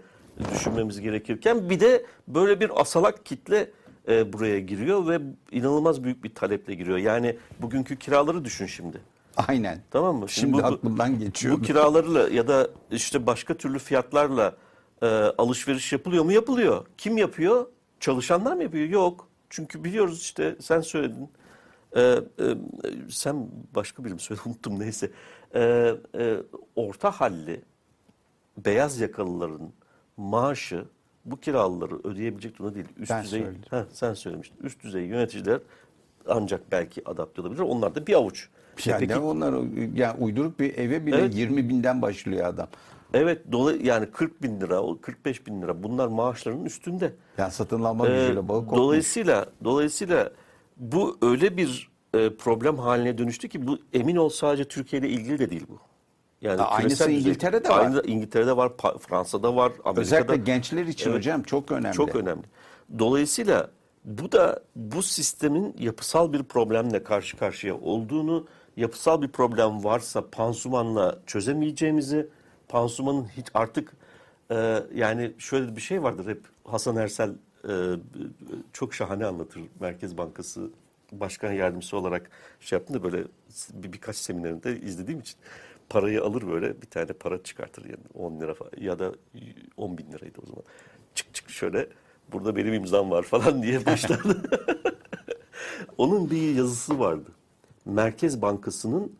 düşünmemiz 0.54 1.02
gerekirken 1.02 1.70
bir 1.70 1.80
de 1.80 2.06
böyle 2.28 2.60
bir 2.60 2.82
asalak 2.82 3.26
kitle 3.26 3.72
e, 4.08 4.34
buraya 4.34 4.60
giriyor 4.60 5.08
ve 5.08 5.22
inanılmaz 5.52 6.04
büyük 6.04 6.24
bir 6.24 6.36
taleple 6.36 6.74
giriyor. 6.76 6.98
Yani 6.98 7.38
bugünkü 7.62 7.96
kiraları 7.96 8.46
düşün 8.46 8.66
şimdi. 8.66 9.02
Aynen. 9.38 9.82
Tamam 9.92 10.16
mı? 10.16 10.30
Şimdi, 10.30 10.64
aklımdan 10.64 11.20
geçiyor. 11.20 11.58
Bu 11.58 11.62
kiralarla 11.62 12.30
ya 12.30 12.48
da 12.48 12.68
işte 12.92 13.26
başka 13.26 13.54
türlü 13.54 13.80
fiyatlarla 13.80 14.56
e, 15.02 15.06
alışveriş 15.38 15.94
yapılıyor 15.94 16.24
mu? 16.24 16.32
Yapılıyor. 16.32 16.86
Kim 16.98 17.18
yapıyor? 17.18 17.66
Çalışanlar 18.00 18.56
mı 18.56 18.64
yapıyor? 18.64 18.90
Yok. 18.90 19.28
Çünkü 19.50 19.84
biliyoruz 19.84 20.22
işte 20.22 20.56
sen 20.62 20.82
söyledin. 20.82 21.30
E, 21.96 22.02
e, 22.02 22.20
sen 23.10 23.48
başka 23.76 24.06
birim 24.06 24.20
söyle 24.20 24.42
unuttum 24.46 24.80
neyse. 24.80 25.12
E, 25.56 25.92
e, 26.18 26.38
orta 26.76 27.12
halli 27.12 27.62
beyaz 28.58 29.00
yakalıların 29.00 29.72
maaşı 30.18 30.86
bu 31.26 31.40
kiralıları 31.40 32.00
ödeyebilecek 32.04 32.60
durumda 32.60 32.76
değil. 32.76 32.86
Üst 32.98 33.12
Ben 33.12 33.24
düzey, 33.24 33.40
söyledim. 33.42 33.62
Heh, 33.70 33.84
sen 33.94 34.14
söylemiştin. 34.14 34.58
Üst 34.64 34.84
düzey 34.84 35.04
yöneticiler 35.06 35.60
ancak 36.28 36.72
belki 36.72 37.10
adapte 37.10 37.42
olabilir. 37.42 37.60
Onlar 37.60 37.96
da 37.96 38.08
bir 38.08 38.14
avuç. 38.14 38.50
Yani 38.86 39.00
Peki- 39.08 39.20
onlar 39.20 39.54
yani 39.96 40.18
uyduruk 40.24 40.60
bir 40.60 40.78
eve 40.78 41.06
bile 41.06 41.16
Evet. 41.18 41.36
20 41.36 41.70
binden 41.70 42.02
başlıyor 42.02 42.46
adam. 42.46 42.68
Evet 43.14 43.52
dolay 43.52 43.86
yani 43.86 44.12
40 44.12 44.42
bin 44.44 44.62
lira, 44.62 44.82
o 44.82 44.98
45 45.02 45.48
bin 45.48 45.62
lira 45.62 45.84
bunlar 45.84 46.08
maaşlarının 46.08 46.66
üstünde. 46.66 47.14
Yani 47.38 47.52
satın 47.52 47.84
alma 47.84 48.08
Ee, 48.08 48.20
gücüyle 48.22 48.48
bağı 48.48 48.60
kopmuş. 48.62 48.78
dolayısıyla 48.78 49.46
dolayısıyla 49.64 50.32
bu 50.78 51.18
öyle 51.22 51.58
bir 51.58 51.90
e, 52.14 52.36
problem 52.36 52.78
haline 52.78 53.18
dönüştü 53.18 53.50
ki 53.50 53.68
bu 53.68 53.78
emin 53.94 54.16
ol 54.16 54.30
sadece 54.30 54.64
Türkiye 54.64 55.00
ile 55.02 55.10
ilgili 55.10 55.40
de 55.40 55.50
değil 55.50 55.66
bu. 55.70 55.80
Yani 56.42 56.62
Ha, 56.62 56.68
aynısı 56.68 57.12
İngiltere'de 57.12 57.70
var. 57.70 57.86
Aynı 57.86 58.02
İngiltere'de 58.06 58.58
var, 58.58 58.72
Fransa'da 59.00 59.56
var, 59.56 59.72
Amerika'da. 59.72 60.02
Özellikle 60.02 60.36
gençler 60.36 60.86
için 60.86 61.10
Evet. 61.10 61.18
hocam 61.18 61.44
çok 61.44 61.72
önemli. 61.72 61.96
Çok 61.96 62.16
önemli. 62.16 62.44
Dolayısıyla 63.00 63.70
bu 64.06 64.32
da 64.32 64.60
bu 64.76 65.04
sistemin 65.04 65.76
yapısal 65.80 66.34
bir 66.34 66.44
problemle 66.44 67.04
karşı 67.04 67.38
karşıya 67.38 67.76
olduğunu, 67.76 68.48
yapısal 68.78 69.22
bir 69.22 69.28
problem 69.28 69.84
varsa 69.84 70.30
pansumanla 70.30 71.20
çözemeyeceğimizi, 71.26 72.28
pansumanın 72.68 73.28
hiç 73.38 73.46
artık 73.54 73.94
e, 74.52 74.84
yani 74.96 75.34
şöyle 75.38 75.76
bir 75.76 75.82
şey 75.82 76.04
vardır 76.04 76.28
hep 76.28 76.42
Hasan 76.64 76.96
Ersel 76.96 77.30
e, 77.70 77.74
çok 78.74 78.94
şahane 78.94 79.26
anlatır 79.26 79.62
Merkez 79.80 80.18
Bankası 80.18 80.70
Başkan 81.12 81.52
Yardımcısı 81.52 81.98
olarak 81.98 82.30
şey 82.60 82.80
yaptım 82.80 82.96
da 82.96 83.04
böyle 83.04 83.24
bir, 83.74 83.94
birkaç 83.94 84.16
seminerinde 84.16 84.80
izlediğim 84.80 85.20
için 85.20 85.36
parayı 85.90 86.24
alır 86.24 86.48
böyle 86.48 86.82
bir 86.82 86.88
tane 86.88 87.06
para 87.06 87.44
çıkartır 87.44 87.86
yani 87.86 88.04
10 88.14 88.40
lira 88.40 88.54
falan 88.54 88.72
ya 88.82 89.00
da 89.00 89.12
10 89.78 89.98
bin 89.98 90.12
liraydı 90.12 90.40
o 90.44 90.46
zaman. 90.46 90.64
Çık 91.16 91.34
çık 91.34 91.50
şöyle 91.50 91.90
burada 92.32 92.56
benim 92.56 92.74
imzam 92.74 93.12
var 93.12 93.24
falan 93.24 93.64
diye 93.64 93.86
başlardı. 93.86 94.42
Onun 95.98 96.30
bir 96.30 96.56
yazısı 96.56 97.00
vardı. 97.00 97.32
Merkez 97.86 98.42
Bankası'nın 98.42 99.16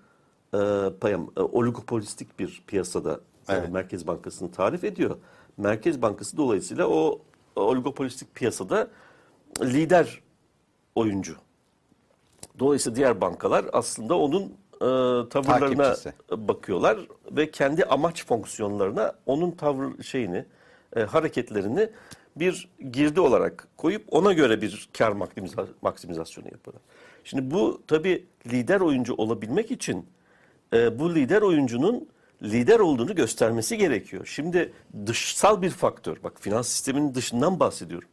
e, 0.54 0.90
payam, 1.00 1.32
e, 1.38 1.42
oligopolistik 1.42 2.40
bir 2.40 2.64
piyasada 2.68 3.20
e, 3.50 3.54
Evet. 3.54 3.70
Merkez 3.70 4.08
Bankası'nı 4.08 4.52
tarif 4.52 4.84
ediyor. 4.84 5.18
Merkez 5.58 6.02
Bankası 6.02 6.38
dolayısıyla 6.38 6.88
o 6.88 7.22
oligopolistik 7.56 8.36
piyasada 8.36 8.88
lider 9.62 10.22
oyuncu. 10.96 11.36
Dolayısıyla 12.60 12.96
diğer 12.96 13.22
bankalar 13.22 13.66
aslında 13.74 14.18
onun 14.18 14.54
e, 14.76 15.30
tavırlarına 15.30 15.84
Takipçisi. 15.94 16.14
bakıyorlar 16.32 16.98
ve 17.32 17.52
kendi 17.52 17.86
amaç 17.86 18.26
fonksiyonlarına 18.26 19.14
onun 19.26 19.52
tavır 19.52 20.04
şeyini, 20.04 20.46
e, 20.96 21.02
hareketlerini 21.02 21.90
bir 22.36 22.70
girdi 22.92 23.20
olarak 23.20 23.68
koyup 23.78 24.04
ona 24.12 24.34
göre 24.34 24.62
bir 24.62 24.90
kar 24.98 25.12
maksimiza- 25.12 25.68
maksimizasyonu 25.82 26.48
yapıyorlar. 26.52 26.82
Şimdi 27.24 27.52
bu 27.52 27.82
tabii 27.88 28.26
lider 28.48 28.80
oyuncu 28.82 29.14
olabilmek 29.14 29.72
için 29.72 30.06
e, 30.74 31.00
bu 31.00 31.16
lider 31.16 31.42
oyuncunun 31.42 32.08
lider 32.44 32.80
olduğunu 32.80 33.16
göstermesi 33.16 33.78
gerekiyor. 33.78 34.26
Şimdi 34.26 34.74
dışsal 35.06 35.62
bir 35.62 35.70
faktör, 35.70 36.18
bak 36.24 36.42
finans 36.42 36.68
sisteminin 36.68 37.16
dışından 37.16 37.60
bahsediyorum. 37.60 38.10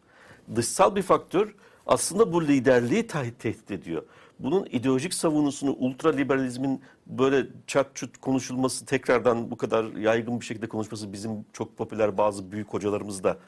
Dışsal 0.57 0.97
bir 0.97 1.03
faktör 1.03 1.55
aslında 1.87 2.33
bu 2.33 2.47
liderliği 2.49 3.07
te- 3.07 3.35
tehdit 3.39 3.71
ediyor. 3.71 4.03
Bunun 4.43 4.66
ideolojik 4.66 5.14
savunusunu, 5.14 5.72
ultraliberalizmin 5.72 6.82
böyle 7.07 7.47
çat 7.66 7.97
çut 7.97 8.18
konuşulması, 8.18 8.86
tekrardan 8.86 9.51
bu 9.51 9.57
kadar 9.57 9.84
yaygın 9.84 10.40
bir 10.40 10.45
şekilde 10.45 10.68
konuşması 10.68 11.12
bizim 11.12 11.45
çok 11.53 11.76
popüler 11.76 12.18
bazı 12.18 12.53
büyük 12.53 12.68
hocalarımız 12.68 13.24
da 13.24 13.38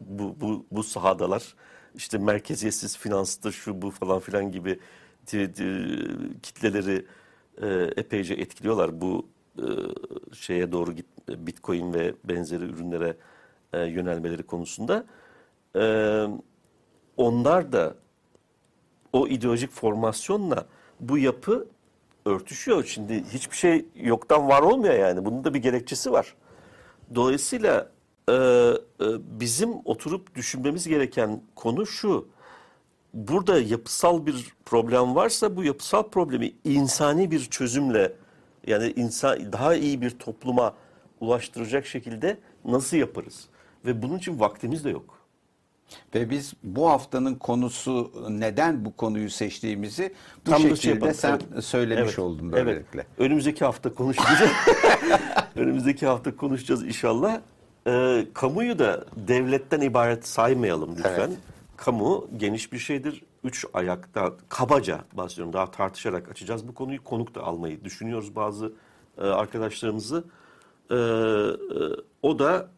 bu, 0.00 0.36
bu, 0.40 0.66
bu 0.72 0.82
sahadalar. 0.82 1.54
İşte 1.94 2.18
merkeziyetsiz 2.18 2.98
finanstır, 2.98 3.52
şu 3.52 3.82
bu 3.82 3.90
falan 3.90 4.20
filan 4.20 4.52
gibi 4.52 4.80
ti- 5.26 5.52
ti- 5.52 6.40
kitleleri 6.42 7.06
e, 7.62 7.66
epeyce 7.96 8.34
etkiliyorlar. 8.34 9.00
Bu 9.00 9.26
e, 9.58 9.64
şeye 10.34 10.72
doğru 10.72 10.92
git, 10.92 11.06
bitcoin 11.28 11.94
ve 11.94 12.14
benzeri 12.24 12.64
ürünlere 12.64 13.16
e, 13.72 13.84
yönelmeleri 13.84 14.42
konusunda. 14.42 15.04
E, 15.76 16.24
onlar 17.16 17.72
da 17.72 17.94
o 19.12 19.28
ideolojik 19.28 19.70
formasyonla 19.70 20.66
bu 21.00 21.18
yapı 21.18 21.68
örtüşüyor. 22.24 22.84
Şimdi 22.84 23.24
hiçbir 23.32 23.56
şey 23.56 23.86
yoktan 23.96 24.48
var 24.48 24.62
olmuyor 24.62 24.94
yani. 24.94 25.24
Bunun 25.24 25.44
da 25.44 25.54
bir 25.54 25.58
gerekçesi 25.58 26.12
var. 26.12 26.34
Dolayısıyla 27.14 27.90
e, 28.28 28.32
e, 28.32 28.74
bizim 29.40 29.70
oturup 29.84 30.34
düşünmemiz 30.34 30.88
gereken 30.88 31.42
konu 31.54 31.86
şu. 31.86 32.28
Burada 33.14 33.60
yapısal 33.60 34.26
bir 34.26 34.52
problem 34.64 35.14
varsa 35.14 35.56
bu 35.56 35.64
yapısal 35.64 36.02
problemi 36.02 36.52
insani 36.64 37.30
bir 37.30 37.44
çözümle 37.44 38.12
yani 38.66 38.92
insan 38.96 39.52
daha 39.52 39.74
iyi 39.74 40.00
bir 40.00 40.10
topluma 40.10 40.74
ulaştıracak 41.20 41.86
şekilde 41.86 42.38
nasıl 42.64 42.96
yaparız? 42.96 43.48
Ve 43.86 44.02
bunun 44.02 44.18
için 44.18 44.40
vaktimiz 44.40 44.84
de 44.84 44.90
yok. 44.90 45.17
Ve 46.14 46.30
biz 46.30 46.54
bu 46.62 46.90
haftanın 46.90 47.34
konusu 47.34 48.12
neden 48.30 48.84
bu 48.84 48.96
konuyu 48.96 49.30
seçtiğimizi 49.30 50.14
bu 50.46 50.50
Tam 50.50 50.60
şey 50.62 50.70
şekilde 50.70 50.92
yapalım. 50.94 51.14
sen 51.14 51.40
Evet. 51.54 51.64
söylemiş 51.64 52.04
Evet. 52.08 52.18
oldun 52.18 52.52
Evet. 52.52 52.66
böylelikle. 52.66 53.06
Önümüzdeki 53.18 53.64
hafta 53.64 53.94
konuşacağız. 53.94 54.40
Önümüzdeki 55.56 56.06
hafta 56.06 56.36
konuşacağız 56.36 56.84
inşallah. 56.84 57.40
Ee, 57.86 58.26
kamuyu 58.34 58.78
da 58.78 59.04
devletten 59.16 59.80
ibaret 59.80 60.26
saymayalım 60.28 60.90
lütfen. 60.96 61.18
Evet. 61.28 61.38
Kamu 61.76 62.28
geniş 62.36 62.72
bir 62.72 62.78
şeydir. 62.78 63.22
Üç 63.44 63.64
ayakta 63.74 64.32
kabaca 64.48 65.00
bahsediyorum. 65.12 65.52
Daha 65.52 65.70
tartışarak 65.70 66.28
açacağız 66.30 66.68
bu 66.68 66.74
konuyu. 66.74 67.04
Konuk 67.04 67.34
da 67.34 67.42
almayı 67.42 67.84
düşünüyoruz 67.84 68.36
bazı 68.36 68.72
e, 69.18 69.22
arkadaşlarımızı. 69.22 70.24
Ee, 70.90 70.94
e, 70.94 70.98
o 72.22 72.38
da 72.38 72.68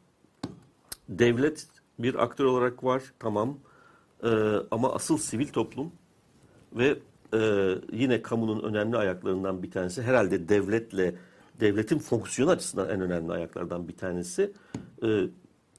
devlet 1.09 1.67
bir 2.03 2.23
aktör 2.23 2.45
olarak 2.45 2.85
var 2.85 3.03
tamam. 3.19 3.59
Ee, 4.25 4.29
ama 4.71 4.95
asıl 4.95 5.19
sivil 5.19 5.49
toplum 5.49 5.93
ve 6.73 6.99
e, 7.35 7.75
yine 7.93 8.23
kamunun 8.23 8.63
önemli 8.63 8.97
ayaklarından 8.97 9.63
bir 9.63 9.71
tanesi 9.71 10.03
herhalde 10.03 10.49
devletle 10.49 11.15
devletin 11.61 11.99
fonksiyonu 11.99 12.51
açısından 12.51 12.89
en 12.89 13.01
önemli 13.01 13.33
ayaklardan 13.33 13.89
bir 13.89 13.97
tanesi 13.97 14.53
e, 15.03 15.23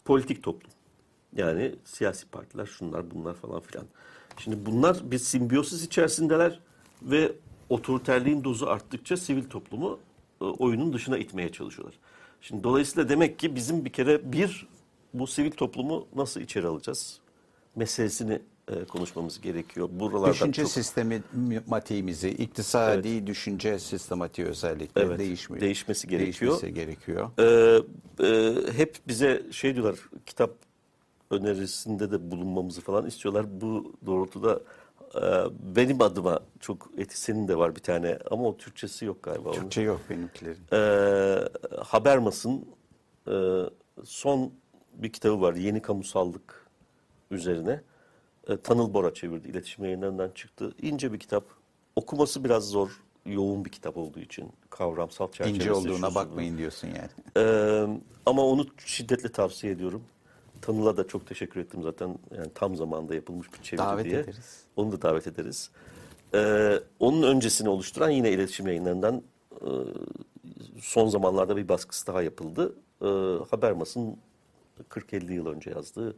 politik 0.05 0.43
toplum. 0.43 0.72
Yani 1.36 1.76
siyasi 1.86 2.30
partiler 2.30 2.65
şunlar 2.65 3.11
bunlar 3.11 3.34
falan 3.34 3.59
filan. 3.59 3.86
Şimdi 4.38 4.65
bunlar 4.65 5.11
bir 5.11 5.17
simbiyosis 5.17 5.86
içerisindeler 5.86 6.59
ve 7.01 7.32
otoriterliğin 7.69 8.43
dozu 8.43 8.65
arttıkça 8.65 9.17
sivil 9.17 9.43
toplumu 9.43 9.99
e, 10.41 10.45
oyunun 10.45 10.93
dışına 10.93 11.17
itmeye 11.17 11.51
çalışıyorlar. 11.51 11.95
Şimdi 12.41 12.63
dolayısıyla 12.63 13.09
demek 13.09 13.39
ki 13.39 13.55
bizim 13.55 13.86
bir 13.86 13.89
kere 13.89 14.32
bir 14.32 14.67
bu 15.14 15.28
sivil 15.28 15.51
toplumu 15.51 16.07
nasıl 16.16 16.41
içeri 16.41 16.68
alacağız 16.68 17.20
meselesini 17.76 18.39
e, 18.68 18.86
konuşmamız 18.86 19.41
gerekiyor. 19.41 19.89
Buralardan 19.91 20.34
Düşünce 20.34 20.62
çok 20.62 20.72
sistemi 20.72 21.24
matiğimizi, 21.68 22.30
iktisadi 22.30 23.28
düşünce 23.28 23.80
sistematiği 23.80 24.47
özellikle 24.47 25.01
Evet, 25.01 25.20
değişmiyor. 25.20 25.62
değişmesi 25.62 26.07
gerekiyor. 26.07 26.51
Değişmesi 26.51 26.74
gerekiyor. 26.74 27.30
Ee, 27.39 28.26
e, 28.28 28.55
hep 28.78 28.97
bize 29.07 29.43
şey 29.51 29.76
diyorlar 29.76 29.95
kitap 30.26 30.51
önerisinde 31.32 32.12
de 32.12 32.32
bulunmamızı 32.32 32.82
falan 32.82 33.05
istiyorlar. 33.05 33.62
Bu 33.62 33.93
doğrultuda 34.05 34.59
e, 35.16 35.22
benim 35.76 36.01
adıma 36.01 36.39
çok 36.59 36.89
eti 36.97 37.22
senin 37.22 37.47
de 37.47 37.57
var 37.57 37.76
bir 37.76 37.82
tane 37.82 38.20
ama 38.32 38.43
o 38.47 38.57
Türkçesi 38.57 39.05
yok 39.05 39.24
galiba. 39.24 39.49
onun. 39.49 39.59
Türkçe 39.59 39.82
yok 39.82 40.01
benimkilerin. 40.09 40.59
Ee, 40.74 41.49
Habermas'ın 41.84 42.66
e, 43.28 43.34
son 44.03 44.51
bir 44.93 45.09
kitabı 45.13 45.41
var. 45.41 45.53
Yeni 45.55 45.81
kamusallık 45.81 46.67
üzerine. 47.31 47.81
E, 48.47 48.57
Tanıl 48.57 48.93
Bora 48.93 49.13
çevirdi. 49.13 49.47
İletişim 49.47 49.85
yayınlarından 49.85 50.29
çıktı. 50.35 50.73
İnce 50.81 51.13
bir 51.13 51.19
kitap. 51.19 51.43
Okuması 51.95 52.43
biraz 52.43 52.69
zor. 52.69 53.01
Yoğun 53.25 53.65
bir 53.65 53.69
kitap 53.69 53.97
olduğu 53.97 54.19
için. 54.19 54.49
Kavramsal 54.69 55.31
çerçevesi. 55.31 55.55
İnce 55.61 55.73
olduğuna 55.73 55.95
şusu 56.07 56.11
bu. 56.11 56.15
bakmayın 56.15 56.57
diyorsun 56.57 56.87
yani. 56.87 57.09
Ee, 57.37 57.87
ama 58.25 58.45
onu 58.45 58.65
şiddetle 58.85 59.31
tavsiye 59.31 59.73
ediyorum. 59.73 60.03
Tanıl'a 60.61 60.97
da 60.97 61.07
çok 61.07 61.27
teşekkür 61.27 61.59
ettim 61.59 61.83
zaten. 61.83 62.17
Yani 62.37 62.51
tam 62.55 62.75
zamanda 62.75 63.15
yapılmış 63.15 63.53
bir 63.53 63.63
çeviri 63.63 63.85
Davet 63.85 64.05
diye. 64.05 64.19
ederiz. 64.19 64.63
Onu 64.75 64.91
da 64.91 65.01
davet 65.01 65.27
ederiz. 65.27 65.71
Ee, 66.33 66.79
onun 66.99 67.23
öncesini 67.23 67.69
oluşturan 67.69 68.09
yine 68.09 68.31
iletişim 68.31 68.67
yayınlarından 68.67 69.21
e, 69.61 69.69
son 70.81 71.07
zamanlarda 71.07 71.57
bir 71.57 71.69
baskısı 71.69 72.07
daha 72.07 72.21
yapıldı. 72.21 72.75
Ee, 73.01 73.05
Habermas'ın 73.51 74.17
40-50 74.89 75.34
yıl 75.34 75.45
önce 75.47 75.69
yazdığı 75.69 76.15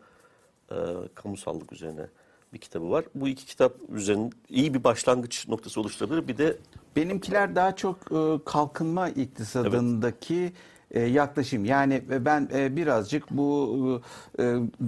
e, 0.72 0.76
kamusallık 1.16 1.74
üzerine 1.74 2.08
bir 2.54 2.58
kitabı 2.58 2.90
var. 2.90 3.06
Bu 3.16 3.28
iki 3.28 3.46
kitap 3.46 3.74
üzerine 3.90 4.30
iyi 4.50 4.74
bir 4.74 4.84
başlangıç 4.84 5.48
noktası 5.48 5.82
oluşturabilir. 5.82 6.28
Bir 6.28 6.38
de 6.38 6.58
Benimkiler 6.96 7.56
daha 7.56 7.76
çok 7.76 7.98
e, 8.12 8.44
kalkınma 8.46 9.10
iktisadındaki 9.10 10.54
e, 10.92 11.02
yaklaşım. 11.02 11.66
Yani 11.66 12.02
e, 12.12 12.26
ben 12.26 12.50
e, 12.54 12.76
birazcık 12.76 13.32
bu 13.32 14.02
e, 14.40 14.44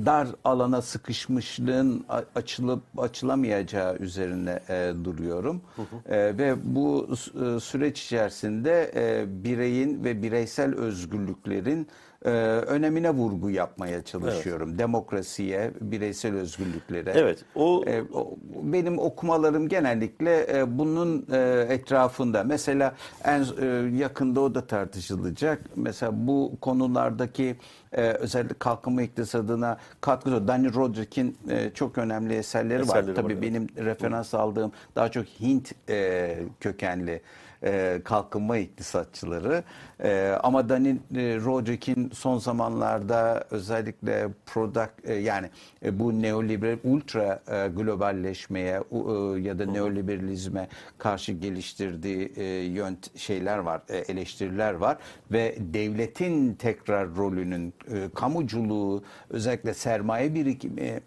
dar 0.05 0.28
alana 0.43 0.82
sıkışmışlığın 0.82 2.05
açılıp 2.36 2.84
açılamayacağı 2.97 3.97
üzerine 3.97 4.59
duruyorum. 5.05 5.61
E, 6.05 6.38
ve 6.38 6.55
bu 6.63 7.15
süreç 7.61 8.03
içerisinde 8.03 8.91
bireyin 9.28 10.03
ve 10.03 10.23
bireysel 10.23 10.76
özgürlüklerin 10.76 11.88
e, 12.26 12.30
önemine 12.67 13.09
vurgu 13.09 13.49
yapmaya 13.49 14.01
çalışıyorum. 14.03 14.78
Demokrasiye, 14.80 15.71
bireysel 15.82 16.36
özgürlüklere. 16.36 17.11
evet 17.15 17.45
o 17.55 17.84
E, 17.88 18.01
o- 18.13 18.38
benim 18.63 18.99
okumalarım 18.99 19.67
genellikle 19.69 20.57
e, 20.59 20.78
bunun 20.78 21.26
e, 21.32 21.65
etrafında. 21.69 22.43
Mesela 22.43 22.95
en 23.23 23.45
e, 23.61 23.65
yakında 23.97 24.41
o 24.41 24.55
da 24.55 24.67
tartışılacak. 24.67 25.61
Mesela 25.76 26.11
bu 26.28 26.51
konulardaki 26.61 27.55
e, 27.91 28.01
özellikle 28.01 28.55
kalkınma 28.59 29.01
iktisadına 29.01 29.78
katkısı. 30.01 30.47
Danny 30.47 30.73
Roderick'in 30.73 31.38
e, 31.49 31.69
çok 31.73 31.97
önemli 31.97 32.34
eserleri, 32.34 32.82
Eserleri 32.82 33.07
var. 33.07 33.09
var, 33.09 33.15
Tabii 33.15 33.34
evet. 33.34 33.41
benim 33.41 33.67
referans 33.86 34.34
aldığım 34.34 34.71
daha 34.95 35.11
çok 35.11 35.26
Hint 35.26 35.71
e, 35.89 36.38
kökenli 36.59 37.21
e, 37.64 38.01
kalkınma 38.03 38.58
iktisatçıları. 38.58 39.64
E, 40.03 40.38
ama 40.43 40.70
Danny 40.70 40.89
e, 40.89 40.95
Roderick'in 41.16 42.10
son 42.14 42.38
zamanlarda 42.38 43.43
özellikle 43.51 44.28
product 44.45 45.10
e, 45.10 45.14
yani 45.14 45.49
e, 45.86 45.99
bu 45.99 46.22
neoliberal 46.22 46.78
ultra 46.84 47.43
e, 47.47 47.68
globalleşmeye 47.68 48.82
e, 48.91 49.39
ya 49.39 49.60
da 49.60 49.66
neoliberalizme 49.66 50.68
karşı 50.97 51.32
geliştirdiği 51.32 52.32
e, 52.36 52.43
yönt 52.64 53.18
şeyler 53.20 53.58
var, 53.58 53.82
e, 53.89 53.97
eleştiriler 53.97 54.74
var 54.74 54.97
ve 55.32 55.56
devletin 55.60 56.53
tekrar 56.53 57.16
rolünün 57.16 57.74
e, 57.91 58.10
kamuculuğu 58.16 59.03
özellikle 59.30 59.74
sermaye 59.74 60.36
birikimi 60.36 60.99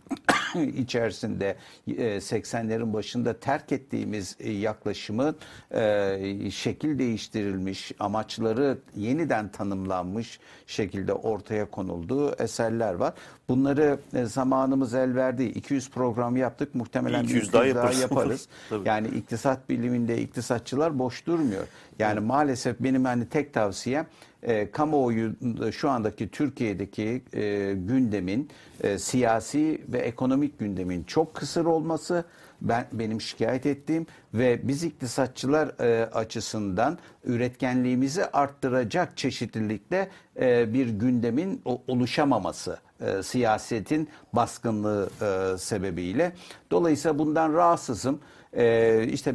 içerisinde 0.77 1.57
e, 1.87 1.93
80'lerin 1.93 2.93
başında 2.93 3.41
terk 3.41 3.73
ettiğimiz 3.73 4.37
e, 4.41 4.53
yaklaşımı 4.53 5.35
e, 5.71 6.48
şekil 6.51 6.99
değiştirilmiş, 6.99 7.93
amaçları 7.99 8.79
yeniden 8.97 9.49
tanımlanmış 9.49 10.41
şekilde 10.67 11.13
ortaya 11.13 11.71
konulduğu 11.71 12.35
eserler 12.35 12.95
var. 12.95 13.15
Bunları 13.49 13.99
e, 14.15 14.25
zamanımız 14.25 14.95
el 14.95 15.15
verdi. 15.15 15.45
200 15.45 15.91
program 15.91 16.37
yaptık. 16.37 16.75
Muhtemelen 16.75 17.23
200 17.23 17.49
200 17.49 17.53
daha 17.53 17.75
daha, 17.75 17.93
yaparız. 17.93 18.49
yani 18.85 19.09
iktisat 19.09 19.69
biliminde 19.69 20.21
iktisatçılar 20.23 20.99
boş 20.99 21.27
durmuyor. 21.27 21.65
Yani 21.99 22.21
maalesef 22.21 22.81
benim 22.81 23.05
hani 23.05 23.29
tek 23.29 23.55
tavsiyem 23.55 24.07
e, 24.43 24.71
kamuoyu 24.71 25.33
şu 25.73 25.91
andaki 25.91 26.29
Türkiye'deki 26.29 27.23
e, 27.35 27.75
gündemin 27.77 28.49
e, 28.81 28.99
siyasi 28.99 29.81
ve 29.89 29.99
ekonomik 29.99 30.59
gündemin 30.59 31.05
çok 31.05 31.35
kısır 31.35 31.65
olması 31.65 32.25
ben 32.61 32.87
benim 32.93 33.21
şikayet 33.21 33.67
ettiğim 33.67 34.07
ve 34.35 34.61
biz 34.69 34.85
iktisatçılar 34.85 35.81
e, 35.81 36.05
açısından 36.07 36.99
üretkenliğimizi 37.25 38.27
arttıracak 38.27 39.17
çeşitlilikte 39.17 40.09
e, 40.41 40.75
bir 40.75 40.89
gündemin 40.89 41.63
o- 41.65 41.83
oluşamaması 41.89 42.79
e, 43.01 43.23
siyasetin 43.23 44.09
baskınlığı 44.33 45.11
e, 45.23 45.59
sebebiyle. 45.59 46.33
Dolayısıyla 46.71 47.19
bundan 47.19 47.53
rahatsızım. 47.55 48.21
E, 48.57 49.05
işte 49.13 49.35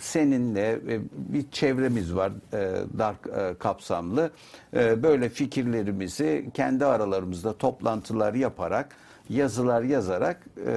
seninle 0.00 0.70
e, 0.72 1.00
bir 1.14 1.50
çevremiz 1.50 2.14
var 2.14 2.32
e, 2.52 2.58
dar 2.98 3.14
e, 3.50 3.58
kapsamlı. 3.58 4.30
E, 4.76 5.02
böyle 5.02 5.28
fikirlerimizi 5.28 6.50
kendi 6.54 6.84
aralarımızda 6.84 7.52
toplantılar 7.58 8.34
yaparak, 8.34 8.96
yazılar 9.28 9.82
yazarak 9.82 10.46
e, 10.66 10.70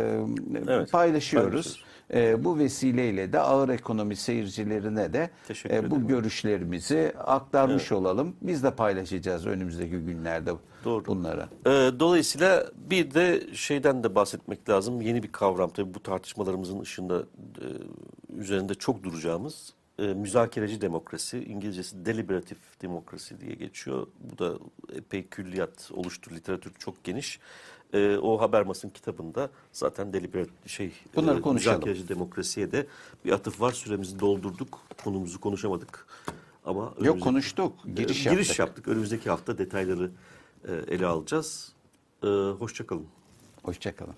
Evet, 0.68 0.92
paylaşıyoruz. 0.92 0.92
paylaşıyoruz. 0.92 1.84
E, 2.14 2.44
bu 2.44 2.60
vesileyle 2.60 3.34
de 3.34 3.40
ağır 3.40 3.70
ekonomi 3.70 4.16
seyircilerine 4.16 5.14
de 5.14 5.30
Teşekkür 5.48 5.76
e, 5.76 5.84
bu 5.84 5.96
ederim. 5.96 6.08
görüşlerimizi 6.08 7.14
aktarmış 7.18 7.92
olalım. 7.92 8.36
Biz 8.42 8.64
de 8.64 8.72
paylaşacağız 8.72 9.46
önümüzdeki 9.46 9.98
günlerde 9.98 10.52
Doğru. 10.86 11.06
bunları. 11.06 11.48
Ee, 11.66 12.00
Dolayısıyla 12.00 12.66
bir 12.90 13.14
de 13.14 13.44
şeyden 13.54 14.04
de 14.04 14.16
bahsetmek 14.16 14.70
lazım. 14.70 15.02
Yeni 15.02 15.24
bir 15.24 15.32
kavram 15.32 15.70
tabii 15.70 15.94
bu 15.94 16.04
tartışmalarımızın 16.04 16.80
ışığında 16.80 17.20
e, 17.20 17.66
üzerinde 18.38 18.74
çok 18.76 19.04
duracağımız 19.04 19.74
e, 20.00 20.04
müzakereci 20.14 20.82
demokrasi. 20.82 21.40
İngilizcesi 21.44 22.06
deliberatif 22.06 22.58
demokrasi 22.82 23.42
diye 23.42 23.54
geçiyor. 23.56 24.08
Bu 24.20 24.38
da 24.38 24.54
epey 24.96 25.28
külliyat 25.28 25.92
oluştur, 25.94 26.32
literatür 26.32 26.74
çok 26.80 27.04
geniş. 27.04 27.40
E, 27.94 28.18
o 28.18 28.42
Habermas'ın 28.42 28.90
kitabında 28.90 29.50
zaten 29.72 30.14
deliberat 30.14 30.50
şey 30.66 30.92
Bunları 31.16 31.42
konuşalım. 31.42 31.78
müzakereci 31.78 32.10
demokrasiye 32.10 32.72
de 32.72 32.88
bir 33.26 33.32
atıf 33.32 33.62
var. 33.62 33.72
Süremizi 33.72 34.20
doldurduk. 34.20 34.80
Konumuzu 35.04 35.40
konuşamadık. 35.40 36.08
Ama 36.66 36.94
Yok 37.02 37.22
konuştuk. 37.22 37.74
Giriş 37.96 38.26
yaptık. 38.26 38.46
Giriş 38.46 38.60
yaptık. 38.60 38.88
Önümüzdeki 38.88 39.30
hafta 39.30 39.58
detayları 39.58 40.12
e, 40.68 40.74
ele 40.88 41.06
alacağız. 41.06 41.74
E, 42.24 42.28
hoşça 42.60 42.88
kalın. 42.88 43.08
Hoşçakalın. 43.64 44.16